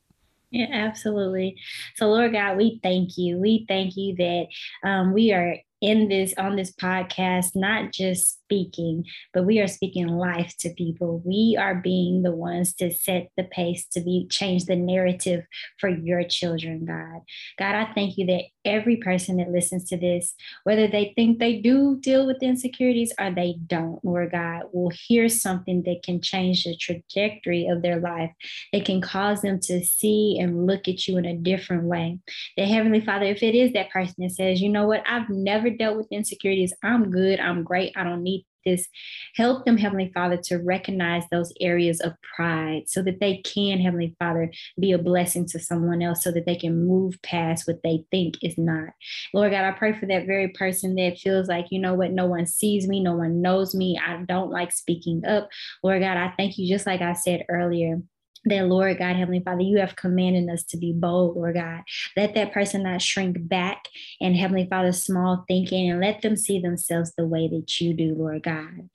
Yeah, 0.51 0.67
absolutely. 0.71 1.57
So, 1.95 2.07
Lord 2.07 2.33
God, 2.33 2.57
we 2.57 2.79
thank 2.83 3.17
you. 3.17 3.37
We 3.37 3.65
thank 3.67 3.97
you 3.97 4.15
that 4.17 4.45
um, 4.87 5.11
we 5.11 5.31
are 5.31 5.55
in 5.81 6.07
this 6.07 6.33
on 6.37 6.55
this 6.55 6.71
podcast 6.71 7.55
not 7.55 7.91
just 7.91 8.39
speaking 8.53 9.05
but 9.33 9.45
we 9.45 9.59
are 9.59 9.67
speaking 9.67 10.07
life 10.07 10.55
to 10.59 10.69
people 10.75 11.21
we 11.25 11.57
are 11.59 11.75
being 11.75 12.21
the 12.21 12.31
ones 12.31 12.73
to 12.73 12.91
set 12.91 13.29
the 13.35 13.43
pace 13.45 13.85
to 13.87 13.99
be 14.01 14.27
change 14.29 14.65
the 14.65 14.75
narrative 14.75 15.43
for 15.79 15.89
your 15.89 16.23
children 16.23 16.85
god 16.85 17.21
god 17.57 17.75
i 17.75 17.91
thank 17.93 18.17
you 18.17 18.25
that 18.25 18.43
every 18.65 18.97
person 18.97 19.37
that 19.37 19.49
listens 19.49 19.89
to 19.89 19.97
this 19.97 20.35
whether 20.63 20.87
they 20.87 21.13
think 21.15 21.39
they 21.39 21.59
do 21.59 21.97
deal 21.99 22.27
with 22.27 22.43
insecurities 22.43 23.11
or 23.19 23.31
they 23.31 23.55
don't 23.65 24.03
lord 24.05 24.31
god 24.31 24.63
will 24.71 24.91
hear 25.07 25.27
something 25.27 25.81
that 25.83 26.01
can 26.03 26.21
change 26.21 26.63
the 26.63 26.75
trajectory 26.77 27.67
of 27.67 27.81
their 27.81 27.99
life 27.99 28.31
it 28.71 28.85
can 28.85 29.01
cause 29.01 29.41
them 29.41 29.59
to 29.59 29.83
see 29.83 30.37
and 30.39 30.67
look 30.67 30.87
at 30.87 31.07
you 31.07 31.17
in 31.17 31.25
a 31.25 31.35
different 31.35 31.85
way 31.85 32.19
that 32.55 32.67
heavenly 32.67 33.01
father 33.01 33.25
if 33.25 33.41
it 33.41 33.55
is 33.55 33.73
that 33.73 33.89
person 33.89 34.15
that 34.19 34.31
says 34.31 34.61
you 34.61 34.69
know 34.69 34.87
what 34.87 35.03
i've 35.07 35.29
never 35.29 35.69
dealt 35.69 35.97
with 35.97 36.07
insecurities. 36.11 36.73
I'm 36.83 37.09
good. 37.11 37.39
I'm 37.39 37.63
great. 37.63 37.93
I 37.95 38.03
don't 38.03 38.23
need 38.23 38.42
this. 38.65 38.87
Help 39.35 39.65
them, 39.65 39.77
Heavenly 39.77 40.11
Father, 40.13 40.37
to 40.45 40.57
recognize 40.57 41.23
those 41.31 41.53
areas 41.59 41.99
of 42.01 42.13
pride 42.35 42.83
so 42.87 43.01
that 43.03 43.19
they 43.19 43.37
can, 43.37 43.79
Heavenly 43.79 44.15
Father, 44.19 44.51
be 44.79 44.91
a 44.91 44.97
blessing 44.97 45.45
to 45.47 45.59
someone 45.59 46.01
else 46.01 46.23
so 46.23 46.31
that 46.31 46.45
they 46.45 46.55
can 46.55 46.87
move 46.87 47.21
past 47.21 47.67
what 47.67 47.81
they 47.83 48.05
think 48.11 48.35
is 48.41 48.57
not. 48.57 48.89
Lord 49.33 49.51
God, 49.51 49.65
I 49.65 49.71
pray 49.71 49.93
for 49.93 50.05
that 50.07 50.27
very 50.27 50.49
person 50.49 50.95
that 50.95 51.19
feels 51.19 51.47
like, 51.47 51.67
you 51.69 51.79
know 51.79 51.93
what, 51.93 52.11
no 52.11 52.25
one 52.25 52.45
sees 52.45 52.87
me, 52.87 53.01
no 53.01 53.15
one 53.15 53.41
knows 53.41 53.75
me. 53.75 53.99
I 54.03 54.23
don't 54.27 54.51
like 54.51 54.71
speaking 54.71 55.25
up. 55.25 55.49
Lord 55.83 56.01
God, 56.01 56.17
I 56.17 56.33
thank 56.37 56.57
you, 56.57 56.67
just 56.67 56.85
like 56.85 57.01
I 57.01 57.13
said 57.13 57.45
earlier 57.49 58.01
that 58.45 58.67
Lord 58.67 58.97
God, 58.97 59.15
Heavenly 59.15 59.41
Father, 59.43 59.61
you 59.61 59.79
have 59.79 59.95
commanded 59.95 60.49
us 60.49 60.63
to 60.65 60.77
be 60.77 60.93
bold, 60.93 61.35
Lord 61.35 61.55
God. 61.55 61.81
Let 62.15 62.35
that 62.35 62.53
person 62.53 62.83
not 62.83 63.01
shrink 63.01 63.37
back 63.47 63.87
and 64.21 64.35
Heavenly 64.35 64.67
Father, 64.69 64.91
small 64.91 65.45
thinking, 65.47 65.89
and 65.89 65.99
let 65.99 66.21
them 66.21 66.35
see 66.35 66.59
themselves 66.59 67.13
the 67.17 67.25
way 67.25 67.47
that 67.47 67.79
you 67.79 67.93
do, 67.93 68.15
Lord 68.15 68.43
God. 68.43 68.89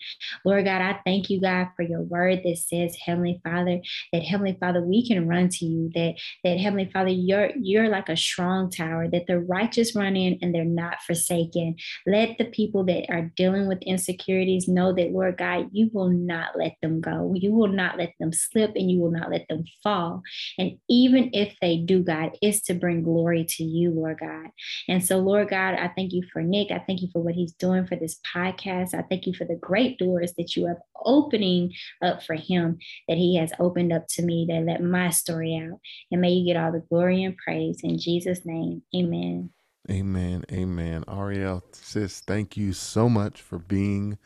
Lord 0.44 0.64
God, 0.64 0.80
I 0.80 1.00
thank 1.04 1.30
you, 1.30 1.40
God, 1.40 1.68
for 1.76 1.82
your 1.82 2.02
word 2.02 2.40
that 2.44 2.58
says, 2.58 2.96
Heavenly 2.96 3.40
Father, 3.44 3.80
that 4.12 4.22
Heavenly 4.22 4.56
Father, 4.58 4.82
we 4.82 5.06
can 5.06 5.28
run 5.28 5.48
to 5.48 5.64
you, 5.64 5.90
that 5.94 6.14
that 6.44 6.58
Heavenly 6.58 6.90
Father, 6.92 7.10
you're 7.10 7.50
you're 7.56 7.88
like 7.88 8.08
a 8.08 8.16
strong 8.16 8.70
tower, 8.70 9.08
that 9.08 9.26
the 9.26 9.40
righteous 9.40 9.94
run 9.94 10.16
in 10.16 10.38
and 10.42 10.54
they're 10.54 10.64
not 10.64 11.02
forsaken. 11.06 11.76
Let 12.06 12.38
the 12.38 12.46
people 12.46 12.84
that 12.84 13.06
are 13.10 13.30
dealing 13.36 13.68
with 13.68 13.82
insecurities 13.82 14.68
know 14.68 14.92
that, 14.94 15.12
Lord 15.12 15.38
God, 15.38 15.68
you 15.72 15.90
will 15.92 16.10
not 16.10 16.56
let 16.56 16.76
them 16.82 17.00
go. 17.00 17.34
You 17.34 17.52
will 17.52 17.68
not 17.68 17.98
let 17.98 18.12
them 18.18 18.32
slip 18.32 18.72
and 18.74 18.90
you 18.90 19.00
will 19.00 19.10
not 19.10 19.30
let 19.30 19.37
let 19.38 19.48
them 19.48 19.64
fall. 19.82 20.22
And 20.58 20.78
even 20.88 21.30
if 21.32 21.54
they 21.60 21.78
do, 21.78 22.02
God, 22.02 22.32
is 22.42 22.62
to 22.62 22.74
bring 22.74 23.02
glory 23.02 23.44
to 23.48 23.64
you, 23.64 23.90
Lord 23.90 24.18
God. 24.20 24.50
And 24.88 25.04
so, 25.04 25.18
Lord 25.18 25.48
God, 25.50 25.74
I 25.74 25.88
thank 25.94 26.12
you 26.12 26.22
for 26.32 26.42
Nick. 26.42 26.70
I 26.70 26.82
thank 26.86 27.02
you 27.02 27.08
for 27.12 27.22
what 27.22 27.34
he's 27.34 27.52
doing 27.52 27.86
for 27.86 27.96
this 27.96 28.18
podcast. 28.34 28.94
I 28.94 29.02
thank 29.02 29.26
you 29.26 29.34
for 29.34 29.44
the 29.44 29.56
great 29.56 29.98
doors 29.98 30.34
that 30.36 30.56
you 30.56 30.66
are 30.66 30.78
opening 31.04 31.72
up 32.02 32.22
for 32.22 32.34
him, 32.34 32.78
that 33.08 33.16
he 33.16 33.36
has 33.36 33.52
opened 33.58 33.92
up 33.92 34.06
to 34.08 34.22
me 34.22 34.46
that 34.48 34.64
let 34.64 34.82
my 34.82 35.10
story 35.10 35.56
out. 35.56 35.78
And 36.10 36.20
may 36.20 36.30
you 36.30 36.52
get 36.52 36.60
all 36.60 36.72
the 36.72 36.84
glory 36.88 37.24
and 37.24 37.36
praise 37.36 37.80
in 37.82 37.98
Jesus' 37.98 38.44
name. 38.44 38.82
Amen. 38.94 39.50
Amen. 39.90 40.44
Amen. 40.52 41.04
Areyell, 41.08 41.62
sis, 41.72 42.20
thank 42.20 42.56
you 42.56 42.72
so 42.74 43.08
much 43.08 43.40
for 43.40 43.58
being 43.58 44.18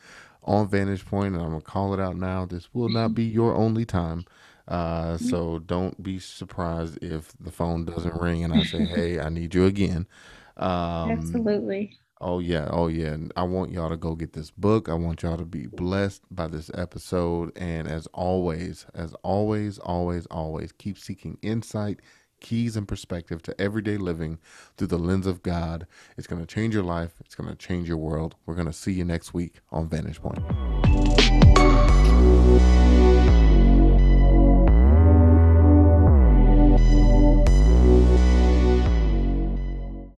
on 0.43 0.67
Vantage 0.67 1.05
Point, 1.05 1.35
and 1.35 1.43
I'm 1.43 1.51
gonna 1.51 1.61
call 1.61 1.93
it 1.93 1.99
out 2.01 2.17
now. 2.17 2.45
This 2.45 2.73
will 2.73 2.89
not 2.89 3.15
be 3.15 3.23
your 3.23 3.55
only 3.55 3.85
time. 3.85 4.25
Uh, 4.67 5.13
mm-hmm. 5.13 5.25
so 5.25 5.59
don't 5.59 6.01
be 6.01 6.19
surprised 6.19 6.97
if 7.03 7.33
the 7.39 7.51
phone 7.51 7.85
doesn't 7.85 8.19
ring 8.21 8.43
and 8.43 8.53
I 8.53 8.63
say, 8.63 8.85
"Hey, 8.85 9.19
I 9.19 9.29
need 9.29 9.53
you 9.53 9.65
again." 9.65 10.07
Um, 10.57 11.11
Absolutely. 11.11 11.97
Oh 12.21 12.39
yeah, 12.39 12.69
oh 12.71 12.87
yeah. 12.87 13.07
And 13.07 13.33
I 13.35 13.43
want 13.43 13.71
y'all 13.71 13.89
to 13.89 13.97
go 13.97 14.15
get 14.15 14.31
this 14.31 14.49
book. 14.49 14.87
I 14.87 14.93
want 14.93 15.23
y'all 15.23 15.37
to 15.37 15.45
be 15.45 15.67
blessed 15.67 16.21
by 16.31 16.47
this 16.47 16.71
episode. 16.73 17.51
And 17.57 17.85
as 17.87 18.07
always, 18.13 18.85
as 18.93 19.13
always, 19.23 19.77
always, 19.79 20.25
always, 20.27 20.71
keep 20.71 20.97
seeking 20.97 21.37
insight, 21.41 21.99
keys, 22.39 22.77
and 22.77 22.87
perspective 22.87 23.41
to 23.43 23.59
everyday 23.59 23.97
living 23.97 24.39
through 24.77 24.87
the 24.87 24.97
lens 24.97 25.27
of 25.27 25.43
God. 25.43 25.85
It's 26.17 26.27
going 26.27 26.41
to 26.41 26.47
change 26.47 26.73
your 26.73 26.83
life. 26.83 27.15
It's 27.19 27.35
going 27.35 27.49
to 27.49 27.55
change 27.57 27.89
your 27.89 27.97
world. 27.97 28.35
We're 28.45 28.55
going 28.55 28.67
to 28.67 28.73
see 28.73 28.93
you 28.93 29.03
next 29.03 29.33
week 29.33 29.59
on 29.71 29.89
Vantage 29.89 30.21
Point. 30.21 31.02